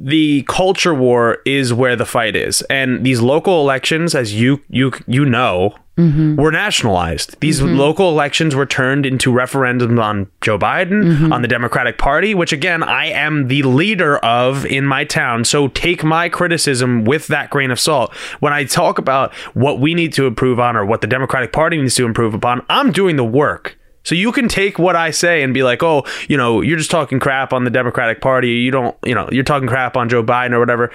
the 0.00 0.42
culture 0.48 0.94
war 0.94 1.38
is 1.44 1.72
where 1.72 1.96
the 1.96 2.06
fight 2.06 2.36
is, 2.36 2.62
and 2.70 3.04
these 3.04 3.20
local 3.20 3.60
elections, 3.60 4.14
as 4.14 4.32
you 4.40 4.62
you 4.68 4.92
you 5.06 5.24
know, 5.24 5.74
Mm-hmm. 5.98 6.36
were 6.36 6.52
nationalized. 6.52 7.40
These 7.40 7.60
mm-hmm. 7.60 7.76
local 7.76 8.08
elections 8.10 8.54
were 8.54 8.66
turned 8.66 9.04
into 9.04 9.32
referendums 9.32 10.00
on 10.00 10.30
Joe 10.40 10.56
Biden, 10.56 11.02
mm-hmm. 11.02 11.32
on 11.32 11.42
the 11.42 11.48
Democratic 11.48 11.98
Party, 11.98 12.36
which 12.36 12.52
again 12.52 12.84
I 12.84 13.06
am 13.06 13.48
the 13.48 13.64
leader 13.64 14.18
of 14.18 14.64
in 14.64 14.86
my 14.86 15.04
town. 15.04 15.44
So 15.44 15.66
take 15.66 16.04
my 16.04 16.28
criticism 16.28 17.04
with 17.04 17.26
that 17.26 17.50
grain 17.50 17.72
of 17.72 17.80
salt. 17.80 18.14
When 18.38 18.52
I 18.52 18.62
talk 18.62 18.98
about 18.98 19.34
what 19.54 19.80
we 19.80 19.92
need 19.92 20.12
to 20.12 20.26
improve 20.28 20.60
on 20.60 20.76
or 20.76 20.86
what 20.86 21.00
the 21.00 21.08
Democratic 21.08 21.52
Party 21.52 21.76
needs 21.78 21.96
to 21.96 22.06
improve 22.06 22.32
upon, 22.32 22.64
I'm 22.68 22.92
doing 22.92 23.16
the 23.16 23.24
work. 23.24 23.76
So 24.04 24.14
you 24.14 24.30
can 24.30 24.46
take 24.46 24.78
what 24.78 24.94
I 24.94 25.10
say 25.10 25.42
and 25.42 25.52
be 25.52 25.64
like, 25.64 25.82
oh, 25.82 26.04
you 26.28 26.36
know, 26.36 26.60
you're 26.60 26.78
just 26.78 26.92
talking 26.92 27.18
crap 27.18 27.52
on 27.52 27.64
the 27.64 27.70
Democratic 27.70 28.20
Party. 28.20 28.50
You 28.50 28.70
don't, 28.70 28.96
you 29.04 29.16
know, 29.16 29.28
you're 29.32 29.42
talking 29.42 29.68
crap 29.68 29.96
on 29.96 30.08
Joe 30.08 30.22
Biden 30.22 30.52
or 30.52 30.60
whatever. 30.60 30.92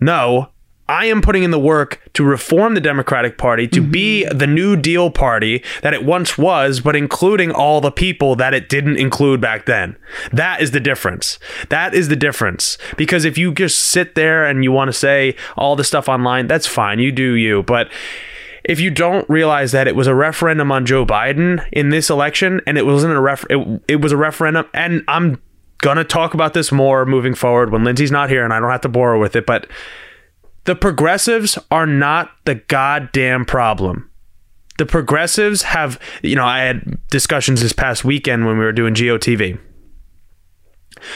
No, 0.00 0.50
I 0.88 1.06
am 1.06 1.20
putting 1.20 1.42
in 1.42 1.50
the 1.50 1.58
work 1.58 2.00
to 2.14 2.24
reform 2.24 2.74
the 2.74 2.80
Democratic 2.80 3.38
Party 3.38 3.66
to 3.68 3.80
be 3.80 4.24
mm-hmm. 4.24 4.38
the 4.38 4.46
New 4.46 4.76
Deal 4.76 5.10
party 5.10 5.62
that 5.82 5.94
it 5.94 6.04
once 6.04 6.38
was, 6.38 6.80
but 6.80 6.94
including 6.94 7.50
all 7.50 7.80
the 7.80 7.90
people 7.90 8.36
that 8.36 8.54
it 8.54 8.68
didn't 8.68 8.96
include 8.96 9.40
back 9.40 9.66
then. 9.66 9.96
That 10.32 10.60
is 10.60 10.70
the 10.70 10.80
difference. 10.80 11.38
That 11.68 11.94
is 11.94 12.08
the 12.08 12.16
difference. 12.16 12.78
Because 12.96 13.24
if 13.24 13.36
you 13.36 13.52
just 13.52 13.78
sit 13.78 14.14
there 14.14 14.44
and 14.44 14.62
you 14.62 14.70
want 14.70 14.88
to 14.88 14.92
say 14.92 15.34
all 15.56 15.76
the 15.76 15.84
stuff 15.84 16.08
online, 16.08 16.46
that's 16.46 16.66
fine. 16.66 17.00
You 17.00 17.10
do 17.10 17.34
you. 17.34 17.64
But 17.64 17.90
if 18.66 18.80
you 18.80 18.90
don't 18.90 19.28
realize 19.28 19.72
that 19.72 19.88
it 19.88 19.96
was 19.96 20.06
a 20.06 20.14
referendum 20.14 20.70
on 20.70 20.86
Joe 20.86 21.06
Biden 21.06 21.66
in 21.72 21.90
this 21.90 22.10
election 22.10 22.60
and 22.66 22.76
it 22.76 22.84
wasn't 22.84 23.14
a 23.14 23.20
ref 23.20 23.44
it, 23.48 23.82
it 23.88 24.00
was 24.00 24.12
a 24.12 24.16
referendum 24.16 24.66
and 24.74 25.04
I'm 25.06 25.40
gonna 25.78 26.04
talk 26.04 26.34
about 26.34 26.52
this 26.52 26.72
more 26.72 27.06
moving 27.06 27.34
forward 27.34 27.70
when 27.70 27.84
Lindsay's 27.84 28.10
not 28.10 28.28
here 28.28 28.44
and 28.44 28.52
I 28.52 28.58
don't 28.58 28.70
have 28.70 28.80
to 28.80 28.88
bore 28.88 29.10
her 29.10 29.18
with 29.18 29.36
it 29.36 29.46
but 29.46 29.68
the 30.66 30.76
progressives 30.76 31.58
are 31.70 31.86
not 31.86 32.30
the 32.44 32.56
goddamn 32.56 33.44
problem 33.44 34.10
the 34.78 34.86
progressives 34.86 35.62
have 35.62 35.98
you 36.22 36.36
know 36.36 36.44
I 36.44 36.60
had 36.60 36.98
discussions 37.08 37.62
this 37.62 37.72
past 37.72 38.04
weekend 38.04 38.46
when 38.46 38.58
we 38.58 38.64
were 38.64 38.72
doing 38.72 38.94
GOTV 38.94 39.58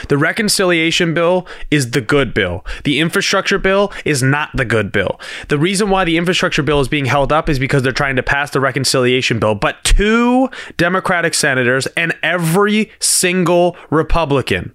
the 0.09 0.19
reconciliation 0.19 1.15
bill 1.15 1.47
is 1.71 1.93
the 1.93 2.01
good 2.01 2.35
bill. 2.35 2.65
The 2.85 3.01
infrastructure 3.01 3.59
bill 3.59 3.93
is 4.05 4.23
not 4.23 4.51
the 4.55 4.65
good 4.65 4.93
bill. 4.93 5.21
The 5.49 5.59
reason 5.59 5.91
why 5.91 6.05
the 6.05 6.17
infrastructure 6.17 6.63
bill 6.63 6.81
is 6.81 6.89
being 6.89 7.07
held 7.07 7.33
up 7.33 7.49
is 7.49 7.59
because 7.59 7.83
they're 7.83 7.93
trying 7.93 8.17
to 8.17 8.23
pass 8.23 8.51
the 8.51 8.61
reconciliation 8.61 9.39
bill. 9.39 9.55
But 9.55 9.83
two 9.85 10.49
Democratic 10.77 11.35
senators 11.35 11.87
and 11.97 12.15
every 12.23 12.91
single 13.01 13.77
Republican, 13.91 14.75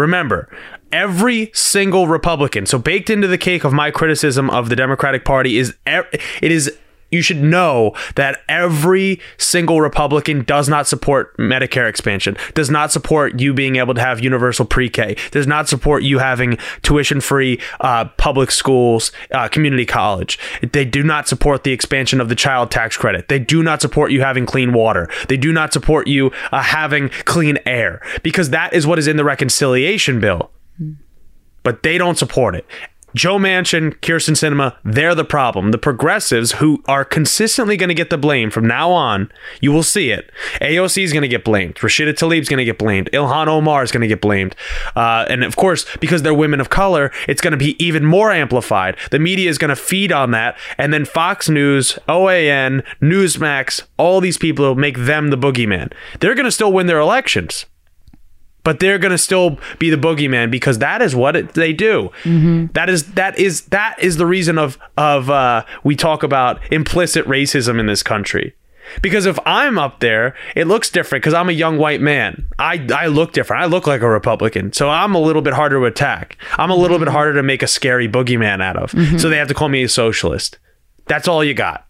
remember, 0.00 0.48
every 0.90 1.50
single 1.54 2.06
Republican. 2.06 2.66
So 2.66 2.78
baked 2.78 3.10
into 3.10 3.28
the 3.28 3.38
cake 3.38 3.64
of 3.64 3.72
my 3.72 3.90
criticism 3.90 4.50
of 4.50 4.68
the 4.68 4.76
Democratic 4.76 5.24
Party 5.24 5.58
is 5.58 5.76
it 5.86 6.20
is 6.42 6.76
you 7.10 7.22
should 7.22 7.42
know 7.42 7.94
that 8.14 8.40
every 8.48 9.20
single 9.36 9.80
Republican 9.80 10.44
does 10.44 10.68
not 10.68 10.86
support 10.86 11.36
Medicare 11.36 11.88
expansion, 11.88 12.36
does 12.54 12.70
not 12.70 12.92
support 12.92 13.40
you 13.40 13.52
being 13.52 13.76
able 13.76 13.94
to 13.94 14.00
have 14.00 14.20
universal 14.20 14.64
pre-K, 14.64 15.16
does 15.30 15.46
not 15.46 15.68
support 15.68 16.02
you 16.02 16.18
having 16.18 16.58
tuition-free 16.82 17.60
uh, 17.80 18.04
public 18.16 18.50
schools, 18.50 19.12
uh, 19.32 19.48
community 19.48 19.86
college. 19.86 20.38
They 20.72 20.84
do 20.84 21.02
not 21.02 21.28
support 21.28 21.64
the 21.64 21.72
expansion 21.72 22.20
of 22.20 22.28
the 22.28 22.34
child 22.34 22.70
tax 22.70 22.96
credit. 22.96 23.28
They 23.28 23.38
do 23.38 23.62
not 23.62 23.80
support 23.80 24.12
you 24.12 24.20
having 24.20 24.46
clean 24.46 24.72
water. 24.72 25.08
They 25.28 25.36
do 25.36 25.52
not 25.52 25.72
support 25.72 26.06
you 26.06 26.30
uh, 26.52 26.62
having 26.62 27.08
clean 27.24 27.58
air 27.66 28.02
because 28.22 28.50
that 28.50 28.72
is 28.72 28.86
what 28.86 28.98
is 28.98 29.06
in 29.06 29.16
the 29.16 29.24
reconciliation 29.24 30.20
bill. 30.20 30.50
But 31.62 31.82
they 31.82 31.98
don't 31.98 32.16
support 32.16 32.54
it. 32.54 32.66
Joe 33.14 33.38
Manchin, 33.38 33.94
Kyrsten 34.00 34.34
Sinema, 34.34 34.76
they're 34.84 35.14
the 35.14 35.24
problem. 35.24 35.72
The 35.72 35.78
progressives 35.78 36.52
who 36.52 36.82
are 36.86 37.04
consistently 37.04 37.76
going 37.76 37.88
to 37.88 37.94
get 37.94 38.10
the 38.10 38.18
blame 38.18 38.50
from 38.50 38.66
now 38.66 38.90
on, 38.90 39.30
you 39.60 39.72
will 39.72 39.82
see 39.82 40.10
it. 40.10 40.30
AOC 40.60 41.02
is 41.02 41.12
going 41.12 41.22
to 41.22 41.28
get 41.28 41.44
blamed. 41.44 41.76
Rashida 41.76 42.12
Tlaib 42.12 42.40
is 42.40 42.48
going 42.48 42.58
to 42.58 42.64
get 42.64 42.78
blamed. 42.78 43.10
Ilhan 43.12 43.48
Omar 43.48 43.82
is 43.82 43.90
going 43.90 44.02
to 44.02 44.06
get 44.06 44.20
blamed. 44.20 44.54
Uh, 44.94 45.26
and 45.28 45.42
of 45.42 45.56
course, 45.56 45.86
because 45.98 46.22
they're 46.22 46.34
women 46.34 46.60
of 46.60 46.70
color, 46.70 47.10
it's 47.28 47.40
going 47.40 47.52
to 47.52 47.56
be 47.56 47.82
even 47.84 48.04
more 48.04 48.30
amplified. 48.30 48.96
The 49.10 49.18
media 49.18 49.50
is 49.50 49.58
going 49.58 49.70
to 49.70 49.76
feed 49.76 50.12
on 50.12 50.30
that. 50.30 50.56
And 50.78 50.92
then 50.92 51.04
Fox 51.04 51.48
News, 51.48 51.98
OAN, 52.08 52.84
Newsmax, 53.00 53.82
all 53.96 54.20
these 54.20 54.38
people 54.38 54.74
make 54.74 54.98
them 54.98 55.30
the 55.30 55.38
boogeyman. 55.38 55.92
They're 56.20 56.34
going 56.34 56.44
to 56.44 56.52
still 56.52 56.72
win 56.72 56.86
their 56.86 57.00
elections 57.00 57.66
but 58.64 58.80
they're 58.80 58.98
going 58.98 59.12
to 59.12 59.18
still 59.18 59.58
be 59.78 59.90
the 59.90 59.96
boogeyman 59.96 60.50
because 60.50 60.78
that 60.78 61.02
is 61.02 61.14
what 61.14 61.36
it, 61.36 61.54
they 61.54 61.72
do. 61.72 62.10
Mm-hmm. 62.24 62.66
That 62.72 62.88
is 62.88 63.12
that 63.12 63.38
is 63.38 63.62
that 63.66 63.98
is 63.98 64.16
the 64.16 64.26
reason 64.26 64.58
of 64.58 64.78
of 64.96 65.30
uh, 65.30 65.64
we 65.84 65.96
talk 65.96 66.22
about 66.22 66.60
implicit 66.72 67.26
racism 67.26 67.78
in 67.80 67.86
this 67.86 68.02
country. 68.02 68.54
Because 69.02 69.26
if 69.26 69.38
I'm 69.46 69.78
up 69.78 70.00
there, 70.00 70.34
it 70.56 70.66
looks 70.66 70.90
different 70.90 71.22
because 71.22 71.34
I'm 71.34 71.48
a 71.48 71.52
young 71.52 71.78
white 71.78 72.00
man. 72.00 72.48
I, 72.58 72.86
I 72.92 73.06
look 73.06 73.32
different. 73.32 73.62
I 73.62 73.66
look 73.66 73.86
like 73.86 74.00
a 74.00 74.08
Republican. 74.08 74.72
So 74.72 74.88
I'm 74.88 75.14
a 75.14 75.20
little 75.20 75.42
bit 75.42 75.52
harder 75.52 75.78
to 75.78 75.84
attack. 75.84 76.36
I'm 76.58 76.70
a 76.70 76.74
little 76.74 76.98
bit 76.98 77.06
mm-hmm. 77.06 77.14
harder 77.14 77.34
to 77.34 77.42
make 77.42 77.62
a 77.62 77.68
scary 77.68 78.08
boogeyman 78.08 78.60
out 78.60 78.76
of. 78.76 78.90
Mm-hmm. 78.92 79.18
So 79.18 79.28
they 79.28 79.36
have 79.36 79.48
to 79.48 79.54
call 79.54 79.68
me 79.68 79.84
a 79.84 79.88
socialist. 79.88 80.58
That's 81.06 81.28
all 81.28 81.44
you 81.44 81.54
got. 81.54 81.86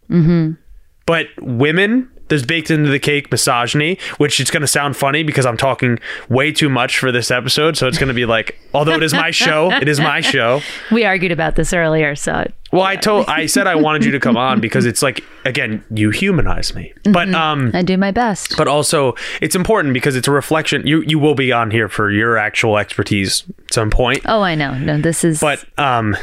But 1.07 1.27
women, 1.41 2.11
there's 2.31 2.47
baked 2.47 2.71
into 2.71 2.89
the 2.91 2.99
cake 2.99 3.31
misogyny, 3.31 3.99
which 4.17 4.41
it's 4.41 4.51
going 4.51 4.63
to 4.63 4.67
sound 4.67 4.97
funny 4.97 5.23
because 5.23 5.45
I'm 5.45 5.59
talking 5.59 5.99
way 6.31 6.53
too 6.53 6.71
much 6.71 6.99
for 6.99 7.13
this 7.13 7.31
episode. 7.31 7.77
So 7.77 7.87
it's 7.87 7.99
going 7.99 8.09
to 8.09 8.15
be 8.15 8.25
like, 8.25 8.59
although 8.75 8.95
it 8.95 9.03
is 9.03 9.13
my 9.13 9.31
show, 9.31 9.71
it 9.73 9.89
is 9.89 10.01
my 10.01 10.23
show. 10.23 10.63
We 10.91 11.05
argued 11.05 11.33
about 11.33 11.57
this 11.57 11.73
earlier, 11.73 12.15
so 12.15 12.51
Well, 12.73 12.83
I 12.83 12.97
told, 12.97 13.27
I 13.29 13.47
said 13.47 13.67
I 13.67 13.75
wanted 13.75 14.05
you 14.05 14.13
to 14.13 14.21
come 14.21 14.37
on 14.37 14.61
because 14.67 14.87
it's 14.87 15.03
like, 15.03 15.25
again, 15.45 15.85
you 15.91 16.11
humanize 16.11 16.75
me. 16.75 16.93
But, 17.05 17.35
um, 17.35 17.71
I 17.75 17.83
do 17.83 17.97
my 17.97 18.11
best. 18.13 18.57
but 18.57 18.69
also 18.69 19.15
it's 19.41 19.55
important 19.55 19.93
because 19.95 20.17
it's 20.17 20.29
a 20.29 20.31
reflection. 20.31 20.87
You, 20.87 21.03
you 21.03 21.19
will 21.19 21.35
be 21.35 21.53
on 21.53 21.71
here 21.71 21.89
for 21.89 22.11
your 22.11 22.39
actual 22.39 22.79
expertise 22.79 23.45
at 23.67 23.75
some 23.75 23.91
point. 23.91 24.23
oh, 24.27 24.43
I 24.43 24.55
know. 24.55 24.77
No, 24.79 24.99
this 24.99 25.25
is. 25.25 25.41
But, 25.41 25.65
um, 25.79 26.17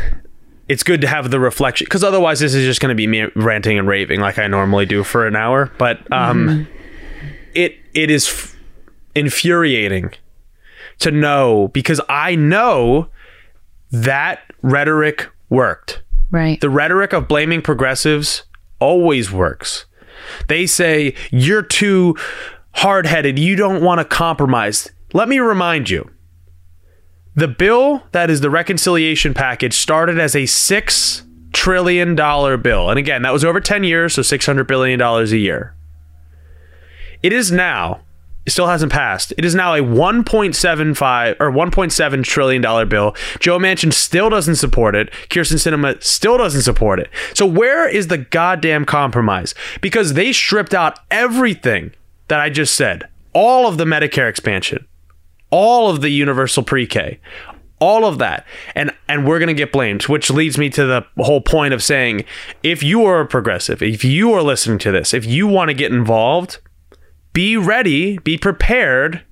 it's 0.69 0.83
good 0.83 1.01
to 1.01 1.07
have 1.07 1.31
the 1.31 1.39
reflection 1.39 1.85
because 1.85 2.03
otherwise 2.03 2.39
this 2.39 2.53
is 2.53 2.65
just 2.65 2.81
going 2.81 2.89
to 2.89 2.95
be 2.95 3.07
me 3.07 3.25
ranting 3.35 3.77
and 3.79 3.87
raving 3.87 4.19
like 4.19 4.37
I 4.37 4.47
normally 4.47 4.85
do 4.85 5.03
for 5.03 5.25
an 5.27 5.35
hour. 5.35 5.71
But 5.77 6.11
um, 6.11 6.67
it 7.53 7.75
it 7.93 8.11
is 8.11 8.27
f- 8.27 8.55
infuriating 9.15 10.11
to 10.99 11.11
know 11.11 11.69
because 11.69 12.01
I 12.09 12.35
know 12.35 13.09
that 13.91 14.39
rhetoric 14.61 15.29
worked. 15.49 16.03
right. 16.31 16.59
The 16.59 16.69
rhetoric 16.69 17.13
of 17.13 17.27
blaming 17.27 17.61
progressives 17.61 18.43
always 18.79 19.31
works. 19.31 19.85
They 20.47 20.65
say 20.65 21.13
you're 21.31 21.61
too 21.61 22.15
hard-headed. 22.73 23.39
You 23.39 23.55
don't 23.55 23.81
want 23.81 23.99
to 23.99 24.05
compromise. 24.05 24.89
Let 25.13 25.29
me 25.29 25.39
remind 25.39 25.89
you. 25.89 26.09
The 27.37 27.47
bill 27.47 28.01
that 28.13 28.31
is 28.31 28.41
the 28.41 28.49
reconciliation 28.49 29.35
package 29.35 29.75
started 29.75 30.17
as 30.17 30.35
a 30.35 30.47
6 30.47 31.23
trillion 31.53 32.15
dollar 32.15 32.57
bill. 32.57 32.89
And 32.89 32.97
again, 32.97 33.21
that 33.21 33.31
was 33.31 33.45
over 33.45 33.61
10 33.61 33.83
years, 33.83 34.15
so 34.15 34.23
600 34.23 34.65
billion 34.65 34.97
dollars 34.97 35.31
a 35.31 35.37
year. 35.37 35.75
It 37.21 37.31
is 37.31 37.51
now 37.51 38.01
it 38.47 38.51
still 38.51 38.67
hasn't 38.67 38.91
passed. 38.93 39.33
It 39.37 39.45
is 39.45 39.53
now 39.53 39.75
a 39.75 39.81
1.75 39.81 41.35
or 41.39 41.51
1.7 41.51 42.23
trillion 42.23 42.61
dollar 42.61 42.85
bill. 42.85 43.15
Joe 43.39 43.59
Manchin 43.59 43.93
still 43.93 44.31
doesn't 44.31 44.55
support 44.55 44.95
it. 44.95 45.11
Kyrsten 45.29 45.57
Sinema 45.57 46.01
still 46.01 46.39
doesn't 46.39 46.61
support 46.63 46.99
it. 46.99 47.11
So 47.35 47.45
where 47.45 47.87
is 47.87 48.07
the 48.07 48.17
goddamn 48.17 48.85
compromise? 48.85 49.53
Because 49.81 50.13
they 50.13 50.33
stripped 50.33 50.73
out 50.73 50.99
everything 51.11 51.93
that 52.29 52.39
I 52.39 52.49
just 52.49 52.73
said. 52.73 53.07
All 53.33 53.67
of 53.67 53.77
the 53.77 53.85
Medicare 53.85 54.29
expansion, 54.29 54.87
all 55.49 55.89
of 55.89 56.01
the 56.01 56.09
universal 56.09 56.63
pre-K, 56.63 57.19
all 57.79 58.05
of 58.05 58.17
that. 58.17 58.45
And 58.75 58.91
and 59.07 59.25
we're 59.27 59.39
going 59.39 59.47
to 59.47 59.53
get 59.53 59.71
blamed, 59.71 60.03
which 60.03 60.29
leads 60.29 60.57
me 60.57 60.69
to 60.71 60.85
the 60.85 61.05
whole 61.19 61.41
point 61.41 61.73
of 61.73 61.83
saying 61.83 62.25
if 62.63 62.83
you 62.83 63.05
are 63.05 63.21
a 63.21 63.27
progressive, 63.27 63.81
if 63.81 64.03
you 64.03 64.33
are 64.33 64.41
listening 64.41 64.79
to 64.79 64.91
this, 64.91 65.13
if 65.13 65.25
you 65.25 65.47
want 65.47 65.69
to 65.69 65.73
get 65.73 65.91
involved, 65.91 66.59
be 67.33 67.55
ready, 67.57 68.17
be 68.19 68.37
prepared 68.37 69.23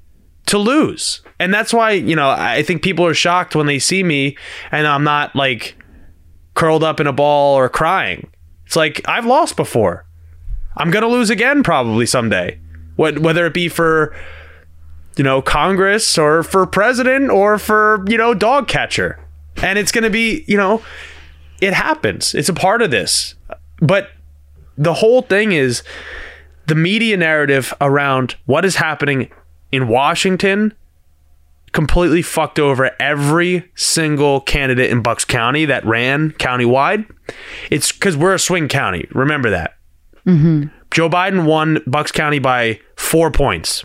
to 0.46 0.58
lose. 0.58 1.22
And 1.40 1.54
that's 1.54 1.74
why, 1.74 1.92
you 1.92 2.16
know, 2.16 2.30
I 2.30 2.62
think 2.64 2.84
people 2.84 3.06
are 3.06 3.14
shocked 3.14 3.56
when 3.56 3.66
they 3.66 3.80
see 3.80 4.04
me 4.04 4.38
and 4.72 4.86
I'm 4.88 5.04
not 5.04 5.36
like 5.36 5.76
curled 6.54 6.84
up 6.84 7.00
in 7.00 7.08
a 7.08 7.14
ball 7.14 7.56
or 7.56 7.68
crying. 7.68 8.30
It's 8.66 8.76
like 8.76 9.02
I've 9.08 9.26
lost 9.26 9.56
before. 9.56 10.06
I'm 10.78 10.92
going 10.92 11.04
to 11.04 11.10
lose 11.10 11.30
again 11.30 11.64
probably 11.64 12.06
someday. 12.06 12.60
Whether 12.96 13.46
it 13.46 13.54
be 13.54 13.68
for 13.68 14.16
you 15.18 15.24
know, 15.24 15.42
Congress 15.42 16.18
or 16.18 16.44
for 16.44 16.66
president 16.66 17.30
or 17.30 17.58
for, 17.58 18.04
you 18.08 18.18
know, 18.18 18.34
dog 18.34 18.68
catcher. 18.68 19.20
And 19.64 19.80
it's 19.80 19.92
going 19.92 20.04
to 20.04 20.10
be, 20.10 20.44
you 20.48 20.58
know, 20.58 20.82
it 21.62 21.74
happens. 21.74 22.36
It's 22.36 22.50
a 22.50 22.54
part 22.54 22.82
of 22.82 22.92
this. 22.92 23.36
But 23.80 24.10
the 24.78 24.94
whole 24.94 25.22
thing 25.22 25.54
is 25.54 25.84
the 26.68 26.76
media 26.76 27.18
narrative 27.18 27.74
around 27.80 28.36
what 28.46 28.66
is 28.66 28.76
happening 28.76 29.32
in 29.72 29.88
Washington 29.88 30.74
completely 31.72 32.22
fucked 32.22 32.58
over 32.58 32.92
every 33.02 33.70
single 33.76 34.40
candidate 34.42 34.90
in 34.90 35.02
Bucks 35.02 35.26
County 35.26 35.66
that 35.66 35.86
ran 35.86 36.32
countywide. 36.32 37.06
It's 37.70 37.92
because 37.92 38.16
we're 38.16 38.34
a 38.34 38.40
swing 38.40 38.70
county. 38.70 39.08
Remember 39.12 39.50
that. 39.50 39.76
Mm-hmm. 40.26 40.70
Joe 40.92 41.10
Biden 41.10 41.46
won 41.46 41.82
Bucks 41.86 42.14
County 42.14 42.40
by 42.40 42.80
four 42.96 43.30
points. 43.30 43.84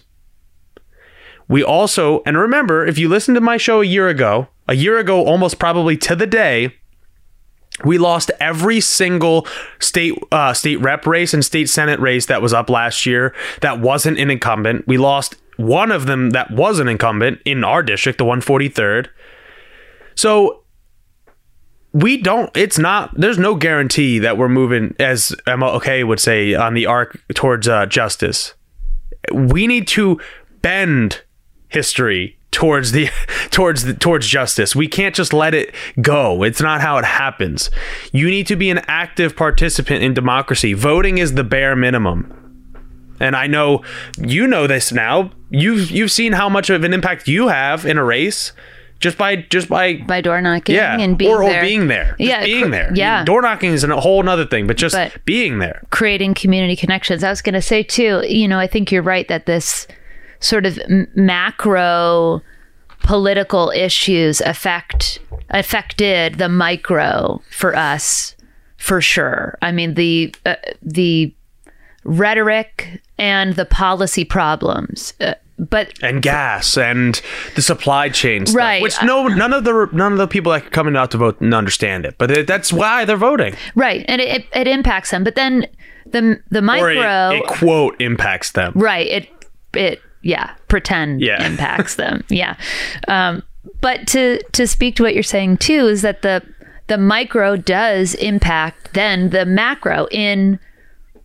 We 1.50 1.64
also, 1.64 2.22
and 2.24 2.38
remember, 2.38 2.86
if 2.86 2.96
you 2.96 3.08
listened 3.08 3.34
to 3.34 3.40
my 3.40 3.56
show 3.56 3.80
a 3.80 3.84
year 3.84 4.06
ago, 4.08 4.46
a 4.68 4.76
year 4.76 4.98
ago, 4.98 5.24
almost 5.26 5.58
probably 5.58 5.96
to 5.96 6.14
the 6.14 6.26
day, 6.26 6.76
we 7.84 7.98
lost 7.98 8.30
every 8.38 8.80
single 8.80 9.48
state 9.80 10.14
uh, 10.30 10.54
state 10.54 10.76
rep 10.76 11.08
race 11.08 11.34
and 11.34 11.44
state 11.44 11.68
senate 11.68 11.98
race 11.98 12.26
that 12.26 12.40
was 12.40 12.52
up 12.52 12.70
last 12.70 13.04
year 13.04 13.34
that 13.62 13.80
wasn't 13.80 14.20
an 14.20 14.30
incumbent. 14.30 14.86
We 14.86 14.96
lost 14.96 15.34
one 15.56 15.90
of 15.90 16.06
them 16.06 16.30
that 16.30 16.52
was 16.52 16.78
an 16.78 16.86
incumbent 16.86 17.40
in 17.44 17.64
our 17.64 17.82
district, 17.82 18.18
the 18.18 18.24
143rd. 18.24 19.08
So 20.14 20.62
we 21.92 22.16
don't 22.16 22.56
it's 22.56 22.78
not 22.78 23.12
there's 23.18 23.38
no 23.38 23.56
guarantee 23.56 24.20
that 24.20 24.38
we're 24.38 24.48
moving 24.48 24.94
as 25.00 25.34
MLK 25.48 26.06
would 26.06 26.20
say 26.20 26.54
on 26.54 26.74
the 26.74 26.86
arc 26.86 27.20
towards 27.34 27.66
uh, 27.66 27.86
justice. 27.86 28.54
We 29.32 29.66
need 29.66 29.88
to 29.88 30.20
bend 30.62 31.22
history 31.70 32.36
towards 32.50 32.92
the 32.92 33.08
towards 33.50 33.84
the, 33.84 33.94
towards 33.94 34.26
justice. 34.26 34.76
We 34.76 34.86
can't 34.88 35.14
just 35.14 35.32
let 35.32 35.54
it 35.54 35.74
go. 36.00 36.42
It's 36.42 36.60
not 36.60 36.80
how 36.82 36.98
it 36.98 37.04
happens. 37.04 37.70
You 38.12 38.28
need 38.28 38.46
to 38.48 38.56
be 38.56 38.68
an 38.70 38.78
active 38.86 39.34
participant 39.36 40.02
in 40.02 40.12
democracy. 40.14 40.74
Voting 40.74 41.18
is 41.18 41.34
the 41.34 41.44
bare 41.44 41.74
minimum. 41.74 42.36
And 43.20 43.36
I 43.36 43.46
know 43.46 43.82
you 44.18 44.46
know 44.46 44.66
this 44.66 44.92
now. 44.92 45.30
You've 45.50 45.90
you've 45.90 46.10
seen 46.12 46.32
how 46.32 46.48
much 46.48 46.70
of 46.70 46.84
an 46.84 46.92
impact 46.92 47.28
you 47.28 47.48
have 47.48 47.84
in 47.86 47.98
a 47.98 48.04
race 48.04 48.52
just 48.98 49.16
by 49.18 49.36
just 49.36 49.68
by 49.68 49.96
by 49.96 50.20
door 50.20 50.40
knocking 50.40 50.74
yeah 50.74 50.98
and 50.98 51.16
being 51.18 51.30
or, 51.30 51.42
or 51.42 51.50
there. 51.50 51.60
being 51.62 51.88
there. 51.88 52.16
Just 52.18 52.20
Yeah, 52.30 52.44
being 52.44 52.70
there. 52.70 52.90
yeah. 52.94 53.24
door 53.24 53.42
knocking 53.42 53.72
is 53.72 53.84
a 53.84 54.00
whole 54.00 54.26
other 54.28 54.46
thing, 54.46 54.66
but 54.66 54.76
just 54.78 54.94
But- 54.94 55.24
being 55.24 55.58
there. 55.58 55.82
creating 55.90 56.34
community 56.34 56.76
connections. 56.76 57.22
I 57.22 57.28
was 57.30 57.42
going 57.42 57.54
to 57.54 57.62
say 57.62 57.82
too, 57.82 58.22
you 58.26 58.48
know, 58.48 58.58
I 58.58 58.66
think 58.66 58.90
you're 58.90 59.02
right 59.02 59.28
that 59.28 59.44
this 59.46 59.86
sort 60.40 60.66
of 60.66 60.78
m- 60.88 61.06
macro 61.14 62.42
political 63.02 63.70
issues 63.70 64.40
affect 64.42 65.18
affected 65.50 66.34
the 66.38 66.48
micro 66.48 67.40
for 67.50 67.74
us 67.76 68.34
for 68.76 69.00
sure. 69.00 69.58
I 69.62 69.72
mean 69.72 69.94
the 69.94 70.34
uh, 70.46 70.56
the 70.82 71.34
rhetoric 72.04 73.00
and 73.18 73.54
the 73.54 73.64
policy 73.66 74.24
problems 74.24 75.12
uh, 75.20 75.34
but 75.58 75.92
and 76.02 76.22
gas 76.22 76.78
and 76.78 77.20
the 77.54 77.60
supply 77.62 78.08
chain 78.08 78.46
stuff, 78.46 78.56
Right. 78.56 78.82
which 78.82 78.96
no 79.02 79.26
none 79.28 79.52
of 79.52 79.64
the 79.64 79.88
none 79.92 80.12
of 80.12 80.18
the 80.18 80.26
people 80.26 80.52
that 80.52 80.64
are 80.66 80.70
coming 80.70 80.96
out 80.96 81.10
to 81.10 81.18
vote 81.18 81.36
understand 81.42 82.06
it, 82.06 82.16
but 82.16 82.46
that's 82.46 82.72
why 82.72 83.04
they're 83.04 83.18
voting. 83.18 83.54
right, 83.74 84.02
and 84.08 84.22
it, 84.22 84.28
it, 84.40 84.46
it 84.54 84.66
impacts 84.68 85.10
them. 85.10 85.22
But 85.22 85.34
then 85.34 85.66
the 86.06 86.40
the 86.50 86.62
micro, 86.62 87.30
it, 87.32 87.36
it 87.40 87.46
quote 87.46 88.00
impacts 88.00 88.52
them. 88.52 88.72
right? 88.74 89.06
It 89.06 89.28
it 89.74 90.00
yeah, 90.22 90.54
pretend 90.68 91.20
Yeah. 91.20 91.44
impacts 91.50 91.96
them. 91.96 92.24
Yeah, 92.28 92.56
um, 93.08 93.42
but 93.80 94.06
to 94.08 94.42
to 94.52 94.66
speak 94.66 94.96
to 94.96 95.02
what 95.02 95.14
you're 95.14 95.22
saying 95.22 95.58
too 95.58 95.86
is 95.86 96.02
that 96.02 96.22
the 96.22 96.42
the 96.86 96.98
micro 96.98 97.56
does 97.56 98.14
impact 98.16 98.94
then 98.94 99.30
the 99.30 99.44
macro 99.46 100.08
in 100.10 100.58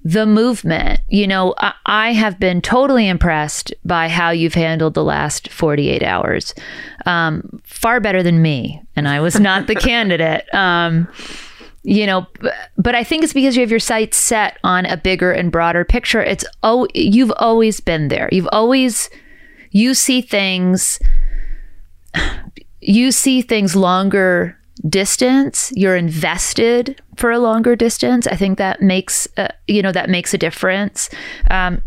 the 0.04 0.28
movement. 0.28 1.00
You 1.10 1.26
know, 1.26 1.56
I, 1.58 1.74
I 1.88 2.14
have 2.14 2.39
been 2.39 2.62
totally 2.62 3.08
impressed 3.08 3.74
by 3.84 4.08
how 4.08 4.30
you've 4.30 4.54
handled 4.54 4.93
the 4.93 5.04
last 5.04 5.50
48 5.52 6.04
hours. 6.04 6.54
Um, 7.08 7.60
far 7.64 8.00
better 8.00 8.22
than 8.22 8.39
me. 8.43 8.84
And 8.96 9.08
I 9.08 9.20
was 9.20 9.39
not 9.39 9.66
the 9.66 9.74
candidate. 9.91 10.46
Um, 10.54 11.08
you 11.86 12.08
know, 12.08 12.26
but 12.78 12.96
I 12.96 13.04
think 13.04 13.24
it's 13.24 13.34
because 13.34 13.56
you 13.56 13.62
have 13.62 13.70
your 13.70 13.80
sights 13.80 14.18
set 14.18 14.58
on 14.64 14.88
a 14.88 14.98
bigger 14.98 15.32
and 15.32 15.52
broader 15.52 15.86
picture. 15.86 16.22
It's 16.22 16.44
oh, 16.64 16.88
you've 16.96 17.32
always 17.38 17.80
been 17.80 18.08
there. 18.08 18.28
You've 18.32 18.50
always, 18.52 19.08
you 19.70 19.94
see 19.94 20.22
things, 20.22 21.00
you 22.82 23.12
see 23.12 23.44
things 23.44 23.76
longer 23.76 24.58
distance. 24.90 25.72
You're 25.76 25.96
invested 25.96 27.00
for 27.18 27.30
a 27.30 27.38
longer 27.38 27.76
distance. 27.76 28.26
I 28.26 28.36
think 28.36 28.58
that 28.58 28.82
makes 28.82 29.28
uh, 29.38 29.50
you 29.68 29.84
know 29.84 29.92
that 29.92 30.10
makes 30.10 30.34
a 30.34 30.40
difference. 30.40 31.10
Um, 31.52 31.84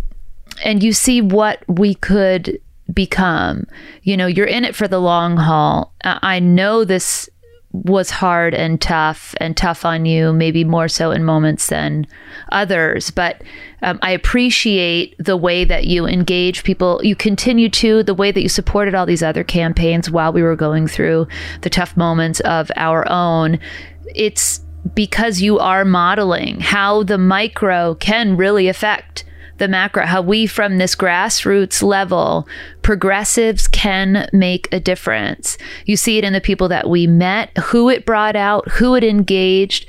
and 0.64 0.80
you 0.80 0.92
see 0.92 1.20
what 1.20 1.64
we 1.66 1.96
could 1.96 2.60
become. 2.94 3.66
You 4.04 4.16
know 4.16 4.28
you're 4.28 4.46
in 4.46 4.64
it 4.64 4.76
for 4.76 4.86
the 4.86 5.00
long 5.00 5.38
haul. 5.38 5.92
I 6.04 6.38
know 6.38 6.84
this 6.84 7.28
was 7.72 8.10
hard 8.10 8.54
and 8.54 8.80
tough 8.80 9.34
and 9.38 9.56
tough 9.56 9.84
on 9.84 10.06
you 10.06 10.32
maybe 10.32 10.64
more 10.64 10.88
so 10.88 11.10
in 11.10 11.22
moments 11.22 11.66
than 11.66 12.06
others. 12.50 13.10
But 13.10 13.42
um, 13.82 13.98
i 14.02 14.10
appreciate 14.10 15.14
the 15.18 15.36
way 15.36 15.64
that 15.64 15.86
you 15.86 16.06
engage 16.06 16.64
people. 16.64 17.00
You 17.04 17.14
continue 17.14 17.68
to 17.70 18.02
the 18.02 18.14
way 18.14 18.32
that 18.32 18.42
you 18.42 18.48
supported 18.48 18.94
all 18.94 19.06
these 19.06 19.22
other 19.22 19.44
campaigns 19.44 20.10
while 20.10 20.32
we 20.32 20.42
were 20.42 20.56
going 20.56 20.88
through 20.88 21.28
the 21.60 21.70
tough 21.70 21.96
moments 21.96 22.40
of 22.40 22.70
our 22.76 23.08
own. 23.10 23.58
It's 24.14 24.60
because 24.94 25.42
you 25.42 25.58
are 25.58 25.84
modeling 25.84 26.60
how 26.60 27.02
the 27.02 27.18
micro 27.18 27.94
can 27.96 28.36
really 28.36 28.68
affect 28.68 29.24
the 29.58 29.68
macro, 29.68 30.06
how 30.06 30.22
we 30.22 30.46
from 30.46 30.78
this 30.78 30.94
grassroots 30.94 31.82
level, 31.82 32.48
progressives 32.82 33.68
can 33.68 34.28
make 34.32 34.68
a 34.72 34.80
difference. 34.80 35.58
You 35.84 35.96
see 35.96 36.18
it 36.18 36.24
in 36.24 36.32
the 36.32 36.40
people 36.40 36.68
that 36.68 36.88
we 36.88 37.06
met, 37.06 37.56
who 37.58 37.88
it 37.88 38.06
brought 38.06 38.36
out, 38.36 38.68
who 38.68 38.94
it 38.94 39.04
engaged, 39.04 39.86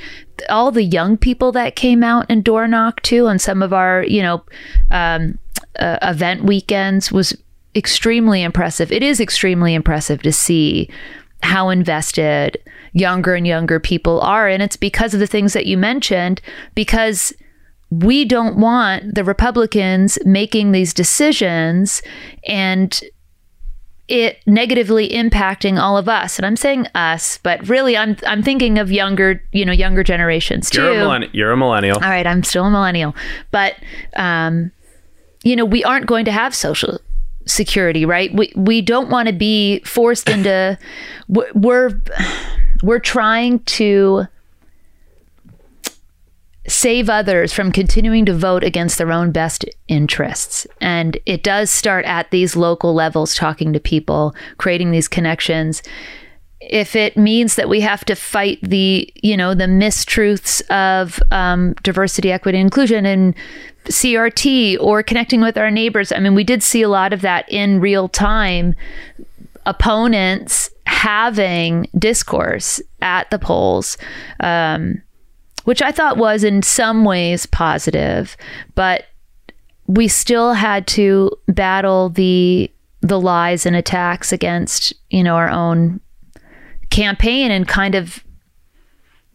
all 0.50 0.72
the 0.72 0.84
young 0.84 1.18
people 1.18 1.52
that 1.54 1.76
came 1.76 2.04
out 2.04 2.26
and 2.30 2.44
door 2.44 2.68
knocked 2.68 3.04
too 3.04 3.28
on 3.28 3.40
some 3.40 3.62
of 3.62 3.74
our, 3.74 4.04
you 4.04 4.22
know, 4.22 4.44
um, 4.92 5.38
uh, 5.78 5.98
event 6.02 6.44
weekends 6.44 7.12
was 7.12 7.36
extremely 7.76 8.42
impressive. 8.42 8.92
It 8.92 9.04
is 9.04 9.20
extremely 9.20 9.74
impressive 9.74 10.22
to 10.24 10.32
see 10.32 10.90
how 11.44 11.70
invested 11.70 12.58
younger 12.94 13.36
and 13.36 13.46
younger 13.46 13.80
people 13.80 14.20
are. 14.22 14.48
And 14.48 14.64
it's 14.64 14.76
because 14.76 15.14
of 15.14 15.20
the 15.20 15.28
things 15.28 15.54
that 15.54 15.66
you 15.66 15.78
mentioned, 15.78 16.42
because 16.76 17.34
we 17.92 18.24
don't 18.26 18.58
want 18.58 19.16
the 19.16 19.24
Republicans 19.24 20.18
making 20.26 20.72
these 20.72 20.94
decisions 20.94 22.02
and 22.48 23.02
it 24.08 24.40
negatively 24.48 25.10
impacting 25.10 25.80
all 25.80 25.96
of 25.98 26.10
us. 26.10 26.38
And 26.40 26.46
I'm 26.46 26.56
saying 26.56 26.88
us, 26.96 27.38
but 27.44 27.68
really 27.68 27.96
I'm 27.96 28.16
I'm 28.26 28.42
thinking 28.42 28.80
of 28.80 28.92
younger, 28.92 29.44
you 29.52 29.66
know, 29.66 29.72
younger 29.72 30.04
generations 30.04 30.70
too. 30.70 30.82
You're 30.82 30.92
a, 30.92 30.96
millenn- 31.06 31.30
you're 31.34 31.52
a 31.52 31.58
millennial. 31.58 31.96
All 31.96 32.10
right, 32.10 32.26
I'm 32.26 32.44
still 32.44 32.66
a 32.66 32.72
millennial, 32.72 33.16
but 33.52 33.76
um, 34.16 34.72
you 35.44 35.56
know, 35.56 35.66
we 35.66 35.84
aren't 35.84 36.08
going 36.08 36.26
to 36.26 36.32
have 36.32 36.56
social 36.56 37.00
security, 37.46 38.04
right? 38.06 38.34
We 38.34 38.52
we 38.56 38.82
don't 38.82 39.10
want 39.10 39.28
to 39.28 39.34
be 39.34 39.80
forced 39.82 40.28
into. 40.30 40.78
we're- 41.28 41.52
We're 41.54 42.02
we're 42.82 43.00
trying 43.00 43.60
to 43.60 44.26
save 46.70 47.10
others 47.10 47.52
from 47.52 47.72
continuing 47.72 48.26
to 48.26 48.34
vote 48.34 48.64
against 48.64 48.98
their 48.98 49.12
own 49.12 49.32
best 49.32 49.66
interests. 49.88 50.68
And 50.80 51.18
it 51.26 51.44
does 51.44 51.72
start 51.72 52.06
at 52.06 52.32
these 52.32 52.56
local 52.56 52.94
levels, 52.94 53.36
talking 53.36 53.74
to 53.74 53.80
people, 53.80 54.36
creating 54.58 54.92
these 54.92 55.08
connections. 55.08 55.82
If 56.62 56.96
it 56.96 57.18
means 57.18 57.56
that 57.56 57.70
we 57.70 57.82
have 57.82 58.06
to 58.06 58.16
fight 58.16 58.60
the, 58.62 59.12
you 59.16 59.36
know, 59.36 59.54
the 59.54 59.66
mistruths 59.66 60.62
of 60.70 61.20
um, 61.32 61.74
diversity, 61.84 62.32
equity, 62.32 62.60
inclusion, 62.60 63.06
and 63.06 63.34
CRT, 63.86 64.78
or 64.80 65.02
connecting 65.02 65.42
with 65.42 65.58
our 65.58 65.72
neighbors, 65.72 66.12
I 66.12 66.20
mean, 66.20 66.36
we 66.36 66.44
did 66.44 66.62
see 66.62 66.82
a 66.82 66.90
lot 66.90 67.14
of 67.14 67.22
that 67.22 67.50
in 67.50 67.80
real 67.80 68.10
time. 68.10 68.76
Opponents 69.66 70.70
having 70.86 71.88
discourse 71.98 72.82
at 73.02 73.30
the 73.32 73.40
polls. 73.40 73.98
Um, 74.40 75.02
which 75.66 75.82
I 75.82 75.92
thought 75.92 76.18
was 76.18 76.44
in 76.44 76.62
some 76.62 77.06
ways 77.06 77.46
positive, 77.46 78.36
but 78.76 79.06
we 79.88 80.08
still 80.08 80.54
had 80.54 80.88
to 80.88 81.32
battle 81.48 82.10
the 82.10 82.72
the 83.02 83.20
lies 83.20 83.66
and 83.66 83.76
attacks 83.76 84.32
against 84.34 84.94
you 85.10 85.24
know 85.24 85.36
our 85.36 85.50
own 85.50 86.00
campaign 86.90 87.52
and 87.52 87.68
kind 87.68 87.96
of 87.96 88.24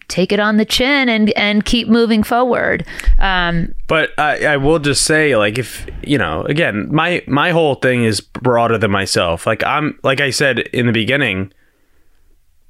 take 0.09 0.33
it 0.33 0.41
on 0.41 0.59
the 0.59 0.65
chin 0.65 1.09
and 1.09 1.31
and 1.31 1.65
keep 1.65 1.89
moving 1.89 2.23
forward. 2.23 2.87
Um, 3.19 3.75
But 3.87 4.11
I, 4.19 4.45
I 4.47 4.57
will 4.59 4.79
just 4.79 5.03
say, 5.05 5.37
like, 5.37 5.59
if 5.59 5.87
you 6.03 6.19
know, 6.19 6.43
again, 6.43 6.89
my 6.91 7.23
my 7.27 7.51
whole 7.51 7.77
thing 7.77 8.05
is 8.05 8.21
broader 8.21 8.79
than 8.79 8.91
myself. 8.91 9.47
Like 9.47 9.65
I'm, 9.65 9.99
like 10.03 10.21
I 10.21 10.31
said 10.31 10.59
in 10.59 10.87
the 10.87 10.93
beginning, 10.93 11.53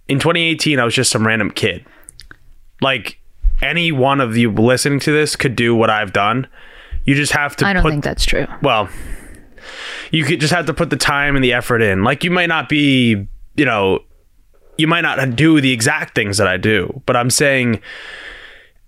in 0.09 0.19
2018, 0.19 0.79
I 0.79 0.85
was 0.85 0.95
just 0.95 1.11
some 1.11 1.27
random 1.27 1.51
kid. 1.51 1.85
Like 2.81 3.19
any 3.63 3.93
one 3.93 4.21
of 4.21 4.37
you 4.37 4.51
listening 4.53 5.01
to 5.01 5.13
this 5.13 5.37
could 5.37 5.57
do 5.57 5.75
what 5.75 5.91
I've 5.91 6.13
done. 6.13 6.47
You 7.05 7.15
just 7.15 7.33
have 7.33 7.57
to 7.57 7.67
I 7.67 7.73
don't 7.73 7.83
put 7.83 7.91
think 7.91 8.05
that's 8.05 8.25
true. 8.25 8.47
well, 8.63 8.89
you 10.11 10.25
could 10.25 10.41
just 10.41 10.53
have 10.53 10.67
to 10.67 10.75
put 10.75 10.91
the 10.91 10.97
time 10.97 11.37
and 11.37 11.45
the 11.45 11.53
effort 11.53 11.83
in. 11.83 12.05
Like 12.05 12.25
you 12.25 12.31
might 12.31 12.47
not 12.47 12.69
be, 12.69 13.27
you 13.57 13.65
know, 13.65 14.01
you 14.79 14.87
might 14.87 15.03
not 15.03 15.37
do 15.37 15.61
the 15.61 15.73
exact 15.73 16.15
things 16.15 16.39
that 16.39 16.49
I 16.49 16.57
do, 16.57 17.03
but 17.07 17.17
I'm 17.17 17.31
saying 17.31 17.81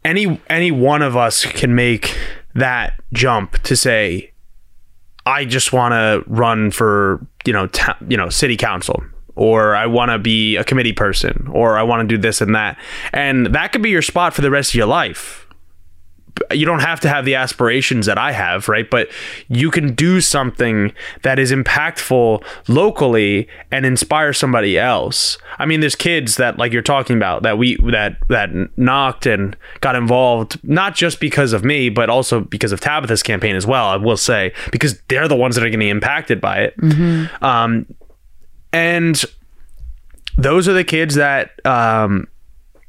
any 0.05 0.41
any 0.49 0.71
one 0.71 1.03
of 1.03 1.17
us 1.17 1.45
can 1.45 1.75
make 1.75 2.17
that 2.55 2.95
jump 3.13 3.63
to 3.65 3.77
say 3.77 4.33
I 5.27 5.45
just 5.45 5.73
want 5.73 5.93
to 5.93 6.25
run 6.29 6.71
for, 6.71 7.27
you 7.45 7.53
know, 7.53 7.67
ta- 7.67 7.99
you 8.09 8.17
know, 8.17 8.29
city 8.31 8.57
council 8.57 9.03
or 9.37 9.77
I 9.77 9.87
want 9.87 10.11
to 10.11 10.19
be 10.19 10.57
a 10.57 10.65
committee 10.65 10.93
person 10.93 11.49
or 11.53 11.79
I 11.79 11.83
want 11.83 12.09
to 12.09 12.17
do 12.17 12.21
this 12.21 12.41
and 12.41 12.55
that. 12.55 12.79
And 13.13 13.47
that 13.55 13.73
could 13.73 13.83
be 13.83 13.91
your 13.91 14.03
spot 14.03 14.35
for 14.35 14.43
the 14.43 14.51
rest 14.51 14.71
of 14.71 14.75
your 14.75 14.87
life 14.87 15.47
you 16.53 16.67
don't 16.67 16.81
have 16.81 17.01
to 17.01 17.09
have 17.09 17.25
the 17.25 17.35
aspirations 17.35 18.07
that 18.07 18.19
I 18.19 18.33
have, 18.33 18.69
right? 18.69 18.89
But 18.89 19.09
you 19.49 19.71
can 19.71 19.95
do 19.95 20.21
something 20.21 20.93
that 21.23 21.39
is 21.39 21.53
impactful 21.53 22.45
locally 22.69 23.49
and 23.71 23.87
inspire 23.87 24.33
somebody 24.33 24.79
else. 24.79 25.39
I 25.59 25.67
mean, 25.67 25.81
there's 25.81 25.95
kids 25.95 26.37
that 26.37 26.59
like 26.59 26.73
you're 26.73 26.83
talking 26.83 27.17
about 27.17 27.43
that 27.43 27.59
we 27.59 27.77
that 27.91 28.19
that 28.29 28.51
knocked 28.77 29.27
and 29.27 29.57
got 29.81 29.97
involved 29.97 30.63
not 30.63 30.95
just 30.95 31.21
because 31.21 31.53
of 31.53 31.65
me, 31.65 31.89
but 31.89 32.11
also 32.11 32.41
because 32.41 32.73
of 32.73 32.81
Tabitha's 32.81 33.23
campaign 33.23 33.57
as 33.57 33.67
well. 33.67 33.87
I 33.87 33.97
will 33.97 34.17
say 34.17 34.53
because 34.73 35.01
they're 35.09 35.29
the 35.29 35.37
ones 35.37 35.57
that 35.57 35.65
are 35.65 35.71
getting 35.71 35.89
impacted 35.89 36.41
by 36.41 36.59
it. 36.59 36.75
Um, 37.43 37.87
and 38.73 39.23
those 40.37 40.69
are 40.69 40.73
the 40.73 40.85
kids 40.85 41.15
that 41.15 41.65
um, 41.67 42.29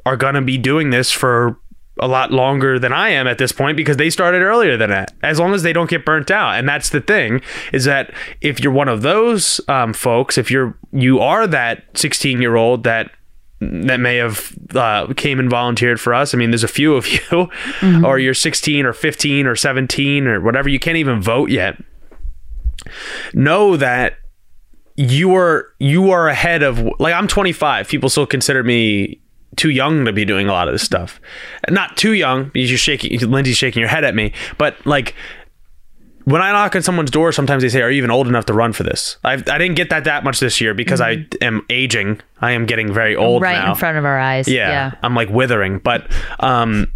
are 0.06 0.18
going 0.18 0.36
to 0.36 0.42
be 0.42 0.58
doing 0.58 0.90
this 0.90 1.12
for 1.12 1.60
a 2.00 2.08
lot 2.08 2.32
longer 2.32 2.78
than 2.78 2.94
I 2.94 3.10
am 3.10 3.28
at 3.28 3.38
this 3.38 3.52
point 3.52 3.76
because 3.76 3.98
they 3.98 4.10
started 4.10 4.42
earlier 4.42 4.78
than 4.78 4.90
that. 4.90 5.14
As 5.24 5.40
long 5.40 5.54
as 5.54 5.64
they 5.64 5.74
don't 5.74 5.90
get 5.90 6.06
burnt 6.06 6.30
out, 6.30 6.60
and 6.60 6.68
that's 6.68 6.90
the 6.90 7.02
thing 7.02 7.42
is 7.74 7.86
that 7.86 8.14
if 8.42 8.60
you're 8.60 8.74
one 8.74 8.88
of 8.88 9.02
those 9.02 9.60
um, 9.68 9.94
folks, 9.94 10.38
if 10.38 10.52
you're 10.52 10.78
you 10.92 11.20
are 11.20 11.48
that 11.48 11.86
16 11.98 12.42
year 12.42 12.56
old 12.56 12.84
that 12.84 13.12
that 13.60 14.00
may 14.00 14.18
have 14.18 14.56
uh, 14.76 15.12
came 15.16 15.40
and 15.40 15.50
volunteered 15.50 16.00
for 16.00 16.14
us. 16.14 16.34
I 16.34 16.38
mean, 16.38 16.52
there's 16.52 16.64
a 16.64 16.68
few 16.68 16.94
of 16.94 17.08
you, 17.32 17.50
or 18.06 18.20
you're 18.20 18.36
16 18.36 18.86
or 18.86 18.94
15 18.94 19.48
or 19.48 19.56
17 19.56 20.28
or 20.28 20.42
whatever. 20.42 20.70
You 20.70 20.80
can't 20.80 20.98
even 20.98 21.22
vote 21.22 21.50
yet. 21.50 21.82
Know 23.34 23.76
that 23.76 24.18
you 24.98 25.36
are 25.36 25.72
you 25.80 26.12
are 26.12 26.28
ahead 26.28 26.64
of 26.64 26.80
like 27.00 27.14
I'm 27.14 27.28
25. 27.28 27.88
People 27.88 28.10
still 28.10 28.26
consider 28.28 28.64
me 28.64 29.20
too 29.56 29.70
young 29.70 30.06
to 30.06 30.12
be 30.14 30.26
doing 30.26 30.48
a 30.50 30.52
lot 30.52 30.68
of 30.68 30.74
this 30.74 30.84
stuff. 30.84 31.20
Not 31.70 31.96
too 31.98 32.14
young. 32.14 32.50
Because 32.50 32.70
you're 32.70 32.78
shaking. 32.78 33.18
Lindsay's 33.30 33.58
shaking 33.58 33.80
your 33.80 33.90
head 33.90 34.04
at 34.04 34.14
me, 34.16 34.34
but 34.58 34.76
like 34.86 35.16
when 36.26 36.42
I 36.42 36.52
knock 36.52 36.76
on 36.76 36.82
someone's 36.82 37.10
door, 37.10 37.32
sometimes 37.32 37.64
they 37.64 37.70
say, 37.70 37.82
"Are 37.82 37.90
you 37.90 37.98
even 38.00 38.12
old 38.12 38.28
enough 38.28 38.46
to 38.48 38.54
run 38.54 38.74
for 38.74 38.84
this?" 38.84 39.18
I 39.24 39.34
I 39.34 39.36
I 39.36 39.58
didn't 39.58 39.76
get 39.76 39.90
that 39.92 40.04
that 40.04 40.24
much 40.26 40.40
this 40.42 40.60
year 40.60 40.74
because 40.74 41.00
I 41.00 41.26
am 41.42 41.66
aging. 41.70 42.20
I 42.42 42.52
am 42.52 42.66
getting 42.66 42.92
very 42.94 43.16
old 43.16 43.42
Mm-hmm. 43.42 43.54
right 43.54 43.64
now. 43.64 43.72
in 43.72 43.78
front 43.78 43.98
of 43.98 44.04
our 44.06 44.20
eyes. 44.20 44.48
yeah, 44.48 44.70
Yeah. 44.70 44.92
I'm 45.04 45.16
like 45.16 45.30
withering. 45.30 45.80
But 45.80 46.12
um, 46.42 46.92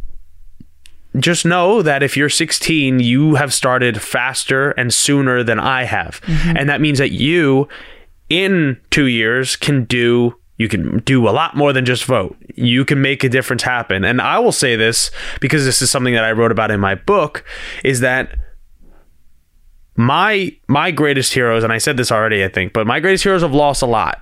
just 1.20 1.45
know 1.45 1.82
that 1.82 2.03
if 2.03 2.16
you're 2.16 2.30
16, 2.30 2.99
you 2.99 3.36
have 3.36 3.53
started 3.53 4.01
faster 4.01 4.72
and 4.72 4.93
sooner 4.93 5.43
than 5.43 5.59
I 5.59 5.84
have, 5.84 6.22
Mm-hmm. 6.22 6.57
and 6.57 6.70
that 6.70 6.80
means 6.82 6.99
that 6.99 7.12
you, 7.12 7.68
in 8.30 8.80
two 8.89 9.07
years, 9.07 9.55
can 9.55 9.84
do. 9.86 10.36
You 10.57 10.68
can 10.70 10.99
do 10.99 11.28
a 11.28 11.32
lot 11.32 11.57
more 11.57 11.74
than 11.74 11.86
just 11.86 12.05
vote. 12.05 12.38
You 12.55 12.86
can 12.86 13.01
make 13.01 13.24
a 13.24 13.30
difference 13.30 13.64
happen. 13.64 14.05
And 14.05 14.22
I 14.22 14.38
will 14.38 14.51
say 14.51 14.76
this 14.76 15.09
because 15.39 15.66
this 15.66 15.82
is 15.82 15.89
something 15.89 16.14
that 16.14 16.24
I 16.24 16.32
wrote 16.34 16.51
about 16.51 16.70
in 16.70 16.80
my 16.80 16.93
book 16.93 17.43
is 17.84 18.01
that 18.01 18.36
my 19.95 20.55
my 20.68 20.91
greatest 20.91 21.34
heroes, 21.34 21.64
and 21.64 21.74
I 21.74 21.78
said 21.78 21.97
this 21.97 22.12
already, 22.12 22.43
I 22.43 22.47
think, 22.47 22.74
but 22.74 22.88
my 22.88 22.99
greatest 22.99 23.24
heroes 23.24 23.41
have 23.41 23.53
lost 23.53 23.82
a 23.82 23.86
lot. 23.88 24.22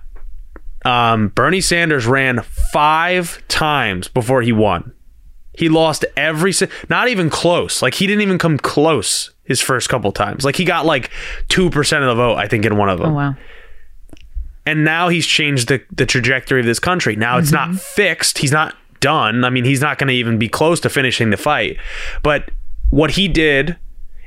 Um, 0.86 1.28
Bernie 1.30 1.62
Sanders 1.62 2.06
ran 2.08 2.42
five 2.72 3.44
times 3.50 4.08
before 4.08 4.42
he 4.42 4.52
won. 4.54 4.94
He 5.60 5.68
lost 5.68 6.06
every, 6.16 6.54
not 6.88 7.10
even 7.10 7.30
close. 7.30 7.82
Like 7.82 7.96
he 7.96 8.08
didn't 8.08 8.22
even 8.22 8.38
come 8.38 8.58
close 8.58 9.32
his 9.44 9.60
first 9.60 9.90
couple 9.90 10.14
times. 10.14 10.46
Like 10.46 10.56
he 10.56 10.64
got 10.64 10.86
like 10.86 11.10
two 11.50 11.70
percent 11.70 12.02
of 12.04 12.08
the 12.08 12.16
vote, 12.16 12.38
I 12.38 12.48
think, 12.48 12.66
in 12.66 12.78
one 12.78 12.88
of 12.88 13.00
them 13.00 13.12
Oh 13.12 13.16
wow. 13.16 13.36
and 14.66 14.86
now 14.86 15.10
he's 15.10 15.28
changed 15.28 15.68
the, 15.68 15.84
the 15.92 16.06
trajectory 16.06 16.62
of 16.62 16.66
this 16.66 16.80
country. 16.80 17.18
Now 17.18 17.38
it's 17.40 17.52
not 17.52 17.68
mm-hmm. 17.68 17.78
fixed. 17.78 18.38
He's 18.38 18.54
not 18.54 18.74
done. 19.02 19.44
I 19.44 19.50
mean, 19.50 19.66
he's 19.66 19.82
not 19.82 19.98
going 19.98 20.08
to 20.08 20.14
even 20.14 20.38
be 20.38 20.48
close 20.48 20.80
to 20.82 20.90
finishing 20.90 21.30
the 21.30 21.38
fight. 21.38 21.78
But 22.24 22.52
what 22.90 23.12
he 23.12 23.28
did 23.28 23.78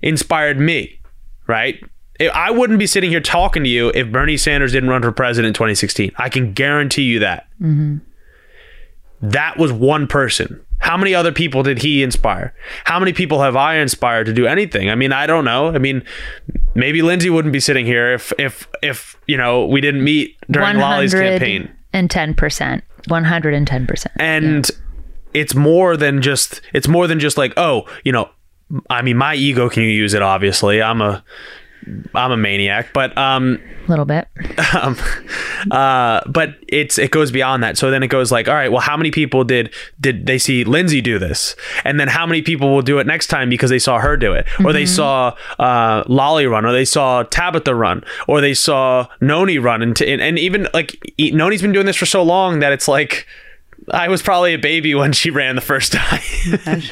inspired 0.03 0.59
me, 0.61 1.01
right? 1.47 1.83
I- 2.21 2.27
I 2.29 2.51
wouldn't 2.51 2.79
be 2.79 2.87
sitting 2.87 3.11
here 3.11 3.21
talking 3.21 3.65
to 3.65 3.71
you 3.71 3.91
if 3.95 4.13
Bernie 4.13 4.37
Sanders 4.37 4.73
didn't 4.73 4.91
run 4.91 5.01
for 5.03 5.13
president 5.13 5.49
in 5.49 5.55
2016. 5.55 6.13
I 6.17 6.29
can 6.29 6.53
guarantee 6.53 7.05
you 7.05 7.21
that. 7.21 7.49
Mm-hmm. 7.61 7.99
That 9.23 9.57
was 9.57 9.73
one 9.73 10.07
person. 10.07 10.61
How 10.83 10.97
many 10.97 11.15
other 11.15 11.31
people 11.33 11.63
did 11.63 11.81
he 11.81 12.03
inspire? 12.03 12.53
How 12.85 12.99
many 12.99 13.13
people 13.13 13.41
have 13.41 13.55
I 13.55 13.77
inspired 13.77 14.27
to 14.27 14.33
do 14.33 14.47
anything? 14.47 14.91
I 14.91 14.97
mean, 14.97 15.13
I 15.13 15.27
don't 15.27 15.45
know. 15.45 15.69
I 15.69 15.79
mean, 15.79 16.03
maybe 16.75 17.03
Lindsay 17.03 17.31
wouldn't 17.31 17.53
be 17.53 17.61
sitting 17.61 17.87
here 17.87 18.13
if 18.13 18.33
if 18.39 18.69
if 18.83 19.17
you 19.27 19.37
know 19.37 19.65
we 19.67 19.81
didn't 19.81 20.03
meet 20.03 20.37
during 20.51 20.79
Lolly's 20.79 21.15
campaign. 21.15 21.71
and 21.93 22.11
ten 22.11 22.35
percent. 22.35 22.83
One 23.07 23.25
hundred 23.25 23.55
and 23.55 23.67
ten 23.67 23.87
percent. 23.87 24.15
And 24.19 24.69
it's 25.35 25.55
more 25.55 25.97
than 25.97 26.21
just 26.21 26.61
it's 26.75 26.89
more 26.89 27.07
than 27.07 27.19
just 27.21 27.39
like 27.39 27.53
oh 27.57 27.89
you 28.05 28.13
know 28.13 28.29
I 28.91 29.03
mean 29.03 29.17
my 29.17 29.35
ego 29.35 29.69
can 29.71 29.85
use 29.85 30.15
it 30.15 30.21
obviously 30.23 30.83
I'm 30.83 31.01
a 31.01 31.25
I'm 32.15 32.33
a 32.33 32.37
maniac 32.37 32.93
but 32.93 33.17
um 33.19 33.61
A 33.87 33.91
little 33.91 34.05
bit. 34.05 34.29
um, 34.81 34.97
uh, 35.71 36.21
but 36.29 36.57
it's 36.69 36.99
it 36.99 37.11
goes 37.11 37.31
beyond 37.31 37.63
that. 37.63 37.77
So 37.77 37.91
then 37.91 38.03
it 38.03 38.09
goes 38.09 38.31
like, 38.31 38.49
all 38.49 38.55
right, 38.55 38.71
well, 38.71 38.81
how 38.81 38.97
many 38.97 39.11
people 39.11 39.45
did 39.45 39.73
did 40.01 40.27
they 40.27 40.39
see 40.39 40.65
Lindsay 40.65 41.01
do 41.01 41.19
this, 41.19 41.57
and 41.85 41.99
then 41.99 42.09
how 42.09 42.27
many 42.27 42.43
people 42.43 42.71
will 42.71 42.83
do 42.83 42.99
it 42.99 43.07
next 43.07 43.27
time 43.27 43.49
because 43.49 43.71
they 43.71 43.79
saw 43.79 43.99
her 43.99 44.17
do 44.17 44.33
it, 44.33 44.47
or 44.65 44.73
they 44.73 44.87
saw 44.87 45.35
uh, 45.59 46.05
Lolly 46.07 46.47
run, 46.47 46.65
or 46.65 46.73
they 46.73 46.85
saw 46.85 47.23
Tabitha 47.25 47.75
run, 47.75 48.05
or 48.29 48.41
they 48.41 48.55
saw 48.55 49.09
Noni 49.21 49.59
run, 49.59 49.83
and, 49.83 50.01
and 50.01 50.21
and 50.21 50.39
even 50.39 50.69
like 50.73 50.97
Noni's 51.19 51.63
been 51.63 51.73
doing 51.73 51.87
this 51.87 51.97
for 51.97 52.07
so 52.07 52.23
long 52.23 52.61
that 52.61 52.73
it's 52.73 52.89
like. 52.89 53.27
I 53.93 54.09
was 54.09 54.23
probably 54.23 54.55
a 54.55 54.59
baby 54.59 54.95
when 54.97 55.13
she 55.13 55.31
ran 55.31 55.55
the 55.55 55.61
first 55.61 55.93
time, 55.93 56.21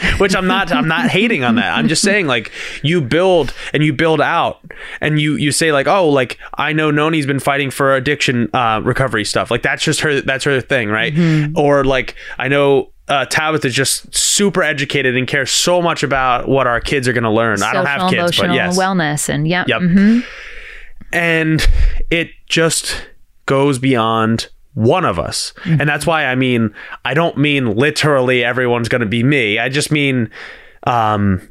which 0.19 0.37
I'm 0.37 0.47
not. 0.47 0.73
I'm 0.73 0.89
not 0.89 1.11
hating 1.11 1.45
on 1.45 1.57
that. 1.57 1.77
I'm 1.77 1.89
just 1.89 2.03
saying, 2.03 2.27
like, 2.27 2.53
you 2.83 3.01
build 3.01 3.55
and 3.73 3.83
you 3.83 3.93
build 3.93 4.21
out, 4.21 4.61
and 5.01 5.21
you 5.21 5.37
you 5.37 5.53
say 5.53 5.73
like, 5.73 5.87
oh, 5.87 6.09
like 6.09 6.39
I 6.55 6.73
know 6.73 6.91
Noni's 6.91 7.27
been 7.27 7.41
fighting 7.41 7.71
for 7.71 7.95
addiction 7.95 8.51
uh, 8.55 8.81
recovery 8.85 9.25
stuff. 9.25 9.51
Like 9.51 9.63
that's 9.63 9.83
just 9.83 10.01
her. 10.01 10.21
That's 10.21 10.45
her 10.45 10.61
thing, 10.61 10.89
right? 10.89 11.15
Or 11.57 11.85
like 11.85 12.15
I 12.39 12.49
know. 12.49 12.91
Uh, 13.09 13.25
Tabitha 13.25 13.67
is 13.67 13.75
just 13.75 14.15
super 14.15 14.63
educated 14.63 15.17
and 15.17 15.27
cares 15.27 15.51
so 15.51 15.83
much 15.83 16.05
about 16.05 16.49
what 16.49 16.69
our 16.69 16.81
kids 16.81 17.09
are 17.09 17.13
going 17.13 17.25
to 17.25 17.31
learn. 17.31 17.61
I 17.61 17.73
don't 17.73 17.85
have 17.85 18.03
Social, 18.03 18.27
kids, 18.27 18.39
but 18.39 18.53
yes, 18.53 18.79
wellness 18.79 19.29
and 19.29 19.49
yeah. 19.49 19.65
Yep. 19.67 20.23
And 21.13 21.69
it 22.09 22.31
just 22.47 23.09
goes 23.47 23.81
beyond 23.81 24.49
one 24.75 25.05
of 25.05 25.19
us. 25.19 25.53
And 25.81 25.89
that's 25.89 26.07
why 26.07 26.27
I 26.27 26.35
mean, 26.35 26.75
I 27.05 27.15
don't 27.15 27.37
mean 27.37 27.77
literally 27.77 28.45
everyone's 28.45 28.89
going 28.89 29.01
to 29.01 29.07
be 29.07 29.23
me. 29.23 29.59
I 29.59 29.69
just 29.69 29.91
mean 29.91 30.31
um, 30.87 31.49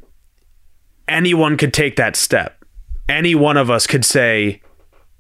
anyone 1.07 1.57
could 1.57 1.74
take 1.74 1.95
that 1.97 2.15
step. 2.15 2.63
Any 3.07 3.36
one 3.36 3.57
of 3.57 3.70
us 3.70 3.88
could 3.88 4.05
say, 4.05 4.61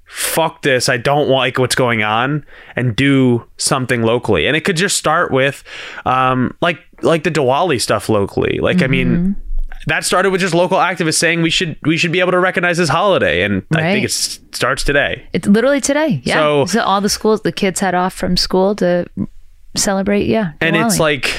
fuck 0.05 0.61
this, 0.61 0.89
I 0.89 0.97
don't 0.97 1.29
like 1.29 1.57
what's 1.59 1.75
going 1.75 2.03
on, 2.03 2.45
and 2.75 2.95
do 2.95 3.45
something 3.57 4.01
locally. 4.01 4.47
And 4.47 4.55
it 4.55 4.61
could 4.61 4.77
just 4.77 4.97
start 4.97 5.31
with 5.31 5.63
um, 6.05 6.55
like 6.61 6.79
like 7.01 7.23
the 7.23 7.31
Diwali 7.31 7.81
stuff 7.81 8.09
locally. 8.09 8.59
Like 8.59 8.81
I 8.81 8.87
mean 8.87 9.35
that 9.89 10.05
started 10.05 10.31
with 10.31 10.41
just 10.41 10.53
local 10.53 10.77
activists 10.77 11.15
saying 11.15 11.41
we 11.41 11.49
should 11.49 11.77
we 11.83 11.97
should 11.97 12.11
be 12.11 12.19
able 12.19 12.31
to 12.31 12.39
recognize 12.39 12.77
this 12.77 12.89
holiday, 12.89 13.43
and 13.43 13.63
I 13.75 13.93
think 13.93 14.05
it 14.05 14.11
starts 14.11 14.83
today. 14.83 15.27
It's 15.33 15.47
literally 15.47 15.81
today. 15.81 16.21
Yeah. 16.23 16.35
So- 16.35 16.65
So, 16.65 16.81
all 16.81 17.01
the 17.01 17.09
schools, 17.09 17.41
the 17.41 17.51
kids 17.51 17.79
had 17.79 17.95
off 17.95 18.13
from 18.13 18.37
school 18.37 18.75
to 18.75 19.05
celebrate. 19.75 20.27
Yeah. 20.27 20.53
And 20.61 20.75
it's 20.75 20.99
like 20.99 21.35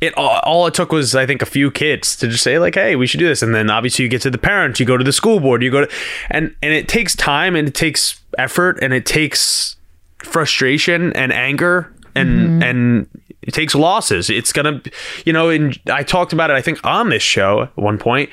it 0.00 0.16
all, 0.16 0.40
all 0.44 0.66
it 0.66 0.74
took 0.74 0.90
was 0.92 1.14
I 1.14 1.26
think 1.26 1.42
a 1.42 1.46
few 1.46 1.70
kids 1.70 2.16
to 2.16 2.28
just 2.28 2.42
say 2.42 2.58
like, 2.58 2.74
hey, 2.74 2.96
we 2.96 3.06
should 3.06 3.20
do 3.20 3.28
this, 3.28 3.42
and 3.42 3.54
then 3.54 3.70
obviously 3.70 4.02
you 4.04 4.08
get 4.08 4.22
to 4.22 4.30
the 4.30 4.38
parents, 4.38 4.80
you 4.80 4.86
go 4.86 4.96
to 4.96 5.04
the 5.04 5.12
school 5.12 5.40
board, 5.40 5.62
you 5.62 5.70
go 5.70 5.84
to, 5.84 5.92
and 6.30 6.54
and 6.62 6.72
it 6.72 6.88
takes 6.88 7.14
time 7.14 7.54
and 7.54 7.68
it 7.68 7.74
takes 7.74 8.20
effort 8.36 8.78
and 8.82 8.92
it 8.92 9.06
takes 9.06 9.76
frustration 10.18 11.12
and 11.14 11.32
anger 11.32 11.92
and 12.14 12.30
mm-hmm. 12.30 12.62
and 12.62 13.08
it 13.42 13.52
takes 13.54 13.74
losses. 13.74 14.30
It's 14.30 14.52
gonna, 14.52 14.82
you 15.24 15.32
know, 15.32 15.48
and 15.48 15.78
I 15.90 16.02
talked 16.02 16.32
about 16.32 16.50
it 16.50 16.54
I 16.54 16.62
think 16.62 16.84
on 16.84 17.08
this 17.08 17.22
show 17.22 17.62
at 17.62 17.76
one 17.76 17.98
point. 17.98 18.30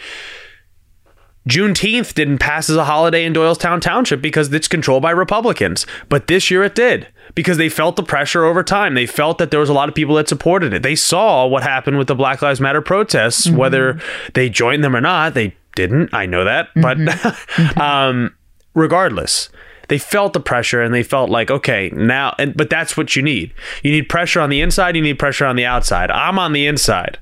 Juneteenth 1.47 2.13
didn't 2.13 2.37
pass 2.37 2.69
as 2.69 2.75
a 2.75 2.85
holiday 2.85 3.25
in 3.25 3.33
Doylestown 3.33 3.81
Township 3.81 4.21
because 4.21 4.53
it's 4.53 4.67
controlled 4.67 5.01
by 5.01 5.09
Republicans. 5.09 5.87
But 6.07 6.27
this 6.27 6.51
year 6.51 6.63
it 6.63 6.75
did 6.75 7.07
because 7.33 7.57
they 7.57 7.69
felt 7.69 7.95
the 7.95 8.03
pressure 8.03 8.45
over 8.45 8.61
time. 8.61 8.93
They 8.93 9.07
felt 9.07 9.39
that 9.39 9.49
there 9.49 9.59
was 9.59 9.69
a 9.69 9.73
lot 9.73 9.89
of 9.89 9.95
people 9.95 10.15
that 10.15 10.29
supported 10.29 10.73
it. 10.73 10.83
They 10.83 10.95
saw 10.95 11.47
what 11.47 11.63
happened 11.63 11.97
with 11.97 12.07
the 12.07 12.15
Black 12.15 12.41
Lives 12.41 12.61
Matter 12.61 12.81
protests, 12.81 13.47
mm-hmm. 13.47 13.57
whether 13.57 13.99
they 14.35 14.49
joined 14.49 14.83
them 14.83 14.95
or 14.95 15.01
not. 15.01 15.33
They 15.33 15.55
didn't. 15.75 16.13
I 16.13 16.25
know 16.25 16.43
that. 16.43 16.69
But 16.75 16.97
mm-hmm. 16.97 17.09
Mm-hmm. 17.59 17.81
um, 17.81 18.35
regardless, 18.73 19.49
they 19.89 19.97
felt 19.97 20.33
the 20.33 20.39
pressure 20.39 20.81
and 20.81 20.93
they 20.93 21.03
felt 21.03 21.29
like, 21.29 21.51
okay, 21.51 21.89
now, 21.93 22.35
and, 22.39 22.55
but 22.55 22.69
that's 22.69 22.95
what 22.95 23.15
you 23.15 23.21
need. 23.21 23.53
You 23.83 23.91
need 23.91 24.09
pressure 24.09 24.39
on 24.39 24.49
the 24.49 24.61
inside, 24.61 24.95
you 24.95 25.01
need 25.01 25.19
pressure 25.19 25.45
on 25.45 25.55
the 25.55 25.65
outside. 25.65 26.09
I'm 26.11 26.39
on 26.39 26.53
the 26.53 26.65
inside. 26.65 27.19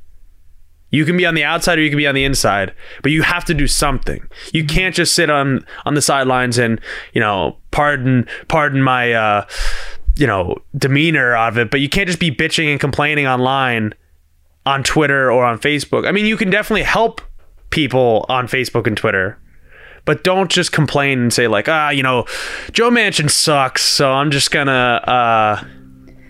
You 0.89 1.03
can 1.03 1.17
be 1.17 1.25
on 1.25 1.35
the 1.35 1.43
outside 1.43 1.79
or 1.79 1.81
you 1.81 1.89
can 1.89 1.97
be 1.97 2.07
on 2.07 2.15
the 2.15 2.23
inside, 2.23 2.73
but 3.03 3.11
you 3.11 3.21
have 3.21 3.43
to 3.45 3.53
do 3.53 3.67
something. 3.67 4.25
You 4.53 4.63
can't 4.63 4.95
just 4.95 5.15
sit 5.15 5.29
on 5.29 5.65
on 5.85 5.95
the 5.95 6.01
sidelines 6.01 6.57
and 6.57 6.79
you 7.13 7.19
know 7.19 7.57
pardon 7.71 8.25
pardon 8.47 8.81
my 8.81 9.11
uh, 9.11 9.45
you 10.15 10.25
know 10.25 10.55
demeanor 10.77 11.35
of 11.35 11.57
it, 11.57 11.71
but 11.71 11.81
you 11.81 11.89
can't 11.89 12.07
just 12.07 12.19
be 12.19 12.31
bitching 12.31 12.71
and 12.71 12.79
complaining 12.79 13.27
online 13.27 13.93
on 14.65 14.83
Twitter 14.83 15.29
or 15.29 15.43
on 15.43 15.59
Facebook. 15.59 16.07
I 16.07 16.11
mean, 16.11 16.25
you 16.25 16.37
can 16.37 16.49
definitely 16.49 16.83
help 16.83 17.21
people 17.69 18.25
on 18.29 18.47
Facebook 18.47 18.87
and 18.87 18.95
Twitter, 18.95 19.37
but 20.07 20.23
don't 20.23 20.49
just 20.49 20.71
complain 20.71 21.19
and 21.19 21.31
say 21.31 21.47
like 21.47 21.69
ah 21.69 21.91
you 21.91 22.01
know 22.01 22.25
Joe 22.71 22.89
Manchin 22.89 23.29
sucks, 23.29 23.83
so 23.83 24.11
I'm 24.11 24.31
just 24.31 24.49
gonna 24.49 24.71
uh, 25.05 25.63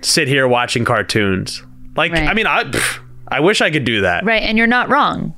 sit 0.01 0.27
here 0.27 0.45
watching 0.49 0.83
cartoons. 0.83 1.63
Like 1.95 2.11
Right. 2.11 2.27
I 2.27 2.33
mean 2.33 2.45
I. 2.47 2.65
pff, 2.65 2.99
I 3.29 3.39
wish 3.39 3.61
I 3.61 3.71
could 3.71 3.83
do 3.85 4.01
that. 4.01 4.23
right. 4.25 4.41
And 4.43 4.57
you're 4.57 4.67
not 4.67 4.89
wrong. 4.89 5.33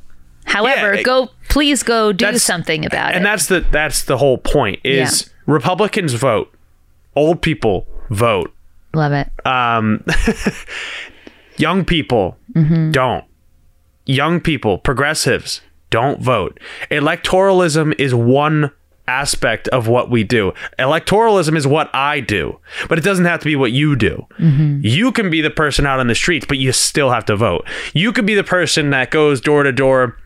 However, 0.46 0.94
it- 0.94 1.06
go, 1.06 1.30
please 1.50 1.84
go 1.84 2.12
do 2.12 2.38
something 2.40 2.86
about 2.86 3.08
and 3.08 3.14
it. 3.14 3.18
And 3.18 3.26
that's 3.26 3.46
the 3.48 3.60
that's 3.72 4.04
the 4.06 4.18
whole 4.18 4.38
point 4.40 4.80
is 4.84 5.30
republicans 5.46 6.14
vote 6.14 6.52
old 7.16 7.42
people 7.42 7.88
vote 8.10 8.52
Love 8.94 9.12
it. 9.14 9.28
um 9.46 10.04
young 11.58 11.86
people 11.86 12.36
Mm-hmm. 12.56 12.90
don't 12.92 13.24
young 14.08 14.40
people 14.42 14.80
progressives 14.80 15.62
don't 15.90 16.22
vote. 16.22 16.60
Electoralism 16.92 17.94
is 18.00 18.14
one 18.14 18.72
aspect 19.08 19.68
of 19.70 19.88
what 19.88 20.10
we 20.10 20.24
do. 20.24 20.54
Electoralism 20.78 21.58
is 21.58 21.66
what 21.66 21.90
i 21.96 22.20
do 22.20 22.60
but 22.88 23.00
it 23.00 23.04
doesn't 23.04 23.26
have 23.26 23.40
to 23.40 23.46
be 23.46 23.56
what 23.56 23.72
you 23.72 23.96
do. 23.96 24.26
Mm-hmm. 24.38 24.82
you 24.84 25.12
can 25.12 25.30
be 25.30 25.42
the 25.42 25.50
person 25.50 25.86
out 25.86 26.00
on 26.00 26.08
the 26.08 26.16
streets 26.16 26.46
but 26.46 26.60
you 26.60 26.72
still 26.72 27.10
have 27.10 27.26
to 27.26 27.36
vote. 27.36 27.68
You 27.94 28.14
could 28.14 28.28
be 28.28 28.36
the 28.36 28.44
person 28.44 28.92
that 28.92 29.10
goes 29.10 29.42
door 29.42 29.64
to 29.64 29.72
door 29.72 30.18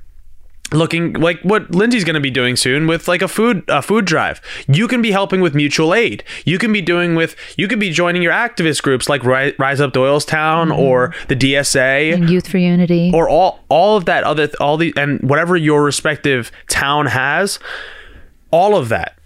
looking 0.73 1.13
like 1.13 1.39
what 1.41 1.73
Lindsay's 1.73 2.03
going 2.03 2.15
to 2.15 2.19
be 2.19 2.31
doing 2.31 2.55
soon 2.55 2.87
with 2.87 3.07
like 3.07 3.21
a 3.21 3.27
food 3.27 3.63
a 3.67 3.81
food 3.81 4.05
drive. 4.05 4.41
You 4.67 4.87
can 4.87 5.01
be 5.01 5.11
helping 5.11 5.41
with 5.41 5.53
mutual 5.55 5.93
aid. 5.93 6.23
You 6.45 6.57
can 6.57 6.73
be 6.73 6.81
doing 6.81 7.15
with 7.15 7.35
you 7.57 7.67
could 7.67 7.79
be 7.79 7.91
joining 7.91 8.21
your 8.21 8.33
activist 8.33 8.81
groups 8.81 9.09
like 9.09 9.23
Ri- 9.23 9.55
Rise 9.57 9.81
Up 9.81 9.93
Doylestown 9.93 10.69
mm-hmm. 10.69 10.79
or 10.79 11.13
the 11.27 11.35
DSA 11.35 12.13
and 12.13 12.29
Youth 12.29 12.47
for 12.47 12.57
Unity. 12.57 13.11
or 13.13 13.29
all 13.29 13.59
all 13.69 13.97
of 13.97 14.05
that 14.05 14.23
other 14.23 14.49
all 14.59 14.77
the 14.77 14.93
and 14.97 15.21
whatever 15.21 15.55
your 15.55 15.83
respective 15.83 16.51
town 16.67 17.07
has 17.07 17.59
all 18.51 18.75
of 18.75 18.89
that 18.89 19.17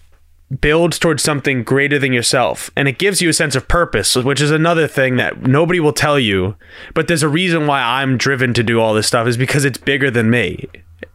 builds 0.61 0.97
towards 0.97 1.21
something 1.21 1.61
greater 1.63 1.99
than 1.99 2.13
yourself 2.13 2.71
and 2.77 2.87
it 2.87 2.97
gives 2.97 3.21
you 3.21 3.27
a 3.27 3.33
sense 3.33 3.53
of 3.53 3.67
purpose 3.67 4.15
which 4.15 4.39
is 4.39 4.49
another 4.49 4.87
thing 4.87 5.17
that 5.17 5.41
nobody 5.41 5.79
will 5.79 5.91
tell 5.91 6.17
you 6.17 6.55
but 6.93 7.09
there's 7.09 7.23
a 7.23 7.27
reason 7.27 7.67
why 7.67 7.81
I'm 7.81 8.17
driven 8.17 8.53
to 8.53 8.63
do 8.63 8.79
all 8.79 8.93
this 8.93 9.07
stuff 9.07 9.27
is 9.27 9.35
because 9.35 9.65
it's 9.65 9.77
bigger 9.77 10.09
than 10.09 10.29
me 10.29 10.65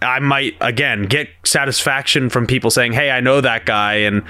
I 0.01 0.21
might 0.21 0.57
again 0.61 1.05
get 1.05 1.29
satisfaction 1.45 2.31
from 2.31 2.47
people 2.47 2.71
saying 2.71 2.93
hey 2.93 3.11
I 3.11 3.21
know 3.21 3.41
that 3.41 3.67
guy 3.67 3.95
and 3.95 4.23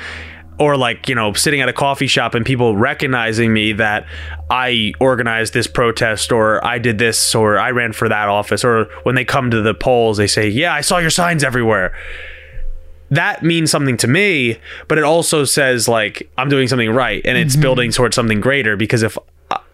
or 0.58 0.76
like 0.76 1.08
you 1.08 1.14
know 1.14 1.32
sitting 1.32 1.60
at 1.60 1.68
a 1.68 1.72
coffee 1.72 2.06
shop 2.06 2.34
and 2.34 2.44
people 2.44 2.76
recognizing 2.76 3.52
me 3.52 3.72
that 3.74 4.06
I 4.50 4.92
organized 5.00 5.54
this 5.54 5.66
protest 5.66 6.32
or 6.32 6.64
I 6.64 6.78
did 6.78 6.98
this 6.98 7.34
or 7.34 7.58
I 7.58 7.70
ran 7.70 7.92
for 7.92 8.08
that 8.08 8.28
office 8.28 8.64
or 8.64 8.84
when 9.02 9.14
they 9.14 9.24
come 9.24 9.50
to 9.50 9.60
the 9.60 9.74
polls 9.74 10.16
they 10.16 10.26
say 10.26 10.48
yeah 10.48 10.72
I 10.72 10.80
saw 10.80 10.98
your 10.98 11.10
signs 11.10 11.44
everywhere. 11.44 11.94
That 13.10 13.42
means 13.42 13.70
something 13.70 13.98
to 13.98 14.08
me, 14.08 14.58
but 14.88 14.96
it 14.96 15.04
also 15.04 15.44
says 15.44 15.86
like 15.86 16.30
I'm 16.38 16.48
doing 16.48 16.68
something 16.68 16.90
right 16.90 17.20
and 17.26 17.36
it's 17.36 17.54
mm-hmm. 17.54 17.62
building 17.62 17.92
towards 17.92 18.14
something 18.14 18.40
greater 18.40 18.76
because 18.76 19.02
if 19.02 19.18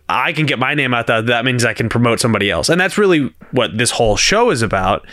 I- 0.08 0.32
can 0.32 0.46
get 0.46 0.58
my 0.58 0.74
name 0.74 0.94
out 0.94 1.06
there, 1.06 1.20
that 1.22 1.44
means 1.44 1.64
I 1.64 1.74
can 1.74 1.88
promote 1.88 2.20
somebody 2.20 2.50
else. 2.50 2.68
And 2.68 2.80
that's 2.80 2.96
really 2.98 3.32
what 3.50 3.76
this 3.76 3.90
whole 3.90 4.16
show 4.16 4.50
is 4.50 4.62
about 4.62 5.06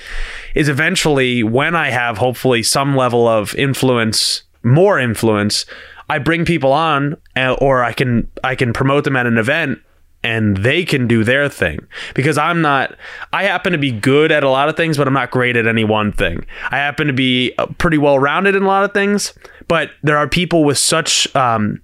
is 0.53 0.69
eventually 0.69 1.43
when 1.43 1.75
I 1.75 1.89
have 1.89 2.17
hopefully 2.17 2.63
some 2.63 2.95
level 2.95 3.27
of 3.27 3.55
influence, 3.55 4.43
more 4.63 4.99
influence, 4.99 5.65
I 6.09 6.19
bring 6.19 6.45
people 6.45 6.71
on 6.71 7.17
uh, 7.35 7.55
or 7.59 7.83
I 7.83 7.93
can 7.93 8.29
I 8.43 8.55
can 8.55 8.73
promote 8.73 9.03
them 9.03 9.15
at 9.15 9.25
an 9.25 9.37
event 9.37 9.79
and 10.23 10.57
they 10.57 10.85
can 10.85 11.07
do 11.07 11.23
their 11.23 11.49
thing 11.49 11.79
because 12.13 12.37
I'm 12.37 12.61
not 12.61 12.95
I 13.33 13.43
happen 13.43 13.71
to 13.71 13.77
be 13.77 13.91
good 13.91 14.31
at 14.31 14.43
a 14.43 14.49
lot 14.49 14.69
of 14.69 14.77
things 14.77 14.97
but 14.97 15.07
I'm 15.07 15.13
not 15.13 15.31
great 15.31 15.55
at 15.57 15.67
any 15.67 15.83
one 15.83 16.11
thing. 16.11 16.45
I 16.69 16.77
happen 16.77 17.07
to 17.07 17.13
be 17.13 17.53
uh, 17.57 17.67
pretty 17.77 17.97
well 17.97 18.19
rounded 18.19 18.55
in 18.55 18.63
a 18.63 18.67
lot 18.67 18.83
of 18.83 18.93
things, 18.93 19.33
but 19.67 19.89
there 20.03 20.17
are 20.17 20.27
people 20.27 20.63
with 20.63 20.77
such 20.77 21.33
um 21.35 21.81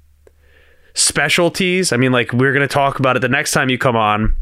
specialties. 0.93 1.91
I 1.91 1.97
mean 1.97 2.11
like 2.11 2.31
we're 2.33 2.53
going 2.53 2.67
to 2.67 2.73
talk 2.73 2.99
about 2.99 3.15
it 3.15 3.19
the 3.19 3.29
next 3.29 3.51
time 3.51 3.69
you 3.69 3.77
come 3.77 3.95
on. 3.95 4.35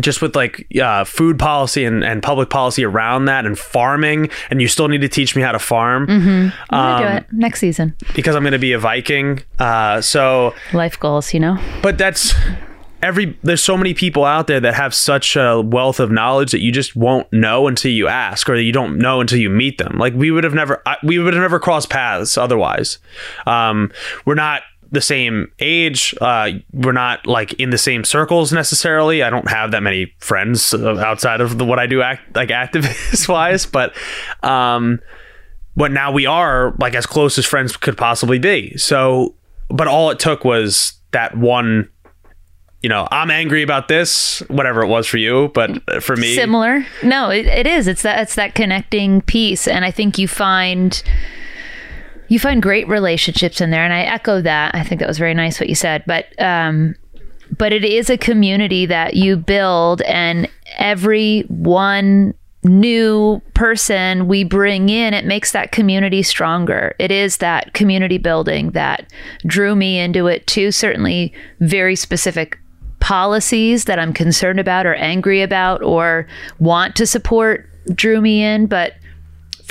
Just 0.00 0.20
with 0.20 0.36
like 0.36 0.66
uh, 0.78 1.04
food 1.04 1.38
policy 1.38 1.86
and, 1.86 2.04
and 2.04 2.22
public 2.22 2.50
policy 2.50 2.84
around 2.84 3.24
that 3.26 3.46
and 3.46 3.58
farming, 3.58 4.28
and 4.50 4.60
you 4.60 4.68
still 4.68 4.88
need 4.88 5.00
to 5.00 5.08
teach 5.08 5.34
me 5.34 5.40
how 5.40 5.52
to 5.52 5.58
farm 5.58 6.02
I'm 6.10 6.52
gonna 6.70 6.98
do 7.02 7.06
um, 7.08 7.16
it 7.16 7.26
next 7.32 7.60
season. 7.60 7.94
because 8.14 8.36
I'm 8.36 8.42
going 8.42 8.52
to 8.52 8.58
be 8.58 8.72
a 8.74 8.78
Viking. 8.78 9.40
Uh, 9.58 10.02
so 10.02 10.54
Life 10.74 11.00
goals, 11.00 11.32
you 11.32 11.40
know. 11.40 11.56
but 11.82 11.96
that's 11.96 12.34
every 13.02 13.36
there's 13.42 13.62
so 13.64 13.76
many 13.78 13.94
people 13.94 14.26
out 14.26 14.48
there 14.48 14.60
that 14.60 14.74
have 14.74 14.94
such 14.94 15.34
a 15.34 15.62
wealth 15.62 15.98
of 15.98 16.10
knowledge 16.10 16.52
that 16.52 16.60
you 16.60 16.70
just 16.70 16.94
won't 16.94 17.32
know 17.32 17.66
until 17.68 17.90
you 17.90 18.08
ask 18.08 18.50
or 18.50 18.54
you 18.56 18.70
don't 18.70 18.98
know 18.98 19.20
until 19.22 19.38
you 19.38 19.48
meet 19.50 19.78
them 19.78 19.96
like 19.98 20.12
we 20.14 20.30
would 20.30 20.44
have 20.44 20.54
never 20.54 20.80
I- 20.86 20.98
we 21.02 21.18
would 21.18 21.32
have 21.34 21.40
never 21.42 21.58
crossed 21.58 21.90
paths 21.90 22.38
otherwise 22.38 22.98
um 23.46 23.90
we're 24.24 24.36
not 24.36 24.62
the 24.92 25.00
same 25.00 25.50
age 25.58 26.14
uh 26.20 26.50
we're 26.72 26.92
not 26.92 27.26
like 27.26 27.52
in 27.54 27.70
the 27.70 27.78
same 27.78 28.04
circles 28.04 28.52
necessarily 28.52 29.22
i 29.22 29.30
don't 29.30 29.48
have 29.48 29.70
that 29.72 29.82
many 29.82 30.14
friends 30.18 30.72
uh, 30.74 30.96
outside 30.98 31.40
of 31.40 31.58
the, 31.58 31.64
what 31.64 31.78
i 31.78 31.86
do 31.86 32.02
act 32.02 32.36
like 32.36 32.50
activist 32.50 33.28
wise 33.28 33.66
but 33.66 33.96
um 34.42 35.00
but 35.76 35.92
now 35.92 36.12
we 36.12 36.26
are 36.26 36.74
like 36.78 36.94
as 36.94 37.06
close 37.06 37.38
as 37.38 37.46
friends 37.46 37.76
could 37.76 37.96
possibly 37.96 38.38
be. 38.38 38.76
So, 38.76 39.34
but 39.68 39.88
all 39.88 40.10
it 40.10 40.18
took 40.18 40.44
was 40.44 40.94
that 41.12 41.36
one. 41.36 41.88
You 42.82 42.88
know, 42.88 43.06
I'm 43.12 43.30
angry 43.30 43.62
about 43.62 43.86
this, 43.86 44.40
whatever 44.48 44.82
it 44.82 44.88
was 44.88 45.06
for 45.06 45.16
you, 45.16 45.52
but 45.54 46.02
for 46.02 46.16
me, 46.16 46.34
Similar. 46.34 46.84
No, 47.04 47.30
it, 47.30 47.46
it 47.46 47.64
is. 47.64 47.86
It's 47.86 48.02
that 48.02 48.20
it's 48.20 48.34
that 48.34 48.56
connecting 48.56 49.20
piece, 49.22 49.68
and 49.68 49.84
I 49.84 49.92
think 49.92 50.18
you 50.18 50.26
find 50.26 51.00
you 52.32 52.38
find 52.38 52.62
great 52.62 52.88
relationships 52.88 53.60
in 53.60 53.70
there. 53.70 53.84
And 53.84 53.92
I 53.92 54.04
echo 54.04 54.40
that. 54.40 54.74
I 54.74 54.82
think 54.82 55.00
that 55.00 55.06
was 55.06 55.18
very 55.18 55.34
nice 55.34 55.60
what 55.60 55.68
you 55.68 55.74
said. 55.74 56.02
But 56.06 56.40
um, 56.40 56.94
but 57.58 57.74
it 57.74 57.84
is 57.84 58.08
a 58.08 58.16
community 58.16 58.86
that 58.86 59.12
you 59.12 59.36
build, 59.36 60.00
and 60.02 60.48
every 60.78 61.42
one 61.48 62.32
new 62.64 63.42
person 63.52 64.28
we 64.28 64.44
bring 64.44 64.88
in, 64.88 65.12
it 65.12 65.26
makes 65.26 65.52
that 65.52 65.72
community 65.72 66.22
stronger. 66.22 66.94
It 66.98 67.10
is 67.10 67.36
that 67.38 67.74
community 67.74 68.16
building 68.16 68.70
that 68.70 69.12
drew 69.44 69.76
me 69.76 69.98
into 69.98 70.26
it 70.26 70.46
too. 70.46 70.72
Certainly, 70.72 71.34
very 71.60 71.94
specific 71.94 72.58
policies 73.00 73.84
that 73.84 73.98
I'm 73.98 74.14
concerned 74.14 74.58
about 74.58 74.86
or 74.86 74.94
angry 74.94 75.42
about 75.42 75.82
or 75.82 76.26
want 76.60 76.96
to 76.96 77.06
support 77.06 77.68
drew 77.94 78.22
me 78.22 78.42
in, 78.42 78.68
but 78.68 78.94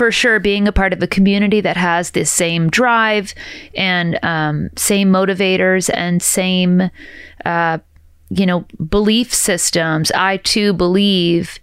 for 0.01 0.11
sure 0.11 0.39
being 0.39 0.67
a 0.67 0.71
part 0.71 0.93
of 0.93 1.03
a 1.03 1.05
community 1.05 1.61
that 1.61 1.77
has 1.77 2.09
this 2.09 2.31
same 2.31 2.71
drive 2.71 3.35
and 3.75 4.17
um, 4.23 4.71
same 4.75 5.11
motivators 5.11 5.91
and 5.93 6.23
same 6.23 6.89
uh, 7.45 7.77
you 8.31 8.47
know 8.47 8.61
belief 8.89 9.31
systems. 9.31 10.11
I 10.13 10.37
too 10.37 10.73
believe 10.73 11.59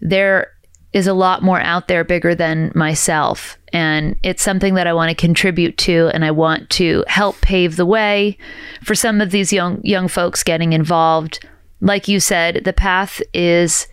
there 0.00 0.50
is 0.94 1.06
a 1.06 1.12
lot 1.12 1.42
more 1.42 1.60
out 1.60 1.86
there 1.86 2.02
bigger 2.02 2.34
than 2.34 2.72
myself. 2.74 3.58
And 3.74 4.16
it's 4.22 4.42
something 4.42 4.72
that 4.72 4.86
i 4.86 4.94
want 4.94 5.10
to 5.10 5.26
contribute 5.26 5.76
to 5.76 6.10
and 6.14 6.24
i 6.24 6.30
want 6.30 6.70
to 6.70 7.04
help 7.08 7.42
pave 7.42 7.76
the 7.76 7.84
way 7.84 8.38
for 8.82 8.94
some 8.94 9.20
of 9.20 9.32
these 9.32 9.52
young 9.52 9.84
young 9.84 10.08
folks 10.08 10.42
getting 10.42 10.72
involved. 10.72 11.46
Like 11.82 12.08
you 12.08 12.20
said 12.20 12.62
the 12.64 12.72
path 12.72 13.20
is 13.34 13.86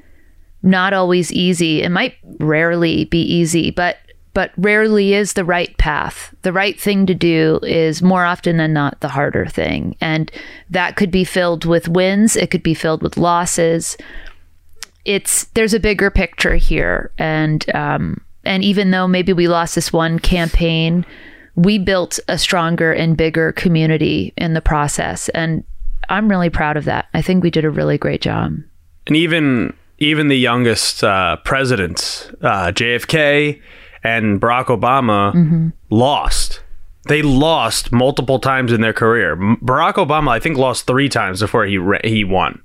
not 0.62 0.94
always 0.94 1.32
easy. 1.32 1.82
It 1.82 1.90
might 1.90 2.16
rarely 2.40 3.06
be 3.06 3.22
easy, 3.22 3.72
but 3.72 3.98
but 4.34 4.52
rarely 4.58 5.14
is 5.14 5.34
the 5.34 5.44
right 5.44 5.76
path. 5.78 6.34
The 6.44 6.54
right 6.54 6.80
thing 6.80 7.06
to 7.08 7.16
do 7.16 7.60
is 7.64 8.02
more 8.02 8.24
often 8.24 8.58
than 8.58 8.74
not 8.74 9.00
the 9.00 9.10
harder 9.10 9.48
thing. 9.48 9.96
And 10.00 10.32
that 10.70 10.96
could 10.96 11.12
be 11.12 11.24
filled 11.24 11.66
with 11.66 11.90
wins, 11.90 12.36
it 12.36 12.52
could 12.52 12.64
be 12.64 12.74
filled 12.74 13.02
with 13.02 13.18
losses. 13.18 13.98
It's 15.06 15.46
there's 15.56 15.74
a 15.74 15.80
bigger 15.80 16.12
picture 16.12 16.56
here 16.56 17.12
and 17.18 17.66
um 17.76 18.22
and 18.46 18.64
even 18.64 18.92
though 18.92 19.08
maybe 19.08 19.34
we 19.34 19.48
lost 19.48 19.76
this 19.76 19.92
one 19.92 20.20
campaign, 20.20 21.06
we 21.56 21.78
built 21.78 22.20
a 22.28 22.38
stronger 22.38 22.94
and 22.94 23.18
bigger 23.18 23.52
community 23.54 24.34
in 24.38 24.54
the 24.54 24.62
process 24.62 25.30
and 25.30 25.64
I'm 26.08 26.30
really 26.30 26.50
proud 26.50 26.78
of 26.78 26.86
that. 26.86 27.08
I 27.14 27.22
think 27.22 27.44
we 27.44 27.52
did 27.52 27.66
a 27.66 27.70
really 27.70 27.98
great 27.98 28.22
job. 28.22 28.58
and 29.08 29.16
even 29.16 29.74
even 30.00 30.28
the 30.28 30.38
youngest 30.38 31.04
uh, 31.04 31.38
presidents, 31.44 32.30
uh, 32.42 32.72
JFK 32.74 33.62
and 34.04 34.40
Barack 34.42 34.66
Obama, 34.66 35.72
lost. 35.90 36.62
They 37.08 37.22
lost 37.22 37.92
multiple 37.92 38.40
times 38.40 38.72
in 38.72 38.82
their 38.82 38.94
career. 38.94 39.36
Barack 39.36 39.94
Obama, 39.96 40.30
I 40.30 40.40
think, 40.40 40.58
lost 40.58 40.86
three 40.88 41.10
times 41.10 41.40
before 41.40 41.66
he 41.66 41.78
re- 41.78 42.02
he 42.04 42.24
won. 42.24 42.62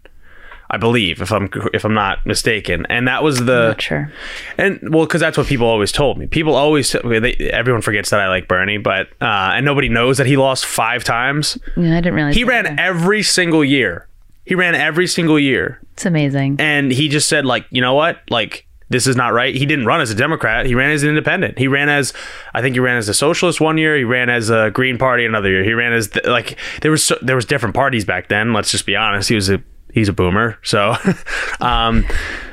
I 0.70 0.76
believe, 0.76 1.20
if 1.22 1.30
I'm 1.30 1.48
if 1.72 1.84
I'm 1.84 1.94
not 1.94 2.24
mistaken, 2.26 2.84
and 2.88 3.06
that 3.06 3.22
was 3.22 3.44
the 3.44 3.76
sure. 3.78 4.10
And 4.58 4.80
well, 4.94 5.04
because 5.06 5.20
that's 5.20 5.36
what 5.38 5.46
people 5.46 5.66
always 5.66 5.92
told 5.92 6.18
me. 6.18 6.26
People 6.26 6.54
always, 6.56 6.90
they, 6.92 7.34
everyone 7.52 7.82
forgets 7.82 8.10
that 8.10 8.18
I 8.18 8.28
like 8.28 8.48
Bernie, 8.48 8.78
but 8.78 9.08
uh, 9.20 9.52
and 9.54 9.64
nobody 9.64 9.88
knows 9.88 10.16
that 10.18 10.26
he 10.26 10.36
lost 10.36 10.64
five 10.66 11.04
times. 11.04 11.58
Yeah, 11.76 11.92
I 11.92 12.00
didn't 12.00 12.14
realize 12.14 12.34
He 12.34 12.44
ran 12.44 12.66
either. 12.66 12.76
every 12.80 13.22
single 13.22 13.64
year. 13.64 14.08
He 14.44 14.54
ran 14.54 14.74
every 14.74 15.06
single 15.06 15.38
year, 15.38 15.80
It's 15.94 16.04
amazing. 16.06 16.56
and 16.58 16.92
he 16.92 17.08
just 17.08 17.28
said, 17.28 17.44
like, 17.46 17.66
you 17.70 17.80
know 17.80 17.94
what, 17.94 18.18
like. 18.30 18.66
This 18.90 19.06
is 19.06 19.16
not 19.16 19.32
right. 19.32 19.54
He 19.54 19.64
didn't 19.64 19.86
run 19.86 20.02
as 20.02 20.10
a 20.10 20.14
Democrat. 20.14 20.66
He 20.66 20.74
ran 20.74 20.90
as 20.90 21.02
an 21.02 21.08
independent. 21.08 21.58
He 21.58 21.68
ran 21.68 21.88
as, 21.88 22.12
I 22.52 22.60
think 22.60 22.76
he 22.76 22.80
ran 22.80 22.98
as 22.98 23.08
a 23.08 23.14
socialist 23.14 23.58
one 23.58 23.78
year. 23.78 23.96
He 23.96 24.04
ran 24.04 24.28
as 24.28 24.50
a 24.50 24.70
Green 24.72 24.98
Party 24.98 25.24
another 25.24 25.48
year. 25.48 25.64
He 25.64 25.72
ran 25.72 25.94
as 25.94 26.14
like 26.26 26.58
there 26.82 26.90
was 26.90 27.02
so, 27.02 27.16
there 27.22 27.34
was 27.34 27.46
different 27.46 27.74
parties 27.74 28.04
back 28.04 28.28
then. 28.28 28.52
Let's 28.52 28.70
just 28.70 28.84
be 28.84 28.94
honest. 28.94 29.30
He 29.30 29.34
was 29.34 29.48
a 29.48 29.62
he's 29.94 30.08
a 30.10 30.12
boomer. 30.12 30.58
So, 30.62 30.94
um, 31.60 32.04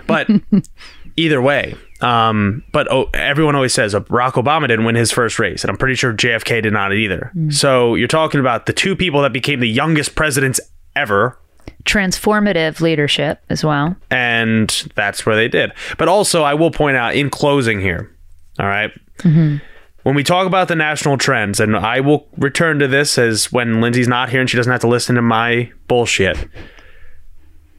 but 0.08 0.28
either 1.18 1.42
way. 1.42 1.76
Um, 2.00 2.64
but 2.72 2.90
oh, 2.90 3.10
everyone 3.14 3.54
always 3.56 3.74
says 3.74 3.94
uh, 3.94 4.00
Barack 4.00 4.32
Obama 4.34 4.68
didn't 4.70 4.86
win 4.86 4.96
his 4.96 5.12
first 5.12 5.38
race, 5.38 5.64
and 5.64 5.70
I'm 5.70 5.78
pretty 5.78 5.96
sure 5.96 6.14
JFK 6.14 6.64
did 6.64 6.74
not 6.74 6.94
either. 6.94 7.32
So 7.50 7.94
you're 7.96 8.08
talking 8.08 8.40
about 8.40 8.66
the 8.68 8.74
two 8.74 8.96
people 8.96 9.22
that 9.24 9.34
became 9.34 9.60
the 9.60 9.70
youngest 9.70 10.16
presidents 10.16 10.60
ever, 10.96 11.38
Transformative 11.84 12.82
leadership 12.82 13.42
as 13.50 13.64
well. 13.64 13.96
and 14.10 14.70
that's 14.96 15.26
where 15.26 15.36
they 15.36 15.48
did. 15.48 15.72
But 15.98 16.08
also, 16.08 16.44
I 16.44 16.54
will 16.54 16.72
point 16.72 16.98
out 16.98 17.16
in 17.16 17.30
closing 17.30 17.80
here, 17.82 18.10
all 18.60 18.68
right? 18.68 18.92
Mm-hmm. 19.20 19.58
When 20.04 20.16
we 20.16 20.24
talk 20.24 20.48
about 20.48 20.68
the 20.68 20.76
national 20.76 21.18
trends, 21.18 21.60
and 21.60 21.78
I 21.78 22.00
will 22.00 22.28
return 22.38 22.80
to 22.80 22.88
this 22.88 23.18
as 23.18 23.52
when 23.52 23.82
Lindsay's 23.82 24.08
not 24.08 24.30
here 24.30 24.42
and 24.42 24.50
she 24.50 24.58
doesn't 24.58 24.72
have 24.72 24.82
to 24.82 24.88
listen 24.88 25.16
to 25.16 25.22
my 25.22 25.72
bullshit. 25.88 26.38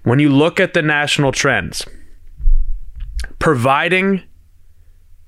When 0.04 0.18
you 0.18 0.28
look 0.28 0.60
at 0.60 0.72
the 0.74 0.82
national 0.82 1.32
trends, 1.32 1.84
providing 3.38 4.22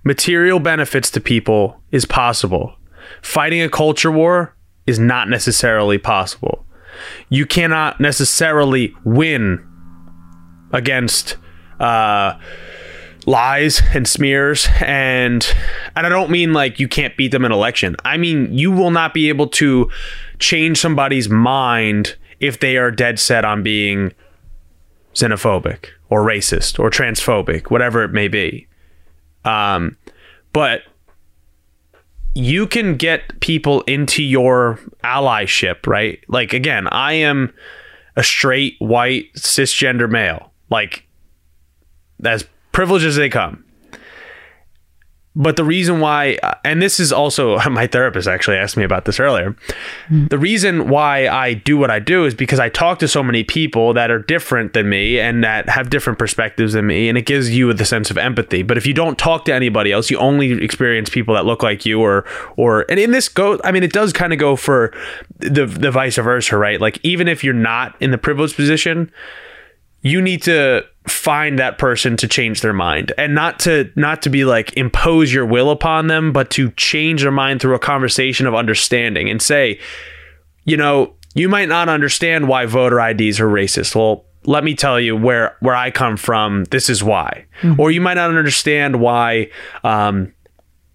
material 0.05 0.61
benefits 0.61 1.11
to 1.13 1.21
people 1.21 1.81
is 1.91 2.05
possible. 2.05 2.75
Fighting 3.23 3.63
a 3.63 3.69
culture 3.69 4.13
war 4.13 4.55
is 4.87 4.99
not 4.99 5.29
necessarily 5.29 5.99
possible. 5.99 6.65
You 7.29 7.47
cannot 7.47 8.01
necessarily 8.01 8.95
win 9.05 9.67
against 10.73 11.37
uh, 11.81 12.39
lies 13.27 13.81
and 13.95 14.07
smears 14.07 14.69
and 14.81 15.55
and 15.97 16.07
I 16.07 16.09
don't 16.09 16.31
mean 16.31 16.53
like 16.53 16.79
you 16.79 16.89
can't 16.89 17.17
beat 17.17 17.33
them 17.33 17.45
in 17.45 17.53
election. 17.53 17.97
I 18.05 18.17
mean 18.17 18.53
you 18.53 18.71
will 18.71 18.91
not 18.91 19.15
be 19.15 19.29
able 19.29 19.47
to 19.49 19.91
change 20.39 20.79
somebody's 20.79 21.29
mind 21.29 22.17
if 22.41 22.61
they 22.61 22.77
are 22.77 22.91
dead 22.91 23.19
set 23.19 23.45
on 23.45 23.63
being 23.63 24.13
xenophobic 25.15 25.87
or 26.11 26.23
racist 26.23 26.79
or 26.79 26.91
transphobic, 26.91 27.71
whatever 27.71 28.03
it 28.05 28.13
may 28.13 28.29
be. 28.29 28.67
Um, 29.45 29.97
but 30.53 30.83
you 32.35 32.67
can 32.67 32.97
get 32.97 33.41
people 33.41 33.83
into 33.83 34.23
your 34.23 34.79
allyship, 35.03 35.87
right? 35.87 36.19
Like 36.29 36.53
again, 36.53 36.89
I 36.89 37.15
am 37.15 37.55
a 38.17 38.23
straight 38.23 38.77
white 38.79 39.33
cisgender 39.35 40.11
male, 40.11 40.53
like 40.71 41.07
as 42.25 42.45
privileged 42.73 43.07
as 43.07 43.17
they 43.17 43.29
come. 43.29 43.64
But 45.37 45.57
the 45.57 45.65
reason 45.65 45.99
why, 45.99 46.39
uh, 46.43 46.55
and 46.65 46.81
this 46.81 47.01
is 47.01 47.13
also 47.13 47.59
my 47.71 47.87
therapist 47.87 48.29
actually 48.29 48.57
asked 48.57 48.77
me 48.77 48.85
about 48.85 49.05
this 49.05 49.19
earlier. 49.19 49.57
The 50.09 50.39
reason 50.39 50.89
why 50.89 51.29
I 51.29 51.55
do 51.55 51.77
what 51.77 51.91
I 51.91 51.99
do 51.99 52.25
is 52.25 52.35
because 52.35 52.61
I 52.61 52.69
talk 52.69 53.01
to 53.01 53.09
so 53.09 53.23
many 53.23 53.43
people 53.43 53.93
that 53.95 54.11
are 54.11 54.21
different 54.21 54.75
than 54.75 54.89
me 54.89 55.19
and 55.19 55.43
that 55.43 55.69
have 55.69 55.91
different 55.91 56.19
perspectives 56.19 56.75
than 56.75 56.87
me, 56.87 57.09
and 57.09 57.19
it 57.19 57.27
gives 57.27 57.51
you 57.51 57.73
the 57.73 57.85
sense 57.85 58.11
of 58.11 58.19
empathy. 58.19 58.63
But 58.63 58.79
if 58.79 58.87
you 58.87 58.95
don't 58.95 59.19
talk 59.19 59.45
to 59.47 59.55
anybody 59.55 59.91
else, 59.91 60.11
you 60.11 60.19
only 60.19 60.53
experience 60.63 61.11
people 61.11 61.35
that 61.35 61.45
look 61.45 61.63
like 61.63 61.85
you, 61.85 62.01
or 62.01 62.25
or 62.57 62.87
and 62.89 63.01
in 63.01 63.11
this 63.11 63.29
go, 63.29 63.59
I 63.65 63.73
mean, 63.73 63.83
it 63.83 63.93
does 63.93 64.13
kind 64.13 64.33
of 64.33 64.39
go 64.39 64.55
for 64.55 64.93
the 65.39 65.67
the 65.67 65.91
vice 65.91 66.17
versa, 66.17 66.57
right? 66.57 66.81
Like 66.81 67.01
even 67.03 67.27
if 67.27 67.43
you're 67.43 67.55
not 67.55 68.01
in 68.01 68.13
the 68.13 68.19
privileged 68.19 68.55
position, 68.55 69.11
you 70.03 70.23
need 70.23 70.43
to 70.43 70.85
find 71.07 71.59
that 71.59 71.77
person 71.77 72.17
to 72.17 72.27
change 72.27 72.63
their 72.63 72.73
mind 72.73 73.13
and 73.19 73.35
not 73.35 73.59
to 73.59 73.91
not 73.95 74.23
to 74.23 74.31
be 74.31 74.45
like 74.45 74.73
impose 74.75 75.33
your 75.33 75.45
will 75.45 75.71
upon 75.71 76.07
them 76.07 76.33
but 76.33 76.49
to 76.49 76.71
change 76.73 77.23
their 77.23 77.31
mind 77.31 77.61
through 77.61 77.75
a 77.75 77.79
conversation 77.79 78.47
of 78.47 78.55
understanding 78.55 79.29
and 79.29 79.43
say 79.43 79.79
you 80.65 80.79
know 80.79 81.13
you 81.35 81.49
might 81.49 81.69
not 81.69 81.89
understand 81.89 82.49
why 82.49 82.65
voter 82.65 83.01
IDs 83.01 83.41
are 83.41 83.49
racist. 83.49 83.95
Well 83.95 84.25
let 84.47 84.63
me 84.63 84.75
tell 84.75 85.01
you 85.01 85.17
where 85.17 85.57
where 85.61 85.75
I 85.75 85.91
come 85.91 86.17
from. 86.17 86.65
This 86.65 86.89
is 86.89 87.03
why. 87.03 87.47
Mm-hmm. 87.63 87.81
Or 87.81 87.91
you 87.91 88.01
might 88.01 88.15
not 88.15 88.31
understand 88.31 89.01
why 89.01 89.51
um, 89.83 90.33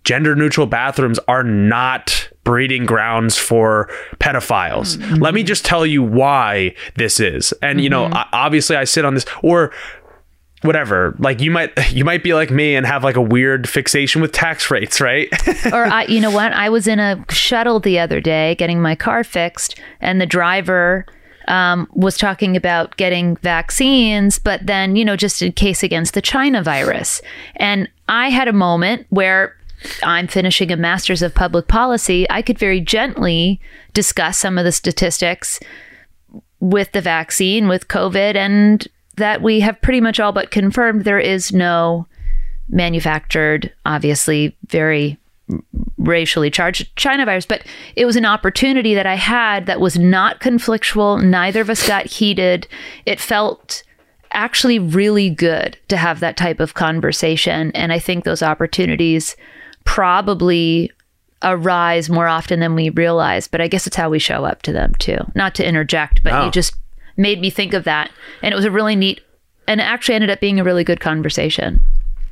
gender 0.04 0.36
neutral 0.36 0.68
bathrooms 0.68 1.20
are 1.28 1.44
not 1.44 2.30
breeding 2.44 2.86
grounds 2.86 3.38
for 3.38 3.90
pedophiles. 4.20 4.98
Mm-hmm. 4.98 5.16
Let 5.16 5.34
me 5.34 5.44
just 5.44 5.66
tell 5.66 5.86
you 5.86 6.02
why 6.02 6.74
this 6.96 7.20
is. 7.20 7.54
And 7.62 7.82
you 7.82 7.90
know, 7.90 8.06
mm-hmm. 8.06 8.30
obviously 8.34 8.76
I 8.76 8.86
sit 8.86 9.04
on 9.04 9.14
this 9.14 9.26
or 9.44 9.72
whatever. 10.62 11.16
Like 11.20 11.40
you 11.40 11.52
might 11.52 11.72
you 11.92 12.06
might 12.06 12.24
be 12.24 12.34
like 12.34 12.52
me 12.52 12.76
and 12.76 12.86
have 12.86 13.04
like 13.04 13.16
a 13.16 13.22
weird 13.22 13.68
fixation 13.68 14.22
with 14.22 14.32
tax 14.32 14.70
rates, 14.70 15.00
right? 15.02 15.30
or 15.74 15.86
I, 15.86 16.06
you 16.06 16.20
know 16.20 16.32
what? 16.32 16.54
I 16.54 16.70
was 16.70 16.88
in 16.88 17.00
a 17.00 17.24
shuttle 17.30 17.80
the 17.80 18.00
other 18.00 18.22
day 18.22 18.56
getting 18.56 18.82
my 18.82 18.96
car 18.96 19.24
fixed, 19.24 19.80
and 20.02 20.20
the 20.20 20.26
driver 20.26 21.06
um, 21.48 21.88
was 21.94 22.18
talking 22.18 22.56
about 22.56 22.96
getting 22.98 23.36
vaccines, 23.38 24.40
but 24.40 24.66
then 24.66 24.96
you 24.96 25.06
know 25.06 25.16
just 25.16 25.42
in 25.42 25.52
case 25.52 25.84
against 25.84 26.14
the 26.14 26.22
China 26.22 26.62
virus. 26.64 27.22
And 27.56 27.90
I 28.08 28.30
had 28.30 28.48
a 28.48 28.54
moment 28.54 29.08
where 29.10 29.56
I'm 30.04 30.28
finishing 30.28 30.72
a 30.72 30.78
master's 30.78 31.22
of 31.22 31.34
public 31.34 31.68
policy. 31.68 32.30
I 32.30 32.42
could 32.42 32.60
very 32.60 32.82
gently 32.82 33.62
discuss 33.94 34.38
some 34.38 34.58
of 34.58 34.66
the 34.66 34.72
statistics 34.74 35.60
with 36.60 36.92
the 36.92 37.00
vaccine, 37.00 37.70
with 37.70 37.88
COVID, 37.88 38.36
and 38.36 38.86
that 39.20 39.42
we 39.42 39.60
have 39.62 39.82
pretty 39.82 40.02
much 40.02 40.20
all 40.20 40.32
but 40.32 40.52
confirmed 40.52 41.06
there 41.06 41.20
is 41.20 41.54
no 41.54 42.08
manufactured, 42.70 43.72
obviously 43.86 44.56
very 44.68 45.18
racially 45.98 46.52
charged 46.52 46.96
China 46.96 47.26
virus, 47.26 47.46
but 47.46 47.64
it 47.96 48.06
was 48.06 48.16
an 48.16 48.26
opportunity 48.26 48.94
that 48.94 49.08
I 49.08 49.16
had 49.16 49.66
that 49.66 49.80
was 49.80 49.98
not 49.98 50.40
conflictual. 50.40 51.24
Neither 51.24 51.62
of 51.62 51.70
us 51.70 51.88
got 51.88 52.06
heated. 52.06 52.68
It 53.06 53.20
felt 53.20 53.84
actually 54.32 54.78
really 54.78 55.30
good 55.30 55.78
to 55.88 55.98
have 55.98 56.20
that 56.20 56.38
type 56.38 56.60
of 56.60 56.76
conversation. 56.76 57.72
And 57.72 57.92
I 57.92 57.98
think 57.98 58.24
those 58.24 58.44
opportunities 58.44 59.36
probably 59.86 60.92
arise 61.42 62.10
more 62.10 62.28
often 62.28 62.60
than 62.60 62.76
we 62.76 62.90
realize, 62.90 63.48
but 63.48 63.62
I 63.62 63.68
guess 63.68 63.88
it's 63.88 63.96
how 63.96 64.10
we 64.10 64.20
show 64.20 64.46
up 64.46 64.62
to 64.64 64.72
them 64.72 64.94
too. 65.00 65.18
Not 65.36 65.56
to 65.56 65.68
interject, 65.68 66.22
but 66.24 66.46
you 66.46 66.52
just 66.52 66.76
made 67.20 67.40
me 67.40 67.52
think 67.52 67.74
of 67.74 67.84
that. 67.84 68.10
And 68.42 68.52
it 68.52 68.56
was 68.56 68.66
a 68.66 68.72
really 68.72 68.96
neat 68.96 69.22
and 69.68 69.80
it 69.80 69.84
actually 69.84 70.16
ended 70.16 70.32
up 70.32 70.40
being 70.40 70.60
a 70.60 70.64
really 70.64 70.84
good 70.84 71.00
conversation. 71.00 71.80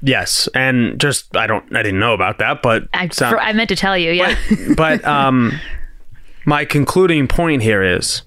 yes, 0.01 0.49
and 0.55 0.99
just 0.99 1.37
I 1.37 1.45
don't 1.45 1.63
I 1.75 1.83
didn't 1.83 1.99
know 1.99 2.13
about 2.13 2.39
that, 2.39 2.63
but 2.63 2.87
I, 2.93 3.07
sound- 3.09 3.35
for, 3.35 3.39
I 3.39 3.53
meant 3.53 3.69
to 3.69 3.75
tell 3.75 3.97
you, 3.97 4.11
yeah. 4.11 4.35
but 4.75 5.05
um, 5.05 5.53
my 6.45 6.65
concluding 6.65 7.27
point 7.27 7.61
here 7.61 7.83
is 7.83 8.23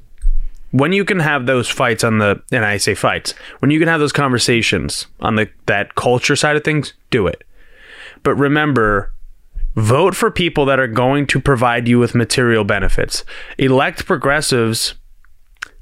when 0.70 0.92
you 0.92 1.04
can 1.04 1.18
have 1.18 1.46
those 1.46 1.68
fights 1.68 2.04
on 2.04 2.18
the 2.18 2.40
and 2.52 2.64
I 2.64 2.76
say 2.76 2.94
fights 2.94 3.34
when 3.58 3.72
you 3.72 3.80
can 3.80 3.88
have 3.88 3.98
those 3.98 4.12
conversations 4.12 5.06
on 5.18 5.34
the 5.34 5.48
that 5.66 5.96
culture 5.96 6.36
side 6.36 6.54
of 6.54 6.62
things, 6.62 6.92
do 7.10 7.26
it. 7.26 7.42
But 8.22 8.36
remember, 8.36 9.12
vote 9.74 10.14
for 10.14 10.30
people 10.30 10.66
that 10.66 10.78
are 10.78 10.86
going 10.86 11.26
to 11.28 11.40
provide 11.40 11.88
you 11.88 11.98
with 11.98 12.14
material 12.14 12.62
benefits. 12.64 13.24
Elect 13.58 14.06
progressives 14.06 14.94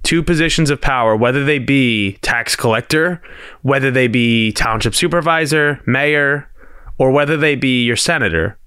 to 0.05 0.23
positions 0.23 0.71
of 0.71 0.81
power, 0.81 1.17
whether 1.17 1.45
they 1.45 1.59
be 1.59 2.13
tax 2.23 2.57
collector, 2.57 3.23
whether 3.63 3.91
they 3.91 4.09
be 4.09 4.53
township 4.53 4.95
supervisor, 4.95 5.81
mayor, 5.87 6.51
or 6.97 7.11
whether 7.11 7.37
they 7.37 7.55
be 7.55 7.85
your 7.85 7.97
senator 7.97 8.59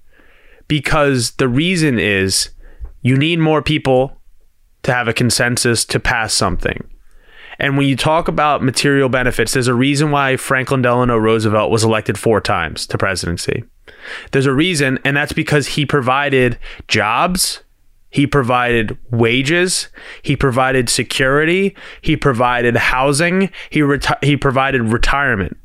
because 0.72 1.32
the 1.32 1.48
reason 1.48 1.98
is 1.98 2.48
you 3.02 3.14
need 3.14 3.38
more 3.38 3.60
people 3.60 4.16
to 4.82 4.90
have 4.90 5.06
a 5.06 5.12
consensus 5.12 5.84
to 5.84 6.00
pass 6.00 6.32
something. 6.32 6.88
And 7.58 7.76
when 7.76 7.86
you 7.86 7.94
talk 7.94 8.26
about 8.26 8.64
material 8.64 9.10
benefits, 9.10 9.52
there's 9.52 9.68
a 9.68 9.74
reason 9.74 10.10
why 10.10 10.38
Franklin 10.38 10.80
Delano 10.80 11.18
Roosevelt 11.18 11.70
was 11.70 11.84
elected 11.84 12.16
four 12.16 12.40
times 12.40 12.86
to 12.86 12.96
presidency. 12.96 13.64
There's 14.30 14.46
a 14.46 14.54
reason, 14.54 14.98
and 15.04 15.14
that's 15.14 15.34
because 15.34 15.66
he 15.66 15.84
provided 15.84 16.58
jobs, 16.88 17.62
he 18.12 18.26
provided 18.26 18.96
wages, 19.10 19.88
he 20.22 20.36
provided 20.36 20.88
security, 20.88 21.74
he 22.02 22.16
provided 22.16 22.76
housing, 22.76 23.50
he 23.70 23.80
reti- 23.80 24.22
he 24.22 24.36
provided 24.36 24.82
retirement 24.82 25.56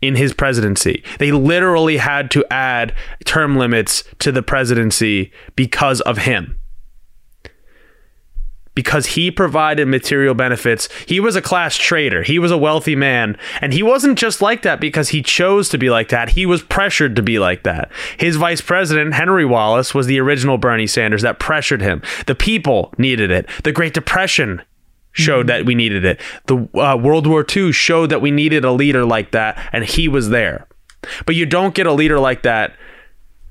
in 0.00 0.14
his 0.14 0.32
presidency. 0.32 1.02
They 1.18 1.32
literally 1.32 1.96
had 1.96 2.30
to 2.32 2.44
add 2.52 2.94
term 3.24 3.56
limits 3.56 4.04
to 4.20 4.30
the 4.30 4.42
presidency 4.42 5.32
because 5.56 6.00
of 6.02 6.18
him. 6.18 6.58
Because 8.78 9.06
he 9.06 9.32
provided 9.32 9.88
material 9.88 10.34
benefits. 10.34 10.88
He 11.04 11.18
was 11.18 11.34
a 11.34 11.42
class 11.42 11.76
traitor. 11.76 12.22
He 12.22 12.38
was 12.38 12.52
a 12.52 12.56
wealthy 12.56 12.94
man. 12.94 13.36
And 13.60 13.72
he 13.72 13.82
wasn't 13.82 14.16
just 14.16 14.40
like 14.40 14.62
that 14.62 14.78
because 14.78 15.08
he 15.08 15.20
chose 15.20 15.68
to 15.70 15.78
be 15.78 15.90
like 15.90 16.10
that. 16.10 16.28
He 16.28 16.46
was 16.46 16.62
pressured 16.62 17.16
to 17.16 17.22
be 17.22 17.40
like 17.40 17.64
that. 17.64 17.90
His 18.18 18.36
vice 18.36 18.60
president, 18.60 19.14
Henry 19.14 19.44
Wallace, 19.44 19.94
was 19.94 20.06
the 20.06 20.20
original 20.20 20.58
Bernie 20.58 20.86
Sanders 20.86 21.22
that 21.22 21.40
pressured 21.40 21.82
him. 21.82 22.02
The 22.26 22.36
people 22.36 22.94
needed 22.98 23.32
it. 23.32 23.48
The 23.64 23.72
Great 23.72 23.94
Depression 23.94 24.62
showed 25.10 25.48
that 25.48 25.66
we 25.66 25.74
needed 25.74 26.04
it. 26.04 26.20
The 26.46 26.68
uh, 26.78 26.96
World 26.96 27.26
War 27.26 27.44
II 27.44 27.72
showed 27.72 28.10
that 28.10 28.22
we 28.22 28.30
needed 28.30 28.64
a 28.64 28.70
leader 28.70 29.04
like 29.04 29.32
that, 29.32 29.58
and 29.72 29.84
he 29.84 30.06
was 30.06 30.28
there. 30.28 30.68
But 31.26 31.34
you 31.34 31.46
don't 31.46 31.74
get 31.74 31.88
a 31.88 31.92
leader 31.92 32.20
like 32.20 32.44
that 32.44 32.76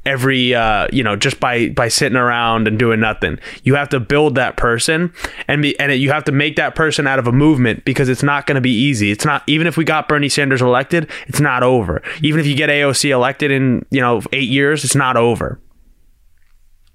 every 0.08 0.56
uh, 0.56 0.88
you 0.92 1.04
know 1.04 1.16
just 1.16 1.40
by 1.40 1.70
by 1.70 1.90
sitting 1.90 2.16
around 2.18 2.68
and 2.68 2.80
doing 2.80 3.00
nothing. 3.00 3.38
You 3.64 3.76
have 3.76 3.90
to 3.90 4.00
build 4.00 4.36
that 4.36 4.58
person 4.58 5.14
and 5.48 5.62
be, 5.62 5.78
and 5.80 5.94
you 5.94 6.10
have 6.12 6.24
to 6.24 6.32
make 6.32 6.56
that 6.56 6.74
person 6.74 7.06
out 7.06 7.20
of 7.20 7.28
a 7.28 7.32
movement 7.32 7.86
because 7.86 8.10
it's 8.10 8.24
not 8.24 8.48
going 8.48 8.56
to 8.56 8.62
be 8.62 8.72
easy. 8.72 9.12
It's 9.12 9.26
not 9.26 9.44
even 9.46 9.68
if 9.68 9.78
we 9.78 9.84
got 9.84 10.08
Bernie 10.08 10.30
Sanders 10.30 10.62
elected, 10.62 11.12
it's 11.28 11.42
not 11.42 11.62
over. 11.62 12.02
Even 12.24 12.40
if 12.40 12.48
you 12.48 12.56
get 12.56 12.70
AOC 12.70 13.10
elected 13.12 13.52
in 13.52 13.86
you 13.92 14.02
know 14.02 14.22
eight 14.32 14.50
years, 14.50 14.84
it's 14.84 14.96
not 14.96 15.18
over. 15.18 15.60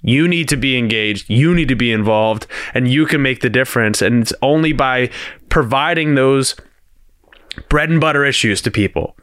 You 0.04 0.26
need 0.26 0.48
to 0.48 0.56
be 0.56 0.76
engaged. 0.76 1.30
You 1.30 1.54
need 1.54 1.68
to 1.68 1.76
be 1.76 1.92
involved, 1.92 2.48
and 2.74 2.88
you 2.88 3.06
can 3.06 3.22
make 3.22 3.40
the 3.40 3.50
difference. 3.50 4.02
And 4.02 4.22
it's 4.22 4.32
only 4.42 4.72
by 4.72 5.10
providing 5.48 6.16
those 6.16 6.56
bread 7.68 7.90
and 7.90 8.00
butter 8.00 8.24
issues 8.24 8.60
to 8.62 8.70
people. 8.70 9.16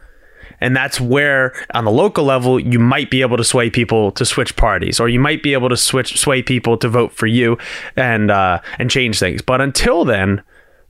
And 0.61 0.75
that's 0.75 0.99
where, 0.99 1.53
on 1.73 1.85
the 1.85 1.91
local 1.91 2.23
level, 2.23 2.59
you 2.59 2.79
might 2.79 3.09
be 3.09 3.21
able 3.21 3.37
to 3.37 3.43
sway 3.43 3.69
people 3.69 4.11
to 4.11 4.25
switch 4.25 4.55
parties, 4.55 4.99
or 4.99 5.09
you 5.09 5.19
might 5.19 5.41
be 5.43 5.53
able 5.53 5.69
to 5.69 5.77
switch 5.77 6.19
sway 6.19 6.41
people 6.41 6.77
to 6.77 6.89
vote 6.89 7.11
for 7.11 7.27
you 7.27 7.57
and 7.95 8.31
uh, 8.31 8.59
and 8.77 8.89
change 8.89 9.19
things. 9.19 9.41
But 9.41 9.61
until 9.61 10.05
then, 10.05 10.41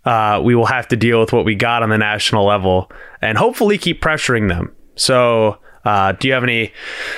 uh, 0.05 0.41
we 0.43 0.55
will 0.55 0.67
have 0.67 0.87
to 0.87 0.95
deal 0.95 1.19
with 1.19 1.33
what 1.33 1.45
we 1.45 1.55
got 1.55 1.83
on 1.83 1.89
the 1.89 1.97
national 1.97 2.45
level, 2.45 2.91
and 3.21 3.37
hopefully 3.37 3.77
keep 3.77 4.01
pressuring 4.01 4.49
them. 4.49 4.71
So 4.95 5.57
Uh, 5.85 6.11
do 6.11 6.27
you 6.27 6.33
have 6.33 6.43
any 6.43 6.73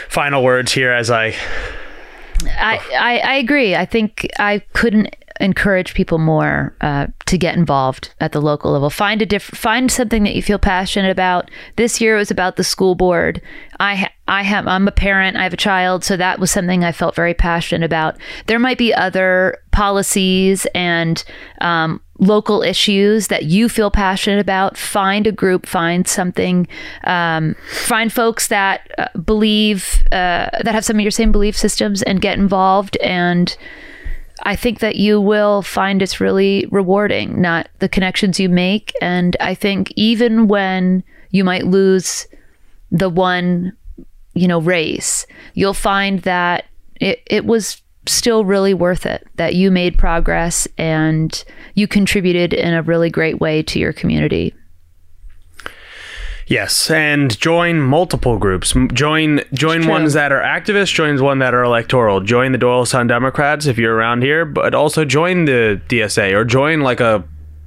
final 0.08 0.44
words 0.44 0.72
here 0.72 0.94
as 0.94 1.10
I 1.10 1.34
I, 2.46 2.80
I, 2.94 3.18
I 3.18 3.36
agree. 3.38 3.76
I 3.76 3.86
think 3.86 4.28
I 4.38 4.62
couldn't 4.74 5.16
encourage 5.42 5.94
people 5.94 6.18
more 6.18 6.76
uh, 6.82 7.08
to 7.26 7.38
get 7.38 7.56
involved 7.56 8.14
at 8.20 8.32
the 8.32 8.42
local 8.42 8.72
level. 8.72 8.90
Find 8.90 9.22
a 9.22 9.26
different, 9.26 9.58
find 9.58 9.92
something 9.92 10.24
that 10.24 10.36
you 10.36 10.42
feel 10.42 10.60
passionate 10.60 11.12
about. 11.12 11.50
This 11.76 12.00
year 12.00 12.16
it 12.16 12.20
was 12.20 12.32
about 12.32 12.56
the 12.56 12.64
school 12.64 12.96
board. 12.96 13.42
I 13.80 13.96
ha- 13.96 14.14
I 14.28 14.44
have 14.44 14.68
I'm 14.68 14.88
a 14.88 14.92
parent. 14.92 15.38
I 15.38 15.44
have 15.44 15.54
a 15.54 15.58
child, 15.58 16.04
so 16.04 16.16
that 16.16 16.40
was 16.40 16.52
something 16.52 16.84
I 16.84 16.92
felt 16.92 17.16
very 17.16 17.34
passionate 17.34 17.86
about. 17.86 18.18
There 18.46 18.60
might 18.60 18.78
be 18.78 18.94
other 18.94 19.58
policies 19.72 20.68
and 20.76 21.24
um, 21.60 22.02
local 22.20 22.62
issues 22.62 23.28
that 23.28 23.46
you 23.46 23.68
feel 23.68 23.92
passionate 23.92 24.40
about. 24.40 24.78
Find 24.78 25.26
a 25.26 25.32
group. 25.32 25.66
Find 25.66 26.08
something. 26.08 26.68
Um, 27.04 27.56
find 27.72 28.14
folks 28.14 28.48
that 28.48 28.92
uh, 28.98 29.08
believe 29.20 30.04
uh, 30.12 30.50
that 30.64 30.72
have 30.74 30.86
some 30.86 30.98
of 30.98 31.02
your 31.02 31.12
same 31.12 31.32
belief 31.32 31.58
systems 31.58 32.02
and 32.04 32.22
get 32.22 32.38
involved 32.38 32.98
and. 32.98 33.58
I 34.44 34.56
think 34.56 34.80
that 34.80 34.96
you 34.96 35.22
will 35.22 35.62
find 35.62 36.02
it's 36.02 36.20
really 36.20 36.68
rewarding, 36.72 37.42
not 37.42 37.70
the 37.80 37.90
connections 37.90 38.40
you 38.40 38.50
make. 38.50 38.94
And 39.02 39.38
I 39.40 39.54
think 39.54 39.92
even 39.96 40.48
when 40.48 41.04
you 41.30 41.44
might 41.44 41.66
lose 41.66 42.28
the 42.92 43.10
one, 43.10 43.74
you 44.34 44.48
know, 44.48 44.60
race, 44.60 45.26
you'll 45.54 45.74
find 45.74 46.22
that 46.24 46.66
it, 47.00 47.22
it 47.28 47.46
was 47.46 47.82
still 48.08 48.46
really 48.46 48.74
worth 48.74 49.06
it, 49.06 49.28
that 49.36 49.56
you 49.56 49.70
made 49.72 49.98
progress 49.98 50.68
and 50.78 51.44
you 51.76 51.88
contributed 51.88 52.54
in 52.54 52.74
a 52.74 52.82
really 52.82 53.10
great 53.10 53.40
way 53.40 53.62
to 53.64 53.80
your 53.80 53.94
community. 53.94 54.54
Yes, 56.48 56.90
and 56.90 57.40
join 57.40 57.80
multiple 57.80 58.38
groups. 58.38 58.74
Join 58.94 59.42
join 59.54 59.88
ones 59.88 60.14
that 60.14 60.32
are 60.32 60.42
activists. 60.42 60.94
Join 60.94 61.22
one 61.22 61.40
that 61.40 61.54
are 61.54 61.64
electoral. 61.64 62.22
Join 62.22 62.52
the 62.52 62.58
Doylestown 62.58 63.08
Democrats 63.08 63.66
if 63.68 63.78
you're 63.78 63.96
around 63.96 64.24
here, 64.24 64.46
but 64.46 64.74
also 64.74 65.06
join 65.06 65.46
the 65.46 65.82
DSA 65.88 66.34
or 66.34 66.44
join 66.44 66.82
like 66.82 67.00
a 67.00 67.24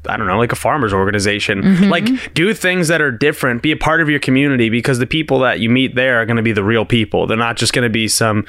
I 0.09 0.17
don't 0.17 0.27
know, 0.27 0.39
like 0.39 0.53
a 0.53 0.57
farmers 0.57 0.93
organization. 0.93 1.89
Like 1.91 2.35
do 2.35 2.53
things 2.55 2.89
that 2.89 3.01
are 3.01 3.11
different. 3.13 3.63
Be 3.63 3.73
a 3.73 3.77
part 3.77 4.01
of 4.01 4.09
your 4.09 4.21
community 4.21 4.69
because 4.71 4.99
the 4.99 5.07
people 5.07 5.39
that 5.41 5.61
you 5.61 5.69
meet 5.71 5.95
there 5.95 6.21
are 6.21 6.27
going 6.27 6.37
to 6.37 6.43
be 6.43 6.53
the 6.53 6.65
real 6.65 6.85
people. 6.85 7.27
They're 7.27 7.37
not 7.37 7.57
just 7.57 7.73
going 7.73 7.85
to 7.85 7.91
be 7.91 8.09
some 8.09 8.47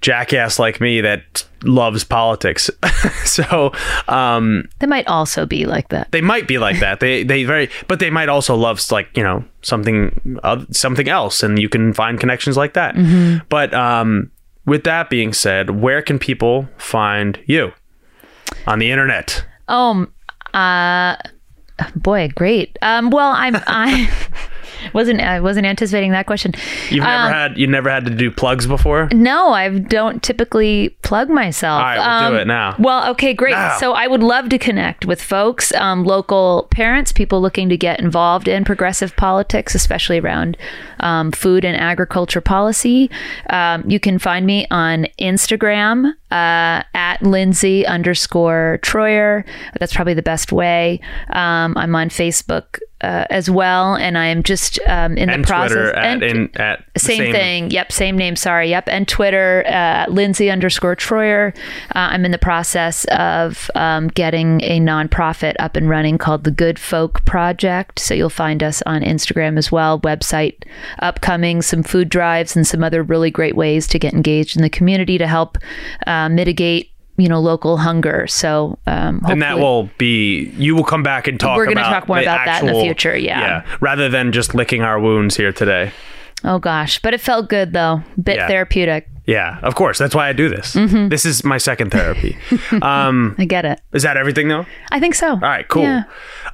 jackass 0.00 0.58
like 0.58 0.80
me 0.80 1.00
that 1.00 1.44
loves 1.64 2.04
politics. 2.04 2.70
so, 3.24 3.72
um, 4.06 4.68
They 4.78 4.86
might 4.86 5.06
also 5.08 5.44
be 5.46 5.66
like 5.66 5.88
that. 5.88 6.10
they 6.12 6.20
might 6.20 6.46
be 6.46 6.58
like 6.58 6.78
that. 6.80 7.00
They 7.00 7.22
they 7.24 7.44
very, 7.44 7.68
but 7.88 7.98
they 7.98 8.10
might 8.10 8.28
also 8.28 8.54
love 8.54 8.80
like 8.90 9.08
you 9.16 9.22
know 9.22 9.44
something 9.62 10.38
uh, 10.42 10.64
something 10.70 11.08
else, 11.08 11.42
and 11.42 11.58
you 11.58 11.68
can 11.68 11.92
find 11.92 12.20
connections 12.20 12.56
like 12.56 12.74
that. 12.74 12.94
But 13.48 13.74
um, 13.74 14.30
with 14.66 14.84
that 14.84 15.10
being 15.10 15.32
said, 15.32 15.70
where 15.80 16.02
can 16.02 16.18
people 16.18 16.68
find 16.78 17.38
you 17.46 17.72
on 18.66 18.78
the 18.78 18.90
internet? 18.90 19.44
Oh, 19.68 20.06
uh, 20.54 21.16
boy, 21.96 22.28
great. 22.34 22.78
Um, 22.82 23.10
well, 23.10 23.30
I'm 23.30 23.56
I 23.66 24.10
wasn't 24.94 25.20
I 25.20 25.40
wasn't 25.40 25.66
anticipating 25.66 26.12
that 26.12 26.26
question. 26.26 26.52
You've 26.90 27.04
never 27.04 27.26
Um, 27.26 27.32
had 27.32 27.58
you 27.58 27.66
never 27.66 27.90
had 27.90 28.04
to 28.06 28.10
do 28.14 28.30
plugs 28.30 28.66
before. 28.66 29.08
No, 29.12 29.52
I 29.52 29.68
don't 29.78 30.22
typically 30.22 30.90
plug 31.02 31.28
myself. 31.28 31.80
Um, 31.80 31.84
All 31.86 31.96
right, 31.96 32.20
we'll 32.22 32.30
do 32.30 32.36
it 32.38 32.46
now. 32.46 32.74
Well, 32.78 33.10
okay, 33.10 33.34
great. 33.34 33.52
Now. 33.52 33.76
So 33.78 33.92
I 33.92 34.06
would 34.06 34.22
love 34.22 34.48
to 34.50 34.58
connect 34.58 35.06
with 35.06 35.22
folks, 35.22 35.72
um, 35.74 36.04
local 36.04 36.68
parents, 36.70 37.12
people 37.12 37.40
looking 37.40 37.68
to 37.68 37.76
get 37.76 38.00
involved 38.00 38.48
in 38.48 38.64
progressive 38.64 39.14
politics, 39.16 39.74
especially 39.74 40.18
around 40.20 40.56
um, 41.00 41.32
food 41.32 41.64
and 41.64 41.76
agriculture 41.76 42.40
policy. 42.40 43.10
Um, 43.50 43.84
you 43.88 44.00
can 44.00 44.18
find 44.18 44.46
me 44.46 44.66
on 44.70 45.06
Instagram 45.20 46.12
uh, 46.30 46.82
at 46.94 47.22
Lindsay 47.22 47.86
underscore 47.86 48.78
Troyer. 48.82 49.44
That's 49.78 49.94
probably 49.94 50.14
the 50.14 50.22
best 50.22 50.52
way. 50.52 51.00
Um, 51.30 51.76
I'm 51.76 51.94
on 51.94 52.08
Facebook 52.08 52.78
uh, 53.00 53.24
as 53.30 53.48
well, 53.48 53.94
and 53.94 54.18
I 54.18 54.26
am 54.26 54.42
just 54.42 54.80
um, 54.86 55.16
in 55.16 55.30
And 55.30 55.44
the 55.44 55.46
process. 55.46 55.72
Twitter 55.72 55.94
at 55.96 56.04
and- 56.04 56.22
in 56.22 56.50
at 56.60 56.84
the 56.94 57.00
same, 57.00 57.32
thing. 57.32 57.70
Yep, 57.70 57.92
same 57.92 58.18
name. 58.18 58.34
Sorry. 58.36 58.70
Yep, 58.70 58.88
and 58.88 59.06
Twitter, 59.06 59.64
uh, 59.68 60.06
Lindsay 60.08 60.50
underscore 60.50 60.96
Troyer. 60.96 61.56
Uh, 61.94 62.10
I'm 62.10 62.24
in 62.24 62.32
the 62.32 62.38
process 62.38 63.04
of 63.06 63.70
um, 63.76 64.08
getting 64.08 64.60
a 64.62 64.80
nonprofit 64.80 65.54
up 65.60 65.76
and 65.76 65.88
running 65.88 66.18
called 66.18 66.44
the 66.44 66.50
Good 66.50 66.78
Folk 66.78 67.24
Project. 67.24 68.00
So 68.00 68.14
you'll 68.14 68.30
find 68.30 68.62
us 68.62 68.82
on 68.84 69.02
Instagram 69.02 69.58
as 69.58 69.70
well. 69.70 70.00
Website 70.00 70.56
upcoming, 70.98 71.62
some 71.62 71.82
food 71.84 72.08
drives, 72.08 72.56
and 72.56 72.66
some 72.66 72.82
other 72.82 73.02
really 73.02 73.30
great 73.30 73.54
ways 73.54 73.86
to 73.88 73.98
get 73.98 74.12
engaged 74.12 74.56
in 74.56 74.62
the 74.62 74.70
community 74.70 75.18
to 75.18 75.26
help 75.26 75.56
uh, 76.06 76.28
mitigate. 76.28 76.90
You 77.18 77.28
know, 77.28 77.40
local 77.40 77.76
hunger. 77.76 78.26
So, 78.28 78.78
um, 78.86 79.20
And 79.28 79.42
that 79.42 79.58
will 79.58 79.90
be 79.98 80.50
you 80.56 80.74
will 80.74 80.84
come 80.84 81.02
back 81.02 81.26
and 81.26 81.38
talk. 81.38 81.56
We're 81.56 81.66
gonna 81.66 81.80
about 81.80 81.90
talk 81.90 82.08
more 82.08 82.20
about 82.20 82.44
that 82.46 82.62
in 82.62 82.72
the 82.72 82.80
future, 82.80 83.16
yeah. 83.16 83.40
yeah, 83.40 83.76
rather 83.80 84.08
than 84.08 84.32
just 84.32 84.54
licking 84.54 84.82
our 84.82 84.98
wounds 85.00 85.36
here 85.36 85.52
today. 85.52 85.92
Oh 86.44 86.58
gosh, 86.60 87.00
but 87.00 87.12
it 87.14 87.20
felt 87.20 87.48
good 87.48 87.72
though. 87.72 88.02
Bit 88.22 88.36
Yeah. 88.36 88.46
therapeutic. 88.46 89.08
Yeah, 89.26 89.58
of 89.62 89.74
course. 89.74 89.98
That's 89.98 90.14
why 90.14 90.28
I 90.28 90.32
do 90.32 90.48
this. 90.48 90.74
Mm-hmm. 90.74 91.08
This 91.08 91.26
is 91.26 91.44
my 91.44 91.58
second 91.58 91.90
therapy. 91.90 92.38
um, 92.82 93.34
I 93.36 93.44
get 93.44 93.64
it. 93.66 93.80
is 93.92 94.02
that 94.04 94.16
everything 94.16 94.48
though? 94.48 94.64
I 94.90 95.00
think 95.00 95.14
so. 95.14 95.32
All 95.32 95.36
right, 95.38 95.66
cool. 95.68 95.82
Yeah. 95.82 96.04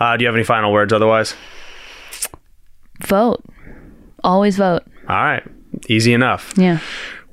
Uh, 0.01 0.17
do 0.17 0.25
you 0.25 0.27
have 0.27 0.35
any 0.35 0.43
final 0.45 0.73
words 0.73 0.93
otherwise? 0.93 1.35
Vote. 3.07 3.45
Always 4.25 4.57
vote. 4.57 4.83
All 5.09 5.17
right, 5.23 5.43
easy 5.89 6.15
enough. 6.15 6.55
Yeah. 6.57 6.79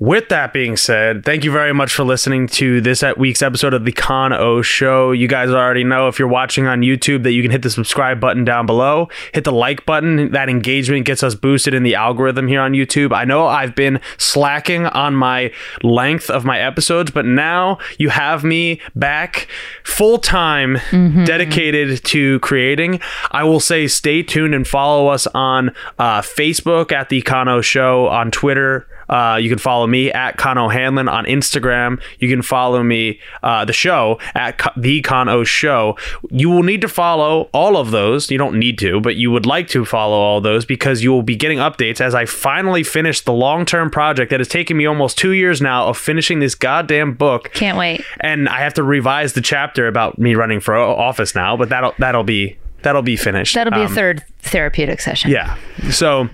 With 0.02 0.30
that 0.30 0.52
being 0.52 0.76
said, 0.76 1.24
thank 1.24 1.44
you 1.44 1.52
very 1.52 1.72
much 1.72 1.94
for 1.94 2.02
listening 2.02 2.48
to 2.48 2.80
this 2.80 3.04
week's 3.16 3.40
episode 3.40 3.72
of 3.72 3.84
the 3.84 3.92
Con 3.92 4.32
O 4.32 4.60
Show. 4.60 5.12
You 5.12 5.28
guys 5.28 5.50
already 5.50 5.84
know 5.84 6.08
if 6.08 6.18
you're 6.18 6.26
watching 6.26 6.66
on 6.66 6.80
YouTube 6.80 7.22
that 7.22 7.30
you 7.30 7.40
can 7.40 7.52
hit 7.52 7.62
the 7.62 7.70
subscribe 7.70 8.18
button 8.18 8.44
down 8.44 8.66
below, 8.66 9.08
hit 9.32 9.44
the 9.44 9.52
like 9.52 9.86
button. 9.86 10.32
That 10.32 10.48
engagement 10.48 11.06
gets 11.06 11.22
us 11.22 11.36
boosted 11.36 11.72
in 11.72 11.84
the 11.84 11.94
algorithm 11.94 12.48
here 12.48 12.60
on 12.60 12.72
YouTube. 12.72 13.14
I 13.14 13.24
know 13.24 13.46
I've 13.46 13.76
been 13.76 14.00
slacking 14.18 14.86
on 14.86 15.14
my 15.14 15.52
length 15.84 16.30
of 16.30 16.44
my 16.44 16.58
episodes, 16.58 17.12
but 17.12 17.24
now 17.24 17.78
you 17.96 18.08
have 18.08 18.42
me 18.42 18.80
back 18.96 19.46
full 19.84 20.18
time, 20.18 20.78
dedicated 20.90 22.04
to 22.06 22.40
creating. 22.40 22.98
I 23.30 23.44
will 23.44 23.60
say 23.60 23.86
stay 23.86 24.24
tuned 24.24 24.52
and 24.52 24.66
follow 24.66 25.06
us 25.06 25.28
on 25.28 25.72
uh, 26.00 26.22
Facebook 26.22 26.90
at 26.90 27.08
the 27.08 27.22
Kano 27.22 27.60
Show, 27.60 28.08
on 28.08 28.32
Twitter. 28.32 28.88
Uh, 29.12 29.36
you 29.36 29.48
can 29.50 29.58
follow 29.58 29.86
me 29.86 30.10
at 30.10 30.38
ConOHanlon 30.38 31.10
on 31.10 31.26
Instagram. 31.26 32.00
You 32.18 32.28
can 32.30 32.40
follow 32.40 32.82
me, 32.82 33.20
uh, 33.42 33.64
the 33.66 33.72
show 33.74 34.18
at 34.34 34.56
Ko- 34.58 34.70
the 34.76 35.04
O 35.12 35.44
Show. 35.44 35.98
You 36.30 36.48
will 36.48 36.62
need 36.62 36.80
to 36.80 36.88
follow 36.88 37.50
all 37.52 37.76
of 37.76 37.90
those. 37.90 38.30
You 38.30 38.38
don't 38.38 38.58
need 38.58 38.78
to, 38.78 39.00
but 39.00 39.16
you 39.16 39.30
would 39.30 39.44
like 39.44 39.68
to 39.68 39.84
follow 39.84 40.16
all 40.16 40.40
those 40.40 40.64
because 40.64 41.02
you 41.02 41.12
will 41.12 41.22
be 41.22 41.36
getting 41.36 41.58
updates 41.58 42.00
as 42.00 42.14
I 42.14 42.24
finally 42.24 42.82
finish 42.82 43.20
the 43.20 43.32
long 43.32 43.66
term 43.66 43.90
project 43.90 44.30
that 44.30 44.40
has 44.40 44.48
taken 44.48 44.76
me 44.78 44.86
almost 44.86 45.18
two 45.18 45.32
years 45.32 45.60
now 45.60 45.88
of 45.88 45.98
finishing 45.98 46.40
this 46.40 46.54
goddamn 46.54 47.12
book 47.14 47.52
Can't 47.52 47.76
wait. 47.76 48.02
and 48.20 48.48
I 48.48 48.60
have 48.60 48.72
to 48.74 48.82
revise 48.82 49.34
the 49.34 49.42
chapter 49.42 49.86
about 49.88 50.18
me 50.18 50.34
running 50.34 50.60
for 50.60 50.74
office 50.76 51.34
now, 51.34 51.56
but 51.56 51.68
that'll 51.68 51.94
that'll 51.98 52.24
be 52.24 52.56
that'll 52.82 53.02
be 53.02 53.16
finished. 53.16 53.54
That'll 53.54 53.72
be 53.72 53.80
Um, 53.80 53.92
a 53.92 53.94
third 53.94 54.24
therapeutic 54.40 55.00
session. 55.00 55.30
Yeah. 55.30 55.56
So 55.90 56.28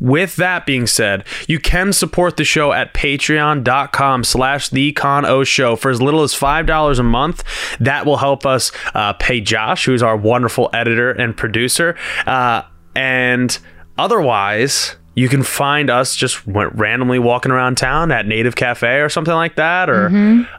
with 0.00 0.36
that 0.36 0.66
being 0.66 0.86
said, 0.86 1.24
you 1.48 1.58
can 1.58 1.92
support 1.92 2.36
the 2.36 2.44
show 2.44 2.72
at 2.72 2.94
patreon.com 2.94 4.24
slash 4.24 4.68
the 4.68 4.92
con 4.92 5.24
o 5.24 5.44
show 5.44 5.76
for 5.76 5.90
as 5.90 6.00
little 6.02 6.22
as 6.22 6.34
$5 6.34 6.98
a 6.98 7.02
month. 7.02 7.44
That 7.80 8.06
will 8.06 8.18
help 8.18 8.44
us 8.46 8.72
uh, 8.94 9.12
pay 9.14 9.40
Josh, 9.40 9.84
who's 9.86 10.02
our 10.02 10.16
wonderful 10.16 10.70
editor 10.72 11.10
and 11.10 11.36
producer. 11.36 11.96
Uh, 12.26 12.62
and 12.94 13.58
otherwise, 13.98 14.96
you 15.14 15.28
can 15.28 15.42
find 15.42 15.88
us 15.88 16.14
just 16.14 16.46
randomly 16.46 17.18
walking 17.18 17.50
around 17.50 17.76
town 17.76 18.12
at 18.12 18.26
Native 18.26 18.54
Cafe 18.54 19.00
or 19.00 19.08
something 19.08 19.34
like 19.34 19.56
that, 19.56 19.88
or 19.88 20.10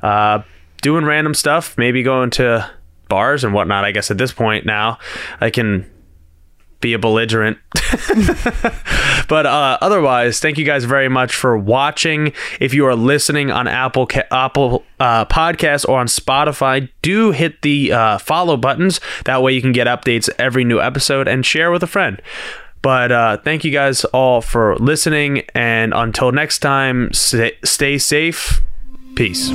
uh, 0.01 0.41
doing 0.81 1.05
random 1.05 1.33
stuff, 1.35 1.77
maybe 1.77 2.01
going 2.01 2.31
to 2.31 2.67
bars 3.07 3.43
and 3.43 3.53
whatnot. 3.53 3.85
I 3.85 3.91
guess 3.91 4.09
at 4.09 4.17
this 4.17 4.31
point 4.31 4.65
now, 4.65 4.97
I 5.39 5.51
can 5.51 5.89
be 6.79 6.93
a 6.93 6.99
belligerent. 6.99 7.57
but 9.27 9.45
uh, 9.45 9.77
otherwise, 9.81 10.39
thank 10.39 10.57
you 10.57 10.65
guys 10.65 10.85
very 10.85 11.09
much 11.09 11.35
for 11.35 11.57
watching. 11.57 12.33
If 12.59 12.73
you 12.73 12.85
are 12.85 12.95
listening 12.95 13.51
on 13.51 13.67
Apple 13.67 14.07
Apple 14.31 14.83
uh, 14.99 15.25
Podcasts 15.25 15.87
or 15.87 15.99
on 15.99 16.07
Spotify, 16.07 16.89
do 17.01 17.31
hit 17.31 17.61
the 17.61 17.91
uh, 17.91 18.17
follow 18.17 18.57
buttons. 18.57 18.99
That 19.25 19.41
way, 19.41 19.53
you 19.53 19.61
can 19.61 19.71
get 19.71 19.87
updates 19.87 20.29
every 20.37 20.63
new 20.63 20.81
episode 20.81 21.27
and 21.27 21.45
share 21.45 21.71
with 21.71 21.83
a 21.83 21.87
friend. 21.87 22.21
But 22.81 23.11
uh, 23.11 23.37
thank 23.37 23.63
you 23.63 23.71
guys 23.71 24.05
all 24.05 24.41
for 24.41 24.75
listening, 24.77 25.43
and 25.55 25.93
until 25.93 26.31
next 26.31 26.59
time, 26.59 27.11
stay, 27.11 27.57
stay 27.63 27.97
safe. 27.97 28.61
Peace. 29.15 29.51